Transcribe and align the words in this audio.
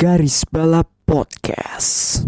Garis 0.00 0.48
Balap 0.48 1.04
Podcast. 1.04 2.24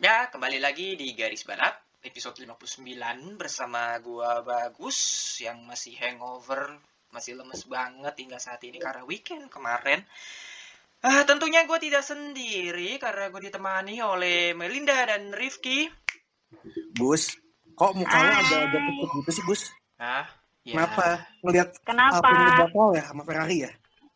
Ya, 0.00 0.32
kembali 0.32 0.56
lagi 0.56 0.96
di 0.96 1.12
Garis 1.12 1.44
Balap 1.44 2.00
episode 2.00 2.40
59 2.48 3.36
bersama 3.36 4.00
gua 4.00 4.40
Bagus 4.40 4.96
yang 5.44 5.68
masih 5.68 6.00
hangover, 6.00 6.80
masih 7.12 7.36
lemes 7.36 7.68
banget 7.68 8.16
hingga 8.16 8.40
saat 8.40 8.64
ini 8.64 8.80
karena 8.80 9.04
weekend 9.04 9.52
kemarin. 9.52 10.00
Ah, 11.02 11.26
tentunya 11.26 11.66
gue 11.66 11.78
tidak 11.82 12.06
sendiri 12.06 12.94
karena 13.02 13.26
gue 13.26 13.50
ditemani 13.50 13.98
oleh 14.06 14.54
Melinda 14.54 15.02
dan 15.02 15.34
Rifki. 15.34 15.90
Gus, 16.94 17.34
kok 17.74 17.98
muka 17.98 18.22
lo 18.22 18.30
ada 18.38 18.56
ada 18.70 18.78
gitu 19.18 19.30
sih 19.34 19.42
Gus? 19.42 19.74
Ah, 19.98 20.30
ya. 20.62 20.78
Kenapa? 20.78 21.26
Ngeliat 21.42 21.68
Kenapa? 21.82 22.22
Alpine 22.22 22.54
botol 22.54 22.88
ya 22.94 23.04
sama 23.10 23.22
Ferrari 23.26 23.56
ya? 23.66 23.72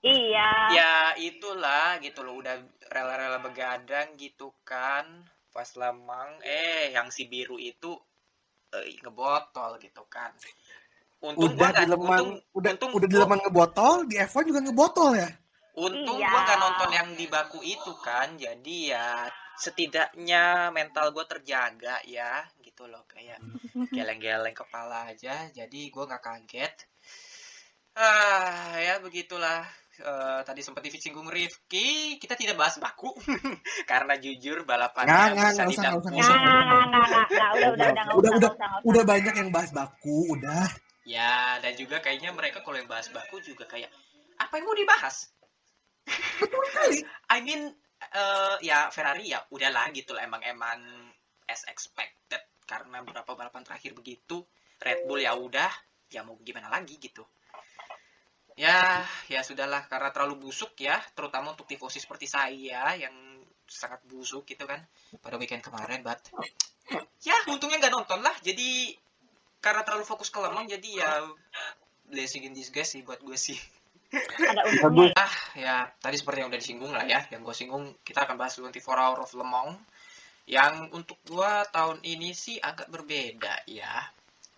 Iya. 0.06 0.50
Ya 0.70 0.94
itulah 1.18 1.98
gitu 1.98 2.22
loh 2.22 2.38
udah 2.38 2.54
rela-rela 2.94 3.42
begadang 3.42 4.14
gitu 4.14 4.54
kan 4.62 5.26
pas 5.50 5.66
lemang 5.74 6.38
eh 6.44 6.92
yang 6.92 7.08
si 7.10 7.26
biru 7.26 7.56
itu 7.56 7.96
eh, 8.76 8.92
ngebotol 9.00 9.80
gitu 9.80 10.04
kan 10.04 10.28
untung 11.24 11.56
udah 11.56 11.56
gua 11.56 11.70
di 11.72 11.86
lemang, 11.88 12.06
untung, 12.12 12.30
udah 12.52 12.70
untung 12.76 12.90
udah 12.92 13.08
di 13.08 13.16
lemang 13.16 13.40
ngebotol, 13.40 13.94
di 14.04 14.14
F1 14.20 14.42
juga 14.52 14.60
ngebotol 14.62 15.10
ya? 15.16 15.30
Untung 15.76 16.18
Iya. 16.18 16.28
gua 16.32 16.40
nggak 16.44 16.60
nonton 16.60 16.90
yang 16.92 17.08
di 17.12 17.26
baku 17.28 17.60
itu 17.60 17.92
kan 18.00 18.36
jadi 18.40 18.76
ya 18.96 19.08
setidaknya 19.56 20.68
mental 20.68 21.16
gue 21.16 21.24
terjaga 21.24 22.00
ya 22.04 22.44
gitu 22.60 22.84
loh 22.88 23.04
kayak 23.08 23.40
geleng-geleng 23.96 24.56
kepala 24.56 25.08
aja 25.12 25.48
jadi 25.52 25.80
gua 25.92 26.04
nggak 26.08 26.24
kaget 26.24 26.74
ah 27.96 28.76
ya 28.76 29.00
begitulah 29.00 29.64
Eh, 29.96 30.40
tadi 30.44 30.60
sempat 30.60 30.84
disinggung 30.84 31.24
Rifki 31.24 32.20
kita 32.20 32.36
tidak 32.36 32.60
bahas 32.60 32.76
baku 32.76 33.16
karena 33.90 34.20
jujur 34.20 34.68
balapannya 34.68 35.08
Nggak, 35.08 35.56
nggak, 35.56 35.68
bisa 35.72 35.82
nggak 35.88 36.00
usah, 36.04 36.10
nggak 36.12 36.20
usah, 36.20 36.36
Nggak, 36.36 36.36
nggak, 36.36 36.66
nggak, 36.68 36.84
nggak, 36.84 37.06
nggak, 37.08 37.24
nggak, 37.32 37.48
udah, 37.56 37.70
udah, 37.72 37.72
udah, 37.72 37.88
nggak 37.96 38.04
Udah, 38.12 38.12
usah, 38.12 38.12
udah, 38.12 38.28
nggak 38.36 38.36
usah, 38.36 38.52
nggak 38.52 38.68
usah. 38.76 38.88
Udah 38.92 39.02
banyak 39.08 39.34
yang 39.40 39.48
bahas 39.48 39.70
baku, 39.72 40.18
udah. 40.36 40.64
ya 41.08 41.56
dan 41.64 41.72
juga 41.80 41.96
kayaknya 42.04 42.34
mereka 42.36 42.60
kalau 42.60 42.76
yang 42.76 42.90
bahas 42.92 43.08
baku 43.08 43.40
juga 43.40 43.64
kayak 43.64 43.88
apa 44.36 44.52
yang 44.60 44.66
mau 44.68 44.76
dibahas 44.76 45.32
Betul 46.40 46.64
kali. 46.70 46.98
I 47.32 47.38
mean 47.42 47.70
eh, 48.14 48.56
ya 48.62 48.88
Ferrari 48.94 49.30
ya 49.30 49.42
udahlah 49.50 49.90
gitu 49.90 50.14
lah 50.14 50.24
emang 50.24 50.42
emang 50.46 50.78
as 51.50 51.66
expected. 51.66 52.42
Karena 52.66 52.98
beberapa 53.02 53.38
balapan 53.38 53.62
terakhir 53.62 53.94
begitu 53.94 54.42
Red 54.82 55.06
Bull 55.06 55.22
ya 55.22 55.38
udah 55.38 55.70
ya 56.10 56.26
mau 56.26 56.38
gimana 56.42 56.70
lagi 56.70 56.98
gitu. 56.98 57.22
Ya 58.56 59.04
ya 59.28 59.44
sudahlah 59.44 59.84
karena 59.86 60.10
terlalu 60.10 60.48
busuk 60.48 60.74
ya 60.80 60.96
terutama 61.12 61.52
untuk 61.52 61.68
tifosi 61.68 62.00
seperti 62.00 62.26
saya 62.26 62.96
yang 62.96 63.14
sangat 63.66 64.02
busuk 64.06 64.46
gitu 64.46 64.62
kan 64.64 64.78
pada 65.18 65.34
weekend 65.36 65.58
kemarin 65.58 66.00
but 66.06 66.22
ya 67.22 67.34
untungnya 67.50 67.82
nggak 67.82 67.94
nonton 67.94 68.22
lah. 68.22 68.34
Jadi 68.42 68.96
karena 69.62 69.82
terlalu 69.82 70.06
fokus 70.06 70.30
ke 70.30 70.38
lemang 70.38 70.70
jadi 70.70 70.90
ya 71.02 71.10
blessing 72.06 72.46
in 72.46 72.54
disguise 72.54 72.94
sih 72.94 73.02
buat 73.02 73.18
gue 73.18 73.34
sih 73.34 73.58
Ada 74.12 74.62
untungnya. 74.68 75.12
Ah, 75.14 75.34
ya 75.54 75.76
tadi 75.98 76.16
seperti 76.16 76.38
yang 76.40 76.48
udah 76.48 76.60
disinggung 76.60 76.92
lah 76.94 77.04
ya. 77.04 77.26
Yang 77.28 77.40
gue 77.42 77.54
singgung 77.54 77.84
kita 78.00 78.22
akan 78.22 78.36
bahas 78.38 78.54
24 78.54 78.78
Hour 78.86 79.18
of 79.22 79.32
Le 79.34 79.42
Mans. 79.42 79.76
Yang 80.46 80.74
untuk 80.94 81.18
gua 81.26 81.66
tahun 81.66 81.98
ini 82.06 82.30
sih 82.30 82.62
agak 82.62 82.86
berbeda 82.86 83.66
ya. 83.66 84.06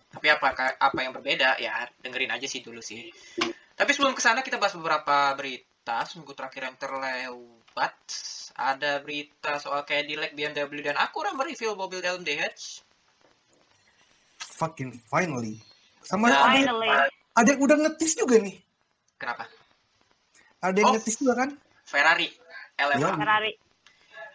Tapi 0.09 0.25
apa 0.29 0.53
apa 0.77 0.99
yang 1.01 1.13
berbeda 1.13 1.57
ya 1.57 1.81
dengerin 1.97 2.29
aja 2.29 2.45
sih 2.45 2.61
dulu 2.61 2.77
sih. 2.77 3.09
Tapi 3.73 3.89
sebelum 3.89 4.13
ke 4.13 4.21
sana 4.21 4.41
kita 4.41 4.61
bahas 4.61 4.77
beberapa 4.77 5.33
berita 5.33 6.05
seminggu 6.05 6.37
terakhir 6.37 6.69
yang 6.69 6.77
terlewat. 6.77 7.95
Ada 8.53 8.99
berita 8.99 9.55
soal 9.57 9.81
Cadillac, 9.81 10.35
BMW 10.35 10.83
dan 10.83 10.99
Acura 10.99 11.31
mereview 11.33 11.73
mobil 11.73 12.03
LMDH. 12.03 12.83
Fucking 14.59 14.99
finally. 15.07 15.57
Sama 16.03 16.27
Ya. 16.27 16.35
ada, 16.35 16.37
yang- 16.37 16.67
Finally. 16.69 16.89
ada 17.33 17.47
yang 17.49 17.61
udah 17.63 17.77
ngetis 17.79 18.13
juga 18.13 18.35
nih. 18.37 18.57
Kenapa? 19.19 19.43
Ada 20.59 20.75
yang 20.75 20.89
Oh. 20.89 20.93
ngetis 20.95 21.19
juga 21.19 21.33
kan? 21.37 21.49
Ferrari 21.83 22.31
LMH. 22.75 23.03
Ya. 23.03 23.15
Ferrari. 23.15 23.51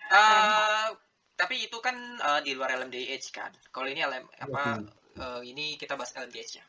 Eh, 0.06 0.89
tapi 1.34 1.65
itu 1.65 1.81
kan 1.81 1.97
eh, 2.15 2.41
di 2.43 2.53
luar 2.53 2.71
LMDH 2.71 3.25
kan. 3.31 3.50
Kalau 3.71 3.89
ini 3.89 4.00
LM 4.00 4.28
apa 4.39 4.62
Betul. 4.77 4.93
eh, 5.17 5.41
ini 5.47 5.65
kita 5.75 5.97
bahas 5.97 6.12
LMDH 6.12 6.50
nya. 6.55 6.65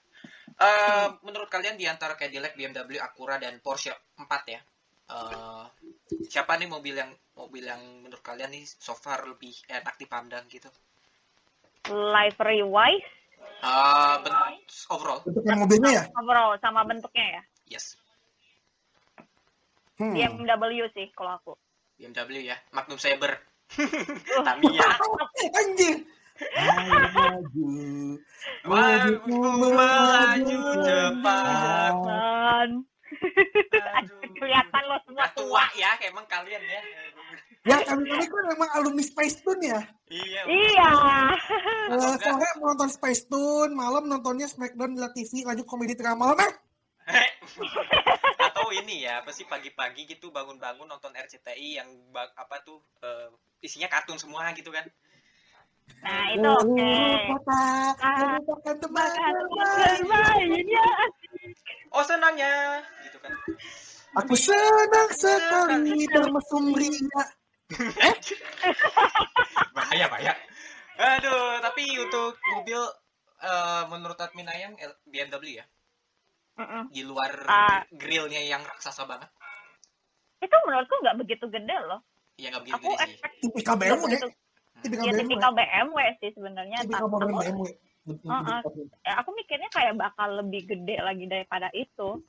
Eh, 0.56 1.08
menurut 1.22 1.52
kalian 1.52 1.76
di 1.76 1.84
antara 1.84 2.16
Cadillac, 2.16 2.56
BMW, 2.56 2.96
Acura 2.98 3.36
dan 3.36 3.60
Porsche 3.60 3.92
4 4.16 4.44
ya. 4.48 4.62
eh, 5.06 5.66
siapa 6.26 6.56
nih 6.56 6.66
mobil 6.66 6.96
yang 6.96 7.14
mobil 7.36 7.62
yang 7.62 7.78
menurut 8.02 8.24
kalian 8.24 8.50
nih 8.50 8.66
so 8.66 8.96
far 8.96 9.22
lebih 9.24 9.54
enak 9.70 9.94
dipandang 9.96 10.48
gitu? 10.48 10.66
Livery 11.86 12.64
wise, 12.64 13.06
Eh, 13.62 14.16
ben- 14.20 14.66
overall, 14.90 15.22
Bentuknya 15.22 15.54
mobilnya 15.56 15.92
ya? 15.92 16.04
overall 16.16 16.58
sama 16.58 16.82
bentuknya 16.84 17.38
ya. 17.38 17.42
yes. 17.70 17.94
Hmm. 19.96 20.12
BMW 20.12 20.84
sih 20.92 21.08
kalau 21.16 21.40
aku. 21.40 21.54
BMW 21.96 22.52
ya, 22.52 22.58
Magnum 22.76 23.00
Saber. 23.00 23.40
Tamiya. 24.46 24.90
Anjir. 25.56 25.96
Ayo 26.36 27.00
maju. 27.08 27.70
Mampu 28.68 29.36
melaju 29.72 30.60
cepat. 30.84 31.96
Kelihatan 34.36 34.84
lo 34.92 34.98
semua 35.08 35.28
tua 35.32 35.64
ya, 35.80 35.96
emang 36.04 36.28
kalian 36.28 36.60
ya. 36.60 36.82
Ya 37.66 37.78
kami 37.88 38.06
kami 38.06 38.28
kan 38.28 38.46
memang 38.52 38.70
alumni 38.76 39.02
Space 39.02 39.40
Tune 39.42 39.64
ya. 39.64 39.82
Iya. 40.12 40.42
Iya. 40.46 40.92
Enggak. 41.90 42.20
sore 42.22 42.50
mau 42.60 42.76
nonton 42.76 42.92
Space 42.92 43.26
Tune, 43.32 43.72
malam 43.74 44.06
nontonnya 44.06 44.46
Smackdown 44.46 44.94
di 44.94 45.00
La 45.00 45.10
TV, 45.16 45.48
lanjut 45.48 45.66
komedi 45.66 45.96
tengah 45.96 46.20
malam 46.20 46.38
eh. 46.38 46.54
Ini 48.76 48.96
ya, 49.08 49.14
apa 49.24 49.32
sih 49.32 49.48
pagi-pagi 49.48 50.04
gitu 50.06 50.30
bangun-bangun 50.30 50.84
nonton 50.84 51.16
RCTI 51.16 51.80
yang 51.80 51.90
apa 52.14 52.60
tuh 52.62 52.82
eh, 53.00 53.32
isinya 53.64 53.88
kartun 53.88 54.20
semua 54.20 54.52
gitu 54.52 54.68
kan. 54.70 54.84
Nah, 56.02 56.34
itu 56.34 56.44
oke. 56.44 56.92
Kota, 57.30 57.62
Ah, 58.02 58.18
merupakan 58.42 58.76
Makan 58.76 58.78
teman-teman. 58.82 59.10
bermainnya. 60.02 60.88
Oh 61.94 62.04
senangnya 62.04 62.82
gitu 63.06 63.18
kan. 63.22 63.32
Aku 64.16 64.34
senang 64.36 65.10
sekali 65.14 66.08
bermesum 66.10 66.74
ria. 66.74 67.24
bahaya 69.72 70.06
bahaya. 70.10 70.34
Aduh, 70.96 71.60
tapi 71.62 71.84
untuk 72.00 72.34
mobil 72.56 72.82
eh, 73.42 73.84
menurut 73.88 74.18
admin 74.18 74.48
ayam 74.48 74.74
BMW 75.06 75.60
ya, 75.60 75.66
Mm-mm. 76.56 76.84
di 76.88 77.02
luar 77.04 77.32
Ah. 77.46 77.84
grillnya 77.92 78.40
yang 78.40 78.64
raksasa 78.64 79.04
banget. 79.04 79.28
Itu 80.40 80.56
menurutku 80.64 80.96
nggak 81.04 81.18
begitu 81.20 81.46
gede 81.48 81.76
loh. 81.84 82.00
Ya 82.36 82.52
nggak 82.52 82.64
begitu 82.64 82.76
Aku 82.80 82.88
gede 82.94 83.06
sih. 83.08 83.20
Tipikal 83.44 83.76
BMW. 83.76 84.04
begitu. 84.08 84.28
Tipikal 84.80 85.04
Ya 85.04 85.12
BMW. 85.12 85.22
tipikal 85.24 85.52
BMW 85.52 86.00
sih 86.20 86.30
sebenarnya. 86.32 86.78
Tipikal 86.84 87.08
BMW. 87.12 87.68
Ya, 89.02 89.14
aku 89.18 89.34
mikirnya 89.34 89.66
kayak 89.74 89.98
bakal 89.98 90.30
lebih 90.38 90.70
gede 90.70 91.02
lagi 91.02 91.26
daripada 91.26 91.74
itu. 91.74 92.22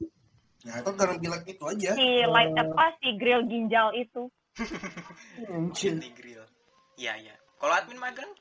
Nah, 0.65 0.81
itu 0.81 0.91
karena 0.97 1.15
bilang 1.21 1.43
itu 1.45 1.65
aja. 1.69 1.91
Si 1.93 2.09
light 2.25 2.57
apa 2.57 2.85
si 2.99 3.09
grill 3.21 3.45
ginjal 3.45 3.93
itu. 3.93 4.27
Chill. 5.77 6.01
Di 6.01 6.11
grill. 6.17 6.43
Iya 6.97 7.13
iya. 7.21 7.35
Kalau 7.61 7.77
admin 7.77 8.01
magang? 8.01 8.33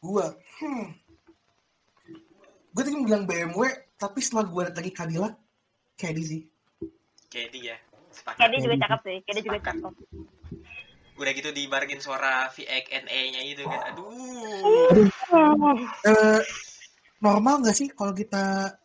Gua, 0.00 0.32
hmm. 0.60 0.86
Gue 2.76 2.84
tadi 2.84 3.00
bilang 3.00 3.24
BMW, 3.24 3.72
tapi 3.96 4.20
setelah 4.20 4.44
gue 4.44 4.60
lihat 4.68 4.76
lagi 4.76 4.92
Cadillac, 4.92 5.32
kayak 5.96 6.12
di 6.20 6.24
sih. 6.28 6.40
Kayak 7.32 7.48
dia. 7.56 7.76
Sepakat. 8.12 8.36
Kayak 8.36 8.50
dia 8.52 8.60
juga 8.68 8.76
cakep 8.84 9.00
sih. 9.00 9.16
Kayak 9.24 9.34
dia 9.40 9.44
juga 9.48 9.60
cakep. 9.64 9.92
Udah 11.16 11.32
gitu 11.32 11.48
dibarengin 11.56 12.00
suara 12.04 12.52
VX 12.52 12.84
NE-nya 13.08 13.40
itu 13.48 13.64
kan. 13.64 13.80
Aduh. 13.96 15.08
Eh, 16.04 16.40
normal 17.24 17.64
nggak 17.64 17.76
sih 17.80 17.88
kalau 17.96 18.12
kita 18.12 18.76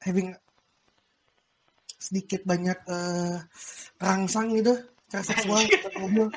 having 0.00 0.32
sedikit 2.00 2.48
banyak 2.48 2.80
eh, 2.80 3.36
rangsang 4.00 4.56
gitu, 4.56 4.72
cara 5.12 5.20
seksual 5.20 5.68
mobil. 6.00 6.32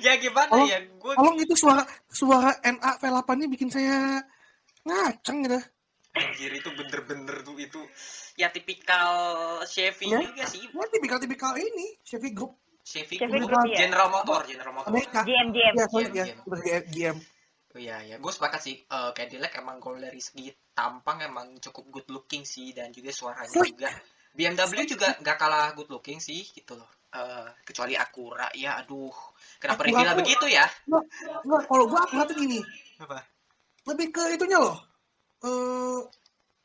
Ya 0.00 0.16
gimana 0.16 0.56
Oh, 0.56 0.64
ya? 0.64 0.80
Gue 0.96 1.12
Tolong 1.12 1.36
itu 1.36 1.52
suara 1.52 1.84
suara 2.08 2.56
NA 2.64 2.96
V8-nya 2.96 3.46
bikin 3.52 3.68
saya 3.68 4.24
ngaceng 5.28 5.38
gitu. 5.44 5.60
anjir 6.18 6.50
itu 6.50 6.68
bener-bener 6.72 7.36
tuh 7.44 7.54
itu 7.60 7.78
ya 8.34 8.48
tipikal 8.50 9.12
Chevy 9.68 10.08
Ya. 10.08 10.18
juga 10.24 10.44
sih. 10.48 10.64
Ya 10.66 10.86
tipikal-tipikal 10.88 11.52
ini, 11.54 12.00
Chevy 12.02 12.32
Group. 12.32 12.56
Chevy 12.82 13.20
Chevy. 13.20 13.38
Cruze, 13.44 13.68
iya. 13.68 13.86
General 13.86 14.08
Motor, 14.08 14.40
General 14.48 14.72
Motor. 14.72 14.88
Amerika 14.88 15.20
GM 15.22 15.48
GM. 15.52 15.74
ya 15.76 15.86
sorry 15.86 16.08
GM, 16.08 16.16
ya 16.16 16.24
GM. 16.24 16.38
GM, 16.58 16.84
GM. 16.90 17.16
Oh, 17.68 17.78
iya 17.78 17.96
ya, 18.02 18.16
gue 18.16 18.32
sepakat 18.32 18.60
sih. 18.64 18.76
Eh, 18.80 19.10
Cadillac 19.12 19.52
emang 19.60 19.76
kalau 19.78 20.00
dari 20.00 20.18
segi 20.18 20.48
tampang 20.72 21.20
emang 21.22 21.60
cukup 21.60 21.84
good 21.92 22.08
looking 22.08 22.42
sih 22.42 22.72
dan 22.72 22.88
juga 22.90 23.12
suaranya 23.12 23.52
Slick. 23.52 23.76
juga. 23.76 23.92
BMW 24.32 24.88
juga 24.88 25.12
nggak 25.20 25.36
kalah 25.36 25.76
good 25.76 25.92
looking 25.92 26.18
sih 26.18 26.40
gitu 26.48 26.72
loh. 26.74 26.88
Eh, 27.12 27.46
kecuali 27.62 27.94
Acura 27.94 28.48
ya, 28.56 28.80
aduh. 28.80 29.12
Kenapa 29.60 29.84
Acura 29.84 30.16
begitu 30.16 30.48
ya? 30.48 30.64
Nggak, 30.88 31.62
kalau 31.68 31.84
gua 31.86 32.00
aku 32.02 32.24
tuh 32.24 32.36
gini 32.40 32.58
Apa? 32.98 33.20
lebih 33.86 34.10
ke 34.10 34.20
itunya 34.34 34.58
loh 34.58 34.87
eh 35.44 36.00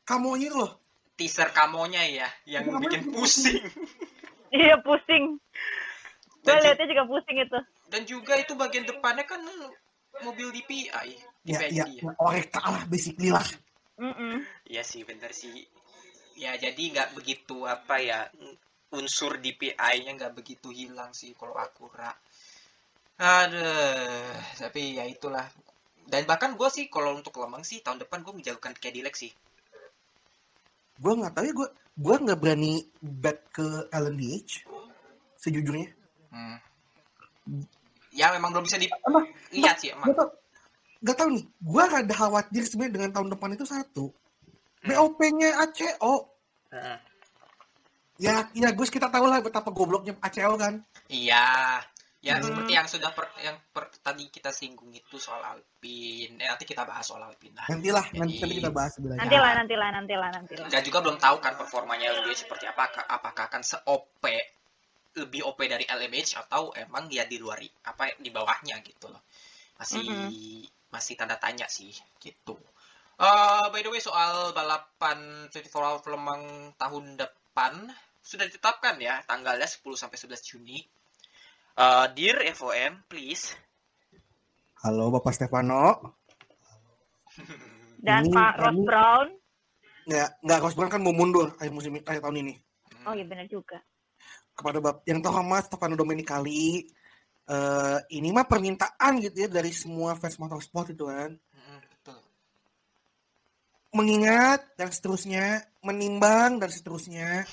kamonya 0.06 0.46
itu 0.50 0.58
loh 0.58 0.72
Teaser 1.14 1.54
kamonya 1.54 2.02
ya, 2.10 2.26
yang 2.42 2.66
Kamonya 2.66 2.90
bikin 2.90 3.02
pusing. 3.14 3.62
Iya 4.50 4.74
pusing. 4.82 5.38
Gue 6.42 6.56
liatnya 6.58 6.86
juga 6.90 7.04
pusing 7.06 7.38
itu. 7.38 7.58
dan 7.86 8.02
juga 8.02 8.34
itu 8.34 8.58
bagian 8.58 8.82
depannya 8.82 9.22
kan 9.22 9.38
mobil 10.26 10.50
DPI. 10.50 10.90
ya 11.46 11.58
DPI 11.62 11.74
ya, 11.78 11.86
ya 11.86 12.10
oreka 12.18 12.58
lah 12.66 12.82
basically 12.90 13.30
lah 13.30 13.46
Mm-mm. 13.94 14.42
Iya 14.66 14.82
sih, 14.82 15.06
bener 15.06 15.30
sih. 15.30 15.62
Ya 16.34 16.58
jadi 16.58 16.82
nggak 16.90 17.14
begitu 17.14 17.62
apa 17.62 18.02
ya 18.02 18.26
unsur 18.90 19.38
DPI-nya 19.38 20.18
nggak 20.18 20.34
begitu 20.34 20.74
hilang 20.74 21.14
sih 21.14 21.30
kalau 21.38 21.54
Acura. 21.54 22.10
Aduh, 23.22 24.34
tapi 24.58 24.98
ya 24.98 25.06
itulah. 25.06 25.46
Dan 26.04 26.28
bahkan 26.28 26.54
gue 26.54 26.68
sih 26.68 26.86
kalau 26.92 27.16
untuk 27.16 27.36
Lemang 27.40 27.64
sih 27.64 27.80
tahun 27.80 28.04
depan 28.04 28.20
gue 28.22 28.32
menjauhkan 28.32 28.76
Cadillac 28.76 29.16
sih. 29.16 29.32
gue 30.94 31.10
nggak 31.10 31.34
tahu 31.34 31.42
ya 31.42 31.54
gue 31.58 31.68
gue 31.98 32.16
nggak 32.22 32.38
berani 32.38 32.86
bet 33.02 33.50
ke 33.50 33.90
LMDH 33.90 34.62
sejujurnya 35.42 35.90
Hmm. 36.34 36.58
Ya 38.10 38.34
memang 38.34 38.50
belum 38.50 38.66
bisa 38.66 38.74
dilihat 38.74 39.78
sih 39.78 39.94
emang. 39.94 40.10
Gak 41.04 41.14
tau, 41.20 41.28
nih, 41.30 41.44
gue 41.44 41.82
rada 41.84 42.14
khawatir 42.16 42.64
sebenarnya 42.64 42.94
dengan 42.96 43.10
tahun 43.14 43.28
depan 43.36 43.54
itu 43.54 43.64
satu. 43.68 44.10
Hmm. 44.82 44.88
BOP-nya 44.90 45.62
ACO. 45.62 46.32
Heeh. 46.74 46.98
Ya, 48.18 48.48
ya 48.54 48.70
Gus 48.74 48.90
kita 48.90 49.10
tahu 49.10 49.28
lah 49.28 49.38
betapa 49.44 49.70
gobloknya 49.70 50.16
ACO 50.18 50.58
kan. 50.58 50.82
Iya. 51.06 51.78
Ya 52.24 52.40
Hmm. 52.40 52.48
seperti 52.48 52.72
yang 52.72 52.88
sudah 52.88 53.12
per- 53.12 53.36
yang 53.44 53.60
per- 53.68 53.92
tadi 54.00 54.32
kita 54.32 54.48
singgung 54.48 54.88
itu 54.88 55.20
soal 55.20 55.44
Alpine. 55.44 56.40
Eh, 56.40 56.48
nanti 56.48 56.64
kita 56.64 56.88
bahas 56.88 57.04
soal 57.04 57.20
Alpine 57.20 57.52
lah. 57.52 57.68
Nantilah, 57.68 58.00
Jadi- 58.08 58.16
nanti, 58.16 58.36
nanti 58.40 58.54
kita 58.64 58.72
bahas 58.72 58.92
sebenarnya. 58.96 59.20
Nantilah 59.20 59.50
nantilah 59.60 59.88
nantilah 59.92 60.28
nantilah. 60.32 60.66
Dan 60.72 60.80
juga 60.80 60.98
belum 61.04 61.18
tahu 61.20 61.36
kan 61.38 61.52
performanya 61.54 62.16
LMDH 62.16 62.48
seperti 62.48 62.64
apa. 62.64 62.88
Apakah 63.12 63.52
akan 63.52 63.60
se-OP 63.60 64.24
lebih 65.14 65.44
OP 65.44 65.68
dari 65.68 65.84
LMH 65.84 66.40
atau 66.48 66.72
emang 66.72 67.06
dia 67.06 67.28
di 67.28 67.36
luar 67.36 67.60
apa 67.84 68.16
di 68.16 68.32
bawahnya 68.32 68.80
gitu 68.80 69.12
loh. 69.12 69.20
Masih 69.76 70.08
masih 70.88 71.14
tanda 71.20 71.36
tanya 71.36 71.68
sih 71.68 71.92
gitu. 72.18 72.56
Eh, 73.14 73.66
by 73.68 73.78
the 73.78 73.90
way 73.92 74.00
soal 74.00 74.50
balapan 74.50 75.46
24 75.52 75.76
Hour 75.76 76.02
Lemang 76.08 76.42
tahun 76.74 77.14
depan 77.14 77.92
sudah 78.24 78.48
ditetapkan 78.48 78.96
ya 78.96 79.20
tanggalnya 79.22 79.68
10 79.68 79.94
sampai 79.94 80.16
11 80.16 80.40
Juni. 80.42 80.80
Eh, 81.74 82.06
dear 82.14 82.38
FOM, 82.54 83.02
please. 83.10 83.50
Halo 84.80 85.10
Bapak 85.10 85.34
Stefano. 85.34 86.14
Dan 87.98 88.22
Ini 88.22 88.30
Pak 88.30 88.52
Ross 88.54 88.66
kami- 88.70 88.86
Brown. 88.86 89.26
Nggak, 90.04 90.28
nggak 90.38 90.58
Gus 90.60 90.74
Brown 90.76 90.92
kan 90.92 91.02
mau 91.02 91.10
mundur 91.10 91.56
akhir 91.56 91.72
musim 91.72 91.96
akhir 91.98 92.20
tahun 92.20 92.46
ini. 92.46 92.54
Oh 93.02 93.16
iya 93.16 93.24
benar 93.24 93.48
juga. 93.48 93.80
Kepada 94.54 94.78
Bapak 94.78 95.02
yang 95.04 95.18
terhormat 95.20 95.66
Stefano 95.66 95.94
Domenicali. 95.94 96.86
eh 97.44 97.98
ini 98.08 98.32
mah 98.32 98.48
permintaan 98.48 99.20
gitu 99.20 99.44
ya 99.44 99.52
dari 99.52 99.68
semua 99.68 100.16
fans 100.16 100.40
motorsport 100.40 100.88
itu 100.88 101.04
kan. 101.04 101.36
Betul. 101.92 102.16
mengingat 103.92 104.64
dan 104.74 104.88
seterusnya, 104.88 105.60
menimbang 105.78 106.56
dan 106.56 106.66
seterusnya, 106.66 107.44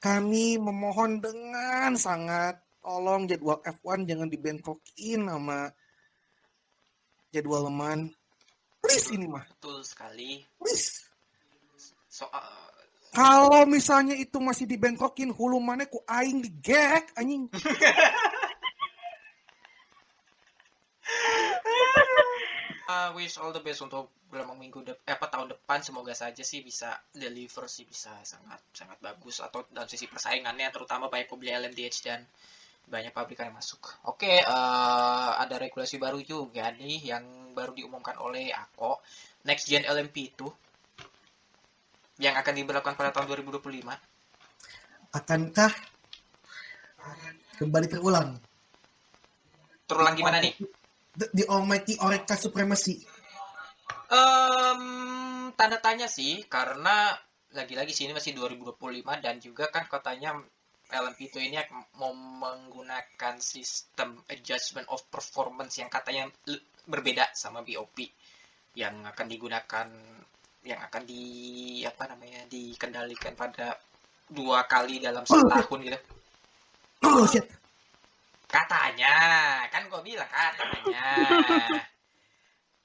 kami 0.00 0.56
memohon 0.56 1.20
dengan 1.20 1.92
sangat 1.94 2.56
tolong 2.80 3.28
jadwal 3.28 3.60
F1 3.60 4.08
jangan 4.08 4.28
dibentrokin 4.32 5.28
sama 5.28 5.68
jadwal 7.28 7.68
leman. 7.68 8.08
Please 8.80 9.12
ini 9.12 9.28
mah, 9.28 9.44
Betul 9.44 9.84
sekali. 9.84 10.40
please. 10.56 11.04
Soal 12.08 12.42
Kalau 13.12 13.66
misalnya 13.68 14.14
itu 14.16 14.38
masih 14.40 14.64
dibentrokin 14.64 15.34
hulu 15.34 15.60
mana 15.60 15.84
ku 15.84 16.00
aing 16.08 16.40
digek 16.40 17.12
anjing. 17.18 17.50
Uh, 23.00 23.16
wish 23.16 23.40
all 23.40 23.48
the 23.48 23.64
best 23.64 23.80
untuk 23.80 24.12
gelombang 24.28 24.60
minggu 24.60 24.84
dep 24.84 25.00
eh, 25.08 25.16
apa 25.16 25.32
tahun 25.32 25.56
depan 25.56 25.80
semoga 25.80 26.12
saja 26.12 26.44
sih 26.44 26.60
bisa 26.60 27.00
deliver 27.16 27.64
sih 27.64 27.88
bisa 27.88 28.12
sangat 28.28 28.60
sangat 28.76 29.00
bagus 29.00 29.40
atau 29.40 29.64
dalam 29.72 29.88
sisi 29.88 30.04
persaingannya 30.04 30.68
terutama 30.68 31.08
banyak 31.08 31.24
pembeli 31.24 31.48
LMDH 31.56 31.96
dan 32.04 32.20
banyak 32.84 33.08
pabrikan 33.16 33.48
yang 33.48 33.56
masuk. 33.56 33.80
Oke, 34.04 34.44
eh, 34.44 35.30
ada 35.32 35.56
regulasi 35.56 35.96
baru 35.96 36.20
juga 36.20 36.68
nih 36.76 37.08
yang 37.08 37.24
baru 37.56 37.72
diumumkan 37.72 38.20
oleh 38.20 38.52
AKO 38.52 39.00
Next 39.48 39.64
Gen 39.72 39.88
LMP 39.88 40.36
itu 40.36 40.52
yang 42.20 42.36
akan 42.36 42.52
diberlakukan 42.52 43.00
pada 43.00 43.16
tahun 43.16 43.32
2025. 43.32 43.96
Akankah 45.16 45.72
kembali 47.56 47.86
terulang 47.88 48.36
Terulang 49.88 50.14
gimana 50.20 50.44
nih? 50.44 50.52
The, 51.16 51.26
the 51.34 51.44
almighty 51.50 51.96
Oreka 51.98 52.34
Supremacy? 52.38 53.02
Em, 54.10 54.82
tanda 55.54 55.78
tanya 55.78 56.10
sih 56.10 56.42
karena 56.50 57.14
lagi-lagi 57.54 57.94
sini 57.94 58.14
masih 58.14 58.34
2025 58.34 59.02
dan 59.22 59.38
juga 59.42 59.70
kan 59.70 59.86
katanya 59.86 60.38
LMP2 60.90 61.34
ini 61.50 61.56
mau 61.98 62.10
menggunakan 62.14 63.38
sistem 63.38 64.18
adjustment 64.26 64.86
of 64.90 65.02
performance 65.10 65.78
yang 65.78 65.86
katanya 65.86 66.26
berbeda 66.86 67.30
sama 67.34 67.62
BOP 67.62 68.02
yang 68.74 69.02
akan 69.06 69.26
digunakan 69.30 69.86
yang 70.66 70.80
akan 70.82 71.02
di 71.06 71.24
apa 71.86 72.10
namanya 72.10 72.46
dikendalikan 72.50 73.34
pada 73.38 73.78
dua 74.30 74.66
kali 74.66 75.02
dalam 75.02 75.26
setahun 75.26 75.78
gitu 75.82 75.98
Oh 77.00 77.24
shit. 77.24 77.48
Katanya. 78.50 79.14
Kan 79.70 79.86
gue 79.86 80.00
bilang 80.02 80.26
katanya. 80.26 81.06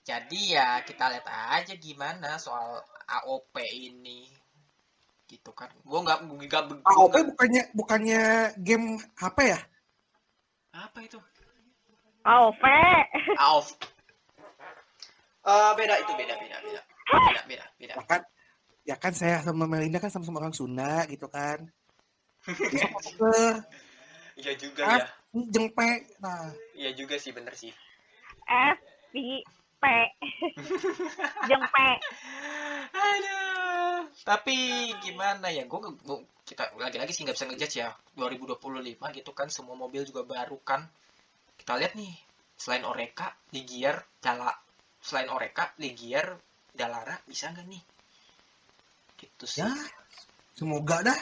Jadi 0.06 0.54
ya 0.54 0.80
kita 0.86 1.10
lihat 1.10 1.26
aja 1.26 1.74
gimana 1.76 2.38
soal 2.38 2.78
AOP 3.06 3.58
ini. 3.66 4.30
Gitu 5.26 5.50
kan. 5.52 5.68
Gue 5.82 6.00
nggak 6.00 6.22
nggak 6.22 6.64
AOP 6.86 7.10
nggak- 7.12 7.28
bukannya 7.34 7.64
bukannya 7.74 8.22
game 8.62 8.96
HP 9.18 9.38
ya? 9.50 9.60
apa 10.76 11.00
itu? 11.02 11.16
AOV. 12.28 12.64
AOP 13.40 13.72
Eh, 15.46 15.72
beda 15.78 15.96
itu 16.02 16.12
beda 16.18 16.34
beda 16.36 16.58
beda. 16.58 16.82
Beda 17.06 17.42
beda 17.46 17.66
beda. 17.78 17.94
Ya 17.96 18.04
kan 18.04 18.22
ya 18.86 18.96
kan 18.98 19.14
saya 19.14 19.38
sama 19.40 19.70
Melinda 19.70 20.02
kan 20.02 20.10
sama-sama 20.10 20.42
orang 20.42 20.54
Sunda 20.54 21.06
gitu 21.06 21.30
kan. 21.30 21.70
Iya 24.36 24.52
juga 24.60 24.84
ya 24.84 25.08
jengpe 25.52 25.90
nah 26.24 26.50
iya 26.74 26.96
juga 26.96 27.20
sih 27.20 27.36
bener 27.36 27.54
sih 27.54 27.72
S 28.46 28.80
P 29.12 29.44
P. 29.82 29.86
Jengpe. 31.46 31.88
Aduh. 32.90 34.10
Tapi 34.26 34.58
gimana 35.04 35.54
ya? 35.54 35.70
Gue 35.70 35.94
kita 36.42 36.74
lagi-lagi 36.80 37.14
sih 37.14 37.22
nggak 37.22 37.38
bisa 37.38 37.46
ngejudge 37.46 37.76
ya. 37.86 37.94
2025 38.18 38.98
gitu 38.98 39.32
kan 39.38 39.48
semua 39.54 39.78
mobil 39.78 40.02
juga 40.02 40.26
baru 40.26 40.58
kan. 40.66 40.90
Kita 41.54 41.78
lihat 41.78 41.94
nih, 41.94 42.14
selain 42.58 42.82
Oreca, 42.82 43.30
Ligier, 43.54 44.02
Dala, 44.18 44.50
selain 45.04 45.30
Oreca, 45.30 45.70
Ligier, 45.78 46.34
Dalara 46.74 47.22
bisa 47.30 47.54
nggak 47.54 47.68
nih? 47.70 47.84
Gitu 49.16 49.46
sih. 49.48 49.64
ya 49.64 49.72
semoga 50.56 51.04
dah 51.04 51.20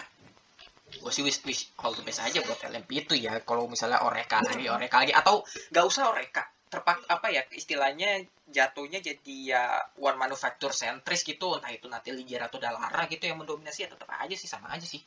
Gue 1.00 1.12
sih 1.14 1.24
wish 1.26 1.42
wish 1.48 1.74
all 1.82 1.96
the 1.96 2.04
best 2.06 2.22
aja 2.22 2.44
buat 2.46 2.60
LMP 2.62 3.08
itu 3.08 3.14
ya. 3.18 3.42
Kalau 3.42 3.66
misalnya 3.66 4.04
Oreca 4.06 4.44
lagi, 4.44 4.66
Oreca 4.70 5.02
lagi. 5.02 5.14
Atau 5.16 5.48
nggak 5.74 5.86
usah 5.86 6.12
Oreca. 6.12 6.44
Terpak 6.70 7.06
apa 7.06 7.30
ya 7.30 7.46
istilahnya 7.54 8.26
jatuhnya 8.50 8.98
jadi 8.98 9.36
ya 9.46 9.64
one 10.02 10.18
manufacturer 10.18 10.74
sentris 10.74 11.26
gitu. 11.26 11.58
Entah 11.58 11.72
itu 11.74 11.86
nanti 11.90 12.10
Ligier 12.14 12.42
atau 12.46 12.58
Dalara 12.58 13.06
gitu 13.10 13.26
yang 13.26 13.42
mendominasi 13.42 13.86
ya 13.86 13.90
tetap 13.90 14.10
aja 14.10 14.36
sih 14.38 14.50
sama 14.50 14.70
aja 14.74 14.86
sih. 14.86 15.02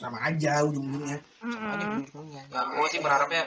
Sama 0.00 0.16
aja 0.24 0.64
ujung-ujungnya. 0.64 1.20
Sama 1.40 1.76
aja 1.76 1.84
ujung-ujungnya. 1.92 2.42
Ya 2.48 2.60
gue 2.64 2.88
sih 2.88 3.00
berharapnya 3.04 3.44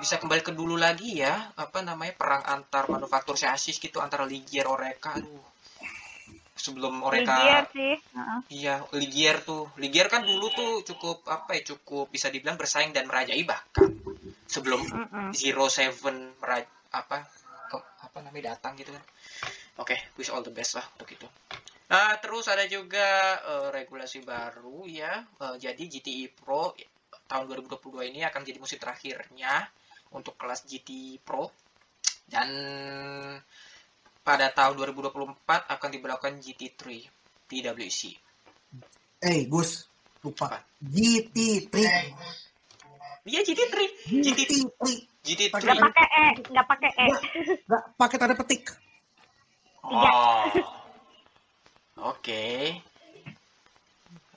bisa 0.00 0.16
kembali 0.16 0.40
ke 0.44 0.52
dulu 0.52 0.76
lagi 0.76 1.20
ya. 1.20 1.52
Apa 1.56 1.80
namanya 1.80 2.12
perang 2.16 2.44
antar 2.44 2.88
manufaktur 2.88 3.36
chassis 3.40 3.80
gitu 3.80 4.00
antara 4.00 4.28
Ligier 4.28 4.68
Oreca 4.68 5.16
aduh 5.16 5.51
sebelum 6.54 7.00
Ligier 7.00 7.24
mereka 7.24 7.70
sih. 7.70 7.94
Heeh. 7.96 8.38
iya 8.50 8.74
Ligier 8.92 9.40
tuh 9.40 9.72
Ligier 9.76 10.06
kan 10.06 10.20
dulu 10.20 10.48
tuh 10.48 10.84
cukup 10.84 11.24
apa 11.26 11.54
ya 11.54 11.64
cukup 11.66 12.08
bisa 12.08 12.28
dibilang 12.28 12.54
bersaing 12.54 12.90
dan 12.90 13.04
merajai 13.04 13.40
bahkan 13.42 13.88
sebelum. 14.44 14.84
Zero 15.32 15.66
Seven 15.66 16.36
meraj 16.36 16.62
apa 16.92 17.24
ke- 17.66 17.88
apa 18.02 18.18
namanya 18.20 18.52
datang 18.52 18.76
gitu 18.76 18.92
kan 18.92 19.00
oke 19.78 19.96
wish 20.14 20.28
all 20.28 20.40
the 20.40 20.52
best 20.52 20.76
lah 20.76 20.84
untuk 20.92 21.08
itu 21.08 21.24
nah 21.88 22.16
terus 22.16 22.46
ada 22.46 22.64
juga 22.64 23.08
eh, 23.38 23.68
regulasi 23.70 24.20
baru 24.20 24.84
ya 24.84 25.24
Eh, 25.40 25.56
jadi 25.58 25.82
GTI 25.82 26.28
Pro 26.30 26.76
tahun 27.24 27.48
2022 27.48 28.12
ini 28.12 28.20
akan 28.22 28.40
jadi 28.42 28.56
musim 28.56 28.76
terakhirnya 28.76 29.64
untuk 30.12 30.36
kelas 30.36 30.62
GT 30.62 31.16
Pro 31.18 31.48
dan 32.24 32.48
pada 34.22 34.54
tahun 34.54 34.78
2024 34.78 35.42
akan 35.46 35.88
diberlakukan 35.90 36.34
GT3 36.38 36.82
di 37.50 37.58
WEC. 37.60 38.00
Eh, 39.22 39.46
Gus, 39.50 39.86
lupa. 40.22 40.46
Apa? 40.50 40.58
GT3. 40.82 41.74
Iya 43.22 43.40
GT3, 43.46 43.74
GT3, 44.10 44.50
GT3. 44.50 44.82
GT3. 45.22 45.54
Nggak 45.62 45.78
pakai 45.78 46.06
e, 46.10 46.26
nggak 46.50 46.66
pakai 46.66 46.90
e. 46.90 47.06
Gak 47.70 47.82
pakai 47.94 48.16
tanda 48.18 48.34
petik. 48.34 48.62
Oh. 49.86 50.42
Oke. 52.10 52.42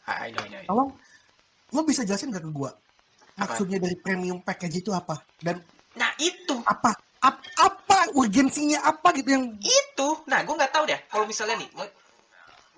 I 0.05 0.29
know, 0.29 0.45
I 0.45 0.49
know. 0.53 0.61
Tolong, 0.69 0.89
lo 1.73 1.81
bisa 1.81 2.05
jelasin 2.05 2.29
gak 2.29 2.45
ke 2.45 2.51
gua? 2.53 2.69
Maksudnya 3.41 3.81
dari 3.81 3.97
premium 3.97 4.37
package 4.45 4.85
itu 4.85 4.93
apa? 4.93 5.17
Dan 5.41 5.57
Nah 5.97 6.11
itu, 6.21 6.55
apa? 6.61 6.93
Ap- 7.25 7.49
apa 7.57 7.84
urgensinya 8.15 8.79
apa 8.87 9.11
gitu 9.11 9.35
yang 9.35 9.45
itu. 9.59 10.09
Nah, 10.31 10.41
gue 10.47 10.55
nggak 10.55 10.71
tahu 10.71 10.87
deh. 10.87 10.99
Kalau 11.11 11.27
misalnya 11.27 11.59
nih, 11.59 11.69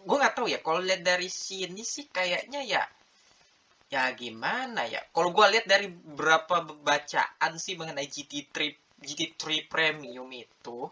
gue 0.02 0.18
nggak 0.18 0.34
tahu 0.34 0.50
ya. 0.50 0.60
Kalau 0.66 0.82
lihat 0.82 1.06
dari 1.06 1.30
sini 1.30 1.86
sih 1.86 2.10
kayaknya 2.10 2.66
ya, 2.66 2.82
ya 3.94 4.10
gimana 4.18 4.90
ya? 4.90 5.06
Kalau 5.14 5.30
gue 5.30 5.46
lihat 5.54 5.70
dari 5.70 5.88
beberapa 5.88 6.66
bacaan 6.66 7.54
sih 7.62 7.78
mengenai 7.78 8.10
GT3 8.10 8.58
GT3 8.98 9.70
Premium 9.70 10.26
itu, 10.34 10.90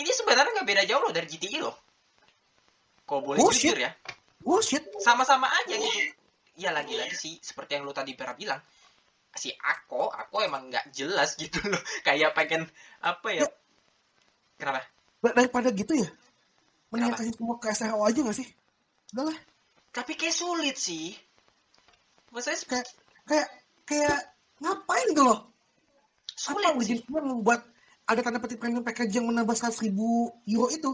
ini 0.00 0.10
sebenarnya 0.10 0.56
nggak 0.56 0.68
beda 0.72 0.82
jauh 0.88 1.02
loh 1.04 1.12
dari 1.12 1.28
GTI 1.28 1.60
loh. 1.60 1.76
Kalau 3.04 3.20
boleh 3.20 3.44
Bullshit. 3.44 3.68
jujur 3.68 3.84
ya, 3.84 3.92
bullshit? 4.40 4.80
sama-sama 5.04 5.44
aja 5.52 5.76
gitu. 5.76 6.00
Ya 6.56 6.72
lagi-lagi 6.72 7.12
sih, 7.12 7.36
seperti 7.44 7.76
yang 7.76 7.84
lu 7.84 7.92
tadi 7.92 8.16
pernah 8.16 8.32
bilang, 8.32 8.60
si 9.38 9.50
Ako, 9.54 10.10
aku 10.10 10.42
emang 10.42 10.70
nggak 10.70 10.90
jelas 10.94 11.34
gitu 11.34 11.58
loh. 11.66 11.80
Kayak 12.06 12.34
pengen 12.34 12.66
apa 13.02 13.28
ya? 13.30 13.46
Kenapa? 14.58 14.82
Dar- 15.24 15.34
Daripada 15.34 15.68
gitu 15.72 15.92
ya, 15.96 16.08
Kenapa? 16.92 17.18
kasih 17.22 17.34
semua 17.34 17.56
ke 17.58 17.66
SRO 17.72 18.04
aja 18.04 18.20
gak 18.20 18.36
sih? 18.36 18.48
Udah 19.16 19.24
lah, 19.32 19.38
Tapi 19.94 20.12
kayak 20.14 20.36
sulit 20.36 20.76
sih. 20.76 21.16
Maksudnya 22.30 22.58
kayak 22.66 22.86
kayak 23.24 23.48
kayak 23.88 24.18
ngapain 24.60 25.06
gitu 25.10 25.22
loh? 25.22 25.48
sulit 26.34 26.66
Apa 26.66 26.82
sih. 26.82 26.98
urgensinya 26.98 27.20
membuat 27.24 27.60
ada 28.04 28.20
tanda 28.20 28.36
petik 28.42 28.60
premium 28.60 28.84
package 28.84 29.16
yang 29.16 29.26
menambah 29.32 29.56
100 29.56 29.80
ribu 29.88 30.28
euro 30.44 30.68
itu? 30.68 30.92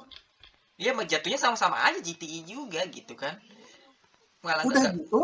Dia 0.79 0.95
jatuhnya 0.97 1.37
sama-sama 1.37 1.77
aja 1.85 1.99
GTI 2.01 2.47
juga 2.47 2.87
gitu 2.89 3.13
kan. 3.19 3.37
Malah 4.41 4.65
Udah 4.65 4.95
gitu, 4.97 5.21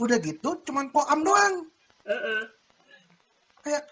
udah 0.00 0.18
gitu, 0.18 0.48
cuman 0.66 0.90
poam 0.90 1.22
doang. 1.22 1.70
Kayak 3.66 3.84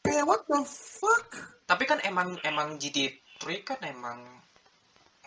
kayak 0.00 0.24
what 0.24 0.42
the 0.48 0.60
fuck? 0.64 1.28
Tapi 1.68 1.84
kan 1.84 2.00
emang 2.04 2.40
emang 2.44 2.80
GT3 2.80 3.40
kan 3.60 3.80
emang 3.84 4.24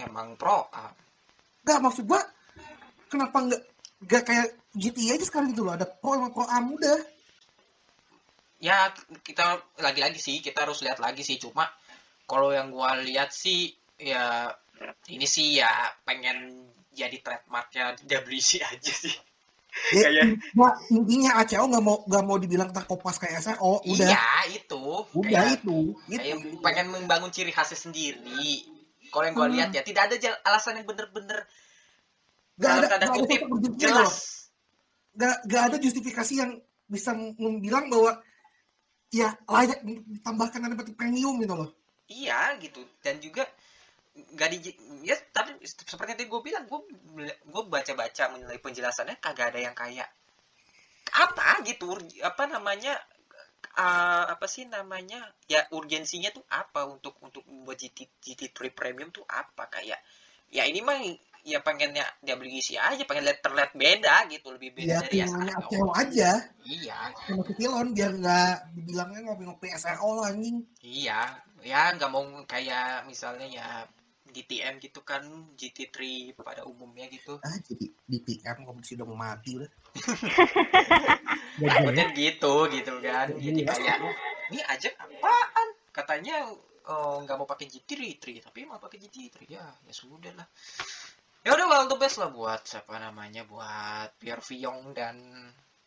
emang 0.01 0.33
pro 0.33 0.65
ah. 0.73 0.89
Gak 1.65 1.81
maksud 1.81 2.05
gua, 2.05 2.21
kenapa 3.09 3.37
nggak 3.41 3.61
nggak 4.05 4.23
kayak 4.25 4.47
GTA 4.77 5.17
aja 5.17 5.25
sekarang 5.25 5.53
gitu 5.53 5.65
loh? 5.65 5.73
Ada 5.73 5.85
pro 5.89 6.17
sama 6.17 6.29
pro 6.33 6.45
am 6.49 6.73
udah. 6.73 6.99
Ya 8.61 8.89
kita 9.21 9.61
lagi-lagi 9.81 10.17
sih 10.17 10.41
kita 10.41 10.65
harus 10.65 10.81
lihat 10.81 10.97
lagi 10.97 11.21
sih 11.21 11.37
cuma 11.37 11.69
kalau 12.25 12.49
yang 12.49 12.73
gua 12.73 12.97
lihat 12.97 13.29
sih 13.29 13.69
ya 14.01 14.49
ini 15.13 15.29
sih 15.29 15.61
ya 15.61 15.69
pengen 16.03 16.69
jadi 16.95 17.21
trademarknya 17.21 17.93
WC 18.01 18.65
aja 18.65 18.93
sih. 18.93 19.13
Ya, 19.93 20.09
Kayak- 20.09 20.41
Nah, 20.53 20.73
intinya 20.89 21.31
ACO 21.37 21.65
nggak 21.67 21.83
mau 21.83 21.97
nggak 22.03 22.23
mau 22.25 22.37
dibilang 22.37 22.73
tak 22.73 22.89
kopas 22.89 23.21
kayak 23.21 23.37
SRO, 23.37 23.85
udah, 23.85 24.09
Iya 24.09 24.25
itu. 24.49 24.81
udah 25.13 25.29
Kayak- 25.29 25.61
itu, 25.61 25.77
itu. 26.07 26.17
kayak 26.17 26.37
pengen 26.61 26.87
membangun 26.89 27.29
ciri 27.29 27.53
khasnya 27.53 27.77
sendiri. 27.77 28.65
Kalau 29.13 29.23
yang 29.23 29.35
gue 29.35 29.45
Hmm. 29.45 29.55
lihat 29.55 29.69
ya 29.71 29.81
tidak 29.81 30.09
ada 30.09 30.15
alasan 30.43 30.81
yang 30.81 30.87
bener-bener 30.89 31.45
Gak 32.55 32.65
dalam 32.65 32.81
ada, 32.81 32.95
ada 32.97 33.07
kutip 33.13 33.41
jelas. 33.77 33.93
loh. 33.93 34.13
Gak, 35.15 35.35
gak 35.45 35.63
ada 35.69 35.77
justifikasi 35.77 36.33
yang 36.33 36.51
bisa 36.85 37.13
membilang 37.15 37.85
bahwa 37.87 38.19
ya 39.09 39.31
layak 39.45 39.79
ditambahkan 39.85 40.75
petik 40.75 40.97
premium 40.97 41.37
gitu 41.39 41.55
loh. 41.55 41.69
Iya 42.05 42.57
gitu 42.57 42.81
dan 43.01 43.17
juga 43.17 43.45
nggak 44.15 44.49
di 44.55 44.57
ya 45.03 45.15
tapi 45.35 45.59
seperti 45.67 46.15
yang 46.23 46.31
gue 46.31 46.41
bilang 46.41 46.63
gue 46.71 46.79
gue 47.51 47.63
baca-baca 47.67 48.31
menilai 48.31 48.59
penjelasannya 48.63 49.19
kagak 49.19 49.51
ada 49.51 49.59
yang 49.59 49.75
kayak 49.75 50.07
apa 51.15 51.63
gitu 51.67 51.95
apa 52.23 52.43
namanya 52.47 52.95
eh, 53.75 54.25
apa 54.31 54.45
sih 54.47 54.67
namanya 54.71 55.19
ya 55.51 55.67
urgensinya 55.75 56.31
tuh 56.31 56.43
apa 56.47 56.87
untuk 56.87 57.19
untuk 57.21 57.43
membuat 57.45 57.79
GT 57.79 58.07
GT3 58.23 58.71
premium 58.71 59.11
tuh 59.11 59.27
apa? 59.27 59.67
Kayak 59.67 59.99
ya 60.49 60.63
ini 60.63 60.79
mah 60.79 60.99
ya 61.45 61.61
pengennya 61.61 62.01
WC 62.25 62.73
aja 62.81 63.03
pengen 63.05 63.29
lihat 63.29 63.39
terlihat 63.45 63.71
beda 63.77 64.25
gitu 64.33 64.49
lebih 64.49 64.73
beda 64.73 64.97
Ya 64.97 64.99
dari 65.05 65.17
SRO 65.29 65.93
aja. 65.93 66.31
Iya. 66.65 66.99
Sama 67.29 67.43
Pilon 67.53 67.93
biar 67.93 68.11
nggak 68.17 68.55
dibilangnya 68.73 69.19
ngopi-ngopi 69.29 69.69
SRO 69.77 70.09
lah 70.17 70.33
anjing. 70.33 70.65
Iya, 70.81 71.37
ya 71.61 71.93
nggak 71.93 72.09
mau 72.09 72.25
kayak 72.49 73.05
misalnya 73.05 73.45
ya 73.45 73.67
DTM 74.35 74.83
gitu 74.83 74.99
kan 75.07 75.23
GT3 75.55 75.95
pada 76.35 76.67
umumnya 76.67 77.07
gitu. 77.07 77.39
Ah 77.39 77.55
jadi 77.63 77.87
di 77.87 78.19
PM 78.19 78.67
kompetisi 78.67 78.99
udah 78.99 79.07
mau 79.07 79.15
mati 79.15 79.55
udah. 79.55 79.71
Takutnya 81.71 82.05
gitu 82.11 82.53
gitu 82.67 82.93
kan. 82.99 83.31
Jadi 83.31 83.61
kayak 83.63 83.97
ini 84.51 84.59
aja 84.67 84.91
apaan? 84.99 85.67
Katanya 85.95 86.51
oh, 86.91 87.23
nggak 87.23 87.37
mau 87.39 87.47
pakai 87.47 87.71
GT3 87.71 88.43
tapi 88.43 88.67
mau 88.67 88.75
pakai 88.75 88.99
GT3 89.07 89.47
ya 89.47 89.63
ya 89.63 89.93
sudah 89.95 90.35
lah. 90.35 90.47
Ya 91.47 91.55
udah 91.55 91.65
well 91.71 91.85
the 91.87 91.95
best 91.95 92.19
lah 92.19 92.27
buat 92.27 92.67
siapa 92.67 92.99
namanya 92.99 93.47
buat 93.47 94.11
Pierre 94.19 94.43
Viong 94.43 94.91
dan 94.91 95.15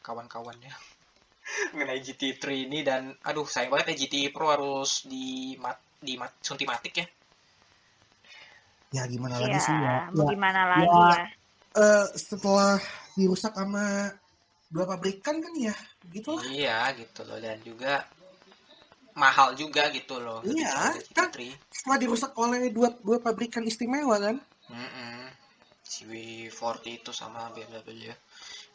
kawan-kawannya 0.00 0.70
mengenai 1.76 2.00
GT3 2.00 2.44
ini 2.70 2.80
dan 2.80 3.12
aduh 3.26 3.44
sayang 3.44 3.74
banget 3.74 3.92
ya 3.92 3.96
GT 4.06 4.14
Pro 4.32 4.48
harus 4.48 5.04
di 5.04 5.58
mat 5.60 5.76
di 5.98 6.14
mat, 6.14 6.30
sunti 6.40 6.62
matik 6.62 6.94
ya. 6.94 7.06
Ya 8.88 9.04
gimana 9.04 9.36
lagi 9.36 9.58
sih 9.60 9.74
ya. 9.74 10.08
Ya 10.08 10.24
gimana 10.32 10.60
lagi 10.64 10.88
ya. 10.88 11.08
ya? 11.12 11.24
eh, 11.76 12.06
setelah 12.16 12.80
dirusak 13.18 13.52
sama 13.52 14.08
dua 14.68 14.84
pabrikan 14.84 15.40
kan 15.40 15.52
ya 15.56 15.74
begitulah. 16.04 16.44
Iya 16.48 16.92
gitu 16.96 17.20
loh 17.28 17.38
dan 17.40 17.60
juga 17.64 18.04
mahal 19.18 19.52
juga 19.58 19.90
gitu 19.90 20.16
loh. 20.22 20.40
Iya, 20.46 20.94
Gitu, 20.96 21.12
kan. 21.12 21.28
GT3. 21.28 21.38
Setelah 21.74 21.98
dirusak 21.98 22.32
oleh 22.38 22.70
dua 22.70 22.88
dua 23.02 23.18
pabrikan 23.18 23.66
istimewa 23.66 24.16
kan. 24.16 24.36
Mm-mm. 24.70 25.20
Si 25.82 26.04
W40 26.06 27.02
itu 27.02 27.10
sama 27.10 27.50
BMW. 27.52 28.12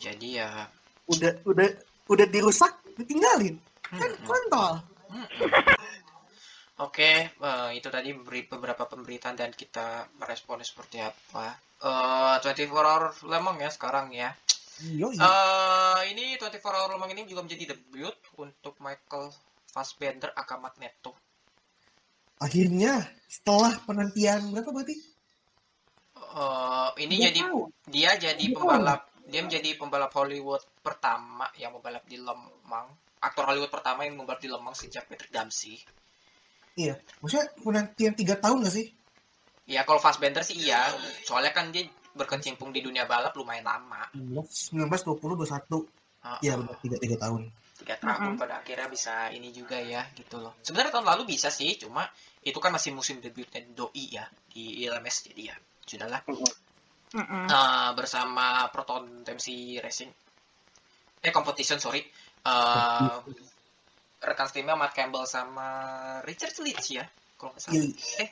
Jadi 0.02 0.28
ya 0.42 0.68
Udah 1.08 1.32
udah 1.48 1.68
udah 2.12 2.28
dirusak 2.28 2.74
ditinggalin. 3.00 3.56
Kan 3.88 4.12
mm-mm. 4.12 4.28
kontol. 4.28 4.74
Mm-mm. 5.10 5.48
Oke, 6.84 7.12
eh, 7.32 7.70
itu 7.78 7.88
tadi 7.88 8.12
beri- 8.12 8.50
beberapa 8.50 8.84
pemberitaan 8.84 9.38
dan 9.38 9.52
kita 9.54 9.88
meresponnya 10.20 10.68
seperti 10.68 10.98
apa. 11.00 11.46
Eh 11.80 12.36
24 12.40 12.84
Hour 12.84 13.04
Lemong 13.24 13.58
ya 13.60 13.70
sekarang 13.72 14.12
ya. 14.12 14.30
Eh 15.16 16.00
ini 16.12 16.36
24 16.36 16.60
Hour 16.76 16.90
Lemong 16.94 17.12
ini 17.14 17.24
juga 17.24 17.42
menjadi 17.42 17.72
debut 17.72 18.12
untuk 18.38 18.76
Michael 18.80 19.32
Fassbender 19.66 20.32
aka 20.34 20.56
Magneto. 20.58 21.16
akhirnya 22.38 23.00
setelah 23.26 23.72
penantian 23.88 24.52
berapa 24.52 24.68
berarti? 24.68 24.96
Eh 26.36 26.90
ini 27.00 27.16
jadi 27.22 27.40
dia 27.88 28.12
jadi 28.20 28.36
Tiga 28.36 28.60
pembalap 28.60 29.02
dia 29.24 29.40
menjadi 29.40 29.70
pembalap 29.80 30.12
Hollywood 30.12 30.60
pertama 30.84 31.48
yang 31.56 31.72
membalap 31.72 32.04
di 32.04 32.20
Lemang 32.20 32.88
aktor 33.22 33.48
Hollywood 33.48 33.72
pertama 33.72 34.04
yang 34.04 34.20
membalap 34.20 34.44
di 34.44 34.52
Lemang 34.52 34.76
sejak 34.76 35.08
Patrick 35.08 35.32
Dempsey 35.32 35.80
Iya, 36.74 36.98
maksudnya 37.22 37.46
penantian 37.62 38.14
tiga 38.18 38.36
tahun 38.38 38.66
gak 38.66 38.74
sih? 38.74 38.88
ya 39.64 39.88
kalau 39.88 39.96
Fassbender 39.96 40.44
sih 40.44 40.60
iya. 40.60 40.92
Soalnya 41.24 41.56
kan 41.56 41.72
dia 41.72 41.88
berkecimpung 42.14 42.76
di 42.76 42.84
dunia 42.84 43.08
balap 43.08 43.32
lumayan 43.34 43.64
lama. 43.64 44.12
19, 44.12 44.76
20, 44.76 45.40
21. 45.40 45.88
Ah, 46.24 46.40
Iya 46.44 46.60
benar. 46.60 46.76
Tiga 46.84 46.98
tiga 47.00 47.16
tahun. 47.20 47.48
tiga 47.74 47.96
tahun 48.00 48.40
pada 48.40 48.64
akhirnya 48.64 48.88
bisa 48.88 49.28
ini 49.34 49.52
juga 49.52 49.76
ya 49.76 50.08
gitu 50.16 50.40
loh. 50.40 50.56
Sebenarnya 50.64 50.94
tahun 51.00 51.08
lalu 51.16 51.36
bisa 51.36 51.52
sih 51.52 51.76
cuma 51.76 52.08
itu 52.40 52.56
kan 52.60 52.72
masih 52.72 52.96
musim 52.96 53.20
debutnya 53.20 53.60
Doi 53.76 54.08
ya 54.14 54.24
di 54.48 54.84
ILMS 54.84 55.32
jadi 55.32 55.52
ya 55.52 55.56
sudahlah 55.84 56.22
Mm-mm. 57.14 57.46
Eh, 57.46 57.90
bersama 57.94 58.68
Proton 58.74 59.22
TMC 59.22 59.78
Racing. 59.84 60.12
Eh 61.22 61.32
competition 61.32 61.78
sorry. 61.78 62.02
Eh, 62.44 63.16
rekan 64.24 64.48
timnya 64.48 64.74
Matt 64.74 64.92
Campbell 64.92 65.24
sama 65.26 65.68
Richard 66.24 66.56
Leach 66.60 66.88
ya 66.90 67.04
kalau 67.36 67.52
nggak 67.52 67.62
salah 67.62 67.76
Iya. 67.78 68.26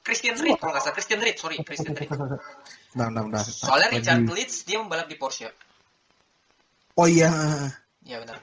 Christian 0.00 0.38
Reed 0.38 0.56
kalau 0.56 0.72
nggak 0.72 0.82
salah 0.82 0.94
Christian 0.94 1.18
Reed 1.18 1.36
sorry 1.36 1.56
Christian 1.60 1.92
Reed 1.92 2.08
Bentar, 2.96 3.10
bentar, 3.12 3.22
bentar. 3.26 3.42
soalnya 3.44 3.90
Lagi. 3.90 3.96
Richard 4.00 4.22
Leach 4.30 4.54
dia 4.62 4.78
membalap 4.78 5.06
di 5.06 5.16
Porsche 5.16 5.50
Oh 6.96 7.04
iya. 7.04 7.28
ya 8.00 8.16
benar 8.18 8.38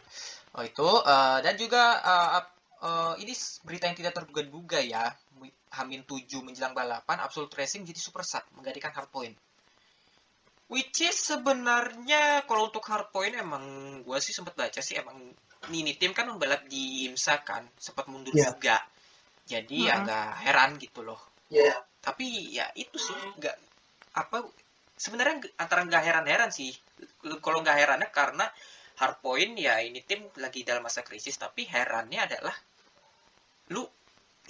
oh 0.54 0.62
itu 0.62 0.90
eh, 1.02 1.38
dan 1.42 1.56
juga 1.56 1.84
eh, 1.98 2.30
ap- 2.38 2.56
eh, 2.80 3.14
ini 3.24 3.34
berita 3.64 3.88
yang 3.88 3.98
tidak 3.98 4.14
terduga-duga 4.14 4.78
ya 4.78 5.10
Hamin 5.74 6.06
7 6.06 6.22
menjelang 6.44 6.72
balapan 6.72 7.18
Absolute 7.18 7.50
Racing 7.56 7.82
jadi 7.82 7.98
super 7.98 8.22
sub 8.22 8.46
menggantikan 8.54 8.94
hardpoint 8.94 9.34
which 10.74 11.06
is 11.06 11.14
sebenarnya 11.16 12.42
kalau 12.50 12.74
untuk 12.74 12.82
hardpoint 12.90 13.38
emang 13.38 13.64
gue 14.02 14.18
sih 14.18 14.34
sempat 14.34 14.58
baca 14.58 14.82
sih 14.82 14.98
emang 14.98 15.30
Nini 15.70 15.96
tim 15.96 16.12
kan 16.12 16.28
membalap 16.28 16.68
di 16.68 17.08
IMSA 17.08 17.46
kan 17.46 17.64
sempat 17.80 18.10
mundur 18.12 18.34
Iya. 18.36 18.52
juga 18.52 18.82
jadi 19.48 19.80
Mhm. 19.88 19.96
agak 20.02 20.28
heran 20.44 20.72
gitu 20.82 21.06
loh 21.06 21.22
Iya. 21.54 21.78
tapi 22.02 22.26
ya 22.52 22.68
itu 22.74 22.98
sih 22.98 23.16
nggak 23.38 23.56
apa 24.18 24.44
sebenarnya 24.98 25.46
antara 25.62 25.86
nggak 25.86 26.04
heran-heran 26.04 26.52
sih 26.52 26.74
kalau 27.40 27.62
nggak 27.64 27.78
herannya 27.80 28.10
karena 28.12 28.46
hardpoint 29.00 29.56
ya 29.56 29.80
ini 29.80 30.02
tim 30.04 30.26
lagi 30.42 30.66
dalam 30.66 30.84
masa 30.84 31.06
krisis 31.06 31.38
tapi 31.38 31.64
herannya 31.70 32.20
adalah 32.28 32.56
lu 33.72 33.86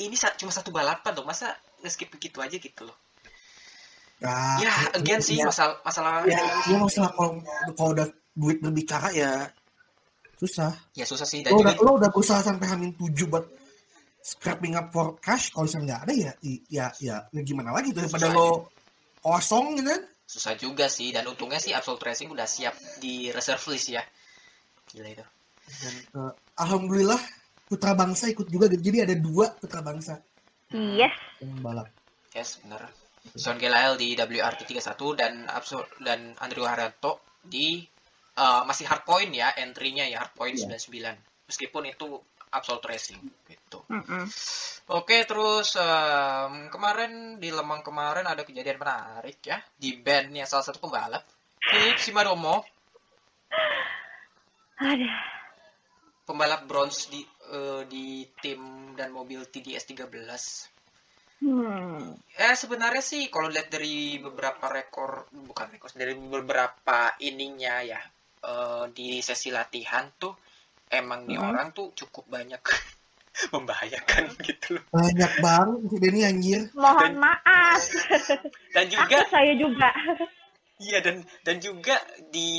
ini 0.01 0.17
cuma 0.17 0.49
satu 0.49 0.73
balapan 0.73 1.13
tuh 1.13 1.25
masa 1.27 1.53
ngeskip 1.85 2.09
begitu 2.09 2.41
aja 2.41 2.57
gitu 2.57 2.89
loh 2.89 2.97
Ya, 4.23 4.39
ya 4.63 4.71
again 4.95 5.19
sih 5.19 5.35
ya, 5.35 5.51
masalah 5.51 5.75
masalah 5.83 6.23
ya, 6.23 6.39
ya 6.63 6.77
masalah 6.79 7.11
kalau 7.11 7.43
kalau 7.75 7.91
udah 7.91 8.07
duit 8.31 8.63
berbicara 8.63 9.11
ya 9.11 9.51
susah. 10.39 10.71
ya 10.95 11.03
susah 11.03 11.27
sih. 11.27 11.43
Dan 11.43 11.51
Lo 11.51 11.59
udah, 11.59 11.75
juga 11.75 11.83
lo 11.83 11.91
udah 11.99 12.09
berusaha 12.09 12.39
sampai 12.39 12.71
hamin 12.71 12.95
tujuh 12.95 13.27
buat 13.27 13.43
scrapping 14.23 14.79
up 14.79 14.95
for 14.95 15.19
cash 15.19 15.51
kalau 15.51 15.67
misalnya 15.67 15.99
nggak 15.99 16.01
ada 16.07 16.13
ya 16.15 16.31
i- 16.47 16.63
ya 16.71 16.85
ya, 17.03 17.15
ya 17.27 17.41
gimana 17.43 17.75
lagi 17.75 17.91
daripada 17.91 18.31
Susah. 18.31 18.39
lo 18.39 18.47
kosong 19.19 19.65
gitu 19.75 19.91
kan? 19.91 20.01
Susah 20.23 20.53
juga 20.55 20.85
sih. 20.87 21.11
Dan 21.11 21.27
untungnya 21.27 21.59
sih 21.59 21.75
Absolute 21.75 22.07
Racing 22.07 22.31
udah 22.31 22.47
siap 22.47 22.79
di 23.03 23.27
reserve 23.27 23.59
list 23.75 23.91
ya. 23.91 24.03
Gila 24.87 25.09
itu. 25.11 25.25
Dan, 25.83 25.93
eh, 25.99 26.33
alhamdulillah 26.63 27.19
putra 27.67 27.91
bangsa 27.91 28.31
ikut 28.31 28.47
juga. 28.47 28.71
Jadi 28.71 29.03
ada 29.03 29.15
dua 29.19 29.51
putra 29.51 29.83
bangsa. 29.83 30.15
Yes. 30.71 31.11
yang 31.43 31.59
balap. 31.59 31.91
Yes 32.31 32.57
bener 32.63 32.87
Sean 33.31 33.55
Gelael 33.55 33.95
di 33.95 34.13
WRT 34.13 34.67
31 34.67 35.19
dan 35.19 35.33
Absol 35.47 35.87
dan 36.03 36.35
Andrew 36.43 36.67
Haryanto 36.67 37.23
di 37.39 37.79
eh, 38.35 38.61
masih 38.67 38.83
hardpoint 38.85 39.31
ya 39.31 39.55
entry-nya 39.55 40.05
ya 40.07 40.27
hardpoint 40.27 40.59
Iya. 40.59 40.75
99 40.75 41.47
meskipun 41.47 41.83
itu 41.87 42.07
Absolute 42.53 42.85
Racing 42.85 43.21
gitu 43.49 43.81
Mm-mm. 43.89 44.29
Oke, 44.93 45.23
terus 45.23 45.73
em, 45.73 46.67
kemarin 46.69 47.39
di 47.39 47.49
Lemang 47.49 47.81
kemarin 47.81 48.27
ada 48.27 48.43
kejadian 48.43 48.77
menarik 48.77 49.39
ya 49.41 49.57
di 49.73 49.95
bandnya 49.97 50.43
salah 50.43 50.67
satu 50.67 50.83
pembalap 50.83 51.23
Philip 51.63 51.95
Simadomo, 51.95 52.59
Aduh. 54.83 55.15
pembalap 56.27 56.67
bronze 56.67 57.07
di 57.07 57.23
eh, 57.49 57.81
di 57.87 58.27
tim 58.43 58.91
dan 58.93 59.15
mobil 59.15 59.47
TDS 59.47 59.87
13. 59.87 60.72
Hmm. 61.43 62.15
Eh 62.31 62.55
sebenarnya 62.55 63.01
sih 63.01 63.27
kalau 63.27 63.47
lihat 63.47 63.67
dari 63.67 64.15
beberapa 64.17 64.63
rekor 64.65 65.27
bukan 65.29 65.67
rekor 65.69 65.91
dari 65.91 66.15
beberapa 66.15 66.97
ininya 67.19 67.83
ya 67.83 67.99
eh, 68.41 68.85
di 68.89 69.19
sesi 69.19 69.49
latihan 69.49 70.07
tuh 70.13 70.31
emang 70.87 71.25
nih 71.25 71.35
Mhm. 71.35 71.45
orang 71.45 71.67
tuh 71.71 71.91
cukup 71.93 72.27
banyak 72.29 72.63
membahayakan 73.53 74.29
gitu 74.39 74.77
loh. 74.77 74.83
banyak 74.89 75.31
banget 75.37 75.91
Denny 75.97 76.21
anjir 76.21 76.61
Mohon 76.71 77.11
Dan- 77.11 77.19
maaf. 77.19 77.81
Dan 78.71 78.85
juga 78.87 79.17
Aku 79.19 79.29
saya 79.29 79.53
juga. 79.53 79.89
Iya 80.75 80.99
dan 80.99 81.15
dan 81.41 81.57
juga 81.57 81.95
di 82.29 82.49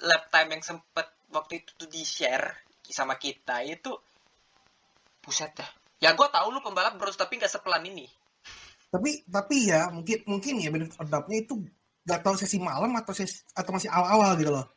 lap 0.00 0.28
time 0.28 0.50
yang 0.52 0.64
sempet 0.64 1.04
waktu 1.28 1.60
itu 1.60 1.70
tuh 1.76 1.86
di 1.86 2.02
share 2.02 2.58
sama 2.84 3.16
kita 3.16 3.62
itu 3.62 3.92
buset 5.20 5.52
dah. 5.52 5.68
Ya 5.98 6.12
gue 6.12 6.26
tahu 6.26 6.50
lu 6.50 6.60
pembalap 6.60 6.96
bronze 6.96 7.14
tapi 7.14 7.36
nggak 7.36 7.48
sepelan 7.48 7.84
ini. 7.84 8.06
Tapi 8.92 9.24
tapi 9.24 9.56
ya 9.66 9.88
mungkin 9.88 10.20
mungkin 10.24 10.54
ya 10.58 10.68
benefit 10.68 10.94
of 10.94 11.08
doubt-nya 11.08 11.38
itu 11.40 11.54
nggak 12.02 12.20
tahu 12.20 12.34
sesi 12.34 12.58
malam 12.58 12.92
atau 12.94 13.10
sesi, 13.10 13.40
atau 13.50 13.70
masih 13.70 13.88
awal-awal 13.88 14.36
gitu 14.36 14.52
loh 14.52 14.68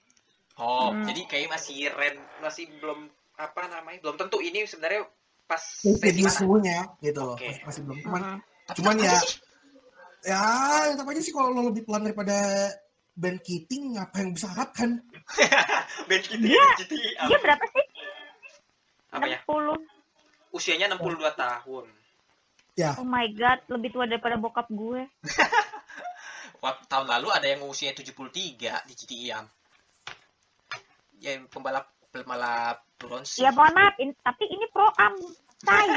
Oh, 0.55 0.87
Hmm. 0.87 1.03
jadi 1.03 1.21
kayak 1.25 1.51
masih 1.51 1.91
ren 1.91 2.15
masih 2.39 2.71
belum 2.73 3.11
apa 3.35 3.67
namanya 3.67 3.99
belum 3.99 4.15
tentu 4.15 4.39
ini 4.39 4.63
sebenarnya 4.63 5.03
pas 5.43 5.59
sesi 5.59 6.23
semuanya 6.25 6.87
gitu 6.97 7.19
loh 7.21 7.35
masih, 7.35 7.59
masih 7.61 7.81
belum 7.83 7.97
cuman 8.01 8.21
Mm-mm. 8.23 8.37
Tapi 8.65 8.75
cuman 8.79 8.93
tetap 8.95 9.11
ya- 9.11 9.23
ya 10.25 10.43
tetap 10.89 11.05
aja 11.05 11.21
sih 11.21 11.29
kalau 11.29 11.51
lo 11.51 11.67
lebih 11.67 11.83
pelan 11.83 12.01
daripada 12.01 12.37
Ben 13.11 13.35
Keating 13.37 13.95
apa 13.95 14.15
yang 14.17 14.31
bisa 14.31 14.47
harapkan 14.47 15.03
Ben 16.07 16.19
kita 16.19 16.39
Dia- 16.39 16.75
jadi 16.79 16.97
Dia 17.25 17.37
berapa 17.37 17.63
sih? 17.67 17.85
apa 19.11 19.25
ya? 19.25 19.39
60. 19.43 19.75
Usianya 20.51 20.87
62 20.89 21.35
tahun. 21.35 21.85
Ya 22.75 22.91
Oh 22.95 23.03
my 23.03 23.27
god, 23.31 23.63
lebih 23.69 23.89
tua 23.89 24.03
daripada 24.03 24.35
bokap 24.35 24.67
gue. 24.67 25.07
Waktu 26.63 26.83
tahun 26.85 27.07
lalu 27.07 27.27
ada 27.29 27.45
yang 27.45 27.63
usianya 27.63 27.95
73 27.95 28.11
di 28.83 28.93
GTI 28.95 29.25
yang 29.29 29.45
ya 31.15 31.39
pembalap 31.47 31.87
pembalap 32.09 32.83
bronze. 32.95 33.37
Ya 33.37 33.49
mohon 33.49 33.71
maaf, 33.71 33.95
in- 33.97 34.17
tapi 34.19 34.43
ini 34.45 34.65
pro 34.69 34.87
am. 34.95 35.13
Say. 35.55 35.87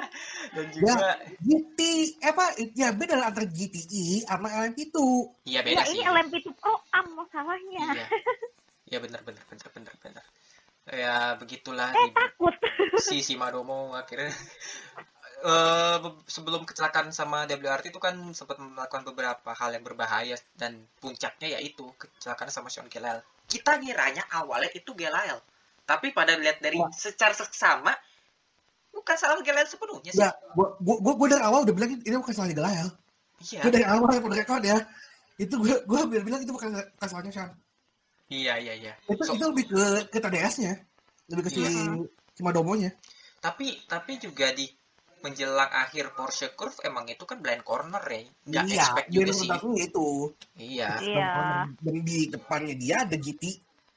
dan 0.54 0.66
juga 0.68 1.16
GT 1.38 1.78
apa 2.20 2.44
ya 2.72 2.90
beda 2.90 3.14
lah 3.14 3.30
antara 3.30 3.46
GTI 3.46 4.26
sama 4.26 4.50
LMP 4.50 4.90
itu 4.90 5.06
iya 5.44 5.60
Ya 5.60 5.60
beda 5.62 5.82
ini 5.86 5.96
sih. 5.96 6.04
LMP 6.04 6.32
itu 6.40 6.50
pro 6.52 6.74
am 6.90 7.06
masalahnya. 7.14 7.84
Iya. 7.94 8.06
Ya 8.86 8.98
benar 8.98 9.20
benar 9.22 9.44
benar 9.46 9.68
benar 9.70 9.94
benar. 9.98 10.24
Ya 10.86 11.14
begitulah 11.34 11.88
Eh 11.90 12.00
di- 12.02 12.12
takut. 12.12 12.54
si 12.98 13.20
si 13.20 13.34
Madomo 13.34 13.92
akhirnya 13.92 14.34
eh 15.44 15.96
be- 16.00 16.24
sebelum 16.26 16.64
kecelakaan 16.64 17.12
sama 17.12 17.44
WRT 17.44 17.92
itu 17.92 18.00
kan 18.00 18.16
sempat 18.32 18.56
melakukan 18.56 19.04
beberapa 19.04 19.52
hal 19.52 19.70
yang 19.70 19.84
berbahaya 19.84 20.32
dan 20.54 20.72
puncaknya 20.96 21.60
yaitu 21.60 21.84
kecelakaan 21.94 22.48
sama 22.48 22.66
Sean 22.66 22.88
Gelael. 22.88 23.20
Kita 23.44 23.76
ngiranya 23.76 24.24
awalnya 24.32 24.72
itu 24.72 24.96
Gelael. 24.96 25.36
Tapi 25.84 26.10
pada 26.10 26.32
lihat 26.34 26.58
dari 26.58 26.80
Wah. 26.80 26.88
secara 26.90 27.36
seksama 27.36 27.92
bukan 28.88 29.16
salah 29.16 29.36
Gelael 29.40 29.66
sepenuhnya 29.66 30.10
sih. 30.10 30.18
ya 30.18 30.32
gua 30.54 30.80
gua 30.80 31.12
gua, 31.12 31.26
dari 31.28 31.42
awal 31.42 31.60
udah 31.62 31.74
bilang 31.74 31.90
ini 31.92 32.14
bukan 32.14 32.32
salahnya 32.32 32.56
Gelael 32.56 32.88
Iya. 33.42 33.60
gua 33.60 33.70
dari 33.70 33.84
awal 33.84 34.06
udah 34.16 34.32
rekod 34.32 34.62
ya 34.62 34.78
itu 35.36 35.54
gua 35.58 35.76
gua 35.84 36.00
bilang, 36.06 36.24
bilang 36.24 36.40
itu 36.40 36.52
bukan 36.54 36.72
bukan 36.72 37.08
salahnya 37.10 37.32
Sean 37.34 37.50
Iya 38.24 38.56
iya 38.56 38.72
iya. 38.72 38.92
itu 39.04 39.20
So- 39.20 39.36
itu 39.36 39.44
lebih 39.44 39.64
ke 39.68 39.82
ke 40.08 40.18
TDS-nya 40.18 40.72
lebih 41.28 41.42
ke 41.44 41.50
si 41.50 41.60
Iya. 41.60 42.00
si 42.32 42.40
Madomonya 42.40 42.96
tapi 43.42 43.76
tapi 43.84 44.16
juga 44.16 44.48
di 44.50 44.64
menjelang 45.24 45.72
akhir 45.72 46.12
Porsche 46.12 46.52
Curve 46.52 46.84
emang 46.84 47.08
itu 47.08 47.24
kan 47.24 47.40
blind 47.40 47.64
corner 47.64 48.04
ya. 48.04 48.20
Nggak 48.44 48.64
iya 48.68 48.76
expect 48.84 49.08
juga 49.08 49.32
sih. 49.32 49.48
menurut 49.48 49.80
itu 49.80 50.08
Iya. 50.60 50.90
Iya. 51.00 51.32
dan 51.80 51.96
di 52.04 52.18
depannya 52.28 52.74
dia 52.76 52.96
ada 53.08 53.16
GT 53.16 53.42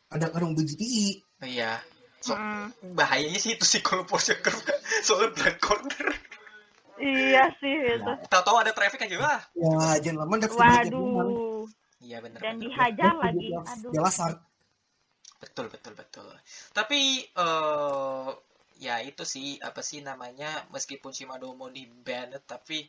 ada 0.07 0.25
mobil 0.39 0.63
GTI 0.63 1.19
Iya. 1.43 1.83
So, 2.17 2.33
Mm. 2.33 2.95
bahayanya 2.97 3.37
sih 3.37 3.53
itu 3.53 3.67
sih 3.67 3.83
kalau 3.83 4.07
Porsche 4.07 4.39
Curve 4.39 4.63
kan 4.63 4.79
soalnya 5.03 5.35
blind 5.35 5.59
corner. 5.59 6.07
Iya 6.97 7.43
sih 7.61 7.73
itu. 7.93 8.11
Tahu-tahu 8.25 8.57
ada 8.57 8.71
traffic 8.73 9.05
aja 9.05 9.17
lah. 9.19 9.39
ya 9.53 10.01
jangan 10.01 10.25
lama 10.25 10.35
woman. 10.49 10.49
Waduh. 10.57 11.63
Iya 12.01 12.17
benar. 12.25 12.39
Dan 12.41 12.55
dihajar 12.57 13.13
lagi. 13.21 13.53
Aduh. 13.53 13.91
Jelasar. 13.93 14.31
Betul 15.37 15.69
betul 15.69 15.93
betul. 15.93 16.25
Tapi 16.73 17.21
eh 17.29 18.27
ya 18.77 19.01
itu 19.01 19.23
sih 19.23 19.57
apa 19.59 19.81
sih 19.81 19.99
namanya 19.99 20.65
meskipun 20.69 21.11
Shimano 21.11 21.49
di 21.67 21.85
ban 21.85 22.29
tapi 22.45 22.85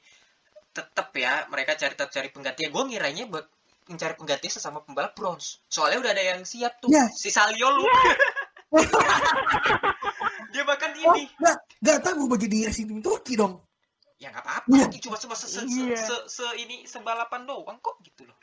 tetap 0.68 1.10
ya 1.12 1.48
mereka 1.48 1.74
cari 1.74 1.94
tetap 1.96 2.10
cari 2.10 2.28
pengganti. 2.28 2.68
Gue 2.68 2.84
ngiranya 2.86 3.26
buat 3.26 3.46
mencari 3.88 4.14
pengganti 4.14 4.48
sesama 4.48 4.84
pembalap 4.84 5.16
bronze. 5.16 5.64
Soalnya 5.66 5.98
udah 5.98 6.12
ada 6.12 6.24
yang 6.28 6.44
siap 6.44 6.76
tuh. 6.78 6.92
Iya. 6.92 7.08
Si 7.10 7.32
Salio 7.32 7.72
lu. 7.72 7.84
Dia 10.48 10.64
bahkan 10.64 10.92
Oh, 11.04 11.14
ini. 11.14 11.28
nggak, 11.30 11.56
nggak 11.80 11.98
tahu 12.00 12.12
berubah 12.18 12.38
jadi 12.38 12.56
racing 12.68 12.86
team 12.88 13.00
Turki 13.00 13.34
dong. 13.34 13.60
Ya 14.18 14.28
nggak 14.28 14.44
apa-apa. 14.44 14.68
Iya. 14.70 14.86
Cuma 14.98 15.16
cuma 15.16 15.34
se, 15.34 15.46
se, 15.46 15.60
se, 15.60 15.66
Iya. 15.66 15.96
se- 15.96 16.26
se- 16.26 16.56
ini 16.58 16.84
sebalapan 16.84 17.44
doang 17.44 17.78
kok 17.78 18.00
gitu 18.02 18.24
loh. 18.24 18.36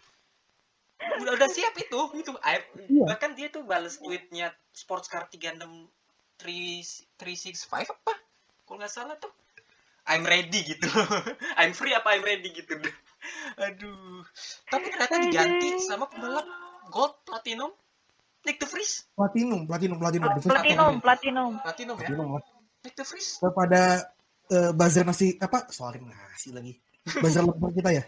Udah 1.20 1.36
udah 1.36 1.50
siap 1.50 1.76
itu 1.76 2.00
itu. 2.16 2.32
I- 2.42 2.66
Iya. 2.88 3.06
Bahkan 3.06 3.32
dia 3.36 3.48
tuh 3.50 3.64
balas 3.64 3.98
tweetnya 3.98 4.50
Sportscar 4.72 5.28
36 5.28 5.90
365 6.40 7.72
apa? 7.72 8.14
Kalau 8.66 8.78
nggak 8.82 8.92
salah 8.92 9.16
tuh. 9.18 9.32
I'm 10.06 10.22
ready 10.22 10.62
gitu. 10.62 10.86
I'm 11.60 11.74
free 11.74 11.96
apa 11.98 12.14
I'm 12.14 12.22
ready 12.22 12.54
gitu. 12.54 12.78
Aduh. 13.58 14.22
Tapi 14.70 14.86
ternyata 14.94 15.18
diganti 15.18 15.70
sama 15.82 16.06
pembalap 16.06 16.46
gold 16.94 17.26
platinum 17.26 17.74
Nick 18.46 18.62
de 18.62 18.68
Vries. 18.70 19.10
Platinum, 19.18 19.66
platinum, 19.66 19.98
platinum. 19.98 20.30
Pl- 20.38 20.54
Platinum, 20.54 20.94
platinum. 21.02 21.52
Platinum 21.66 21.96
ya. 21.98 22.08
Platinum. 22.14 22.30
Nick 22.86 22.94
de 22.94 23.04
Vries. 23.10 23.30
Daripada 23.42 23.82
eh, 24.54 24.72
buzzer 24.78 25.04
nasi 25.10 25.34
apa? 25.42 25.66
Sorry 25.74 25.98
nasi 26.06 26.54
lagi. 26.54 26.78
Buzzer 27.18 27.42
lempar 27.50 27.74
kita 27.74 27.90
ya. 27.90 28.06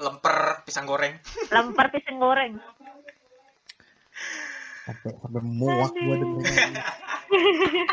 Lemper 0.00 0.64
pisang 0.64 0.88
goreng. 0.88 1.20
Lempar 1.52 1.92
pisang 1.92 2.16
goreng. 2.16 2.56
Sampai 4.88 5.12
sampai 5.20 5.42
muak 5.44 5.92
gua 5.92 6.16
dengerin. 6.16 6.72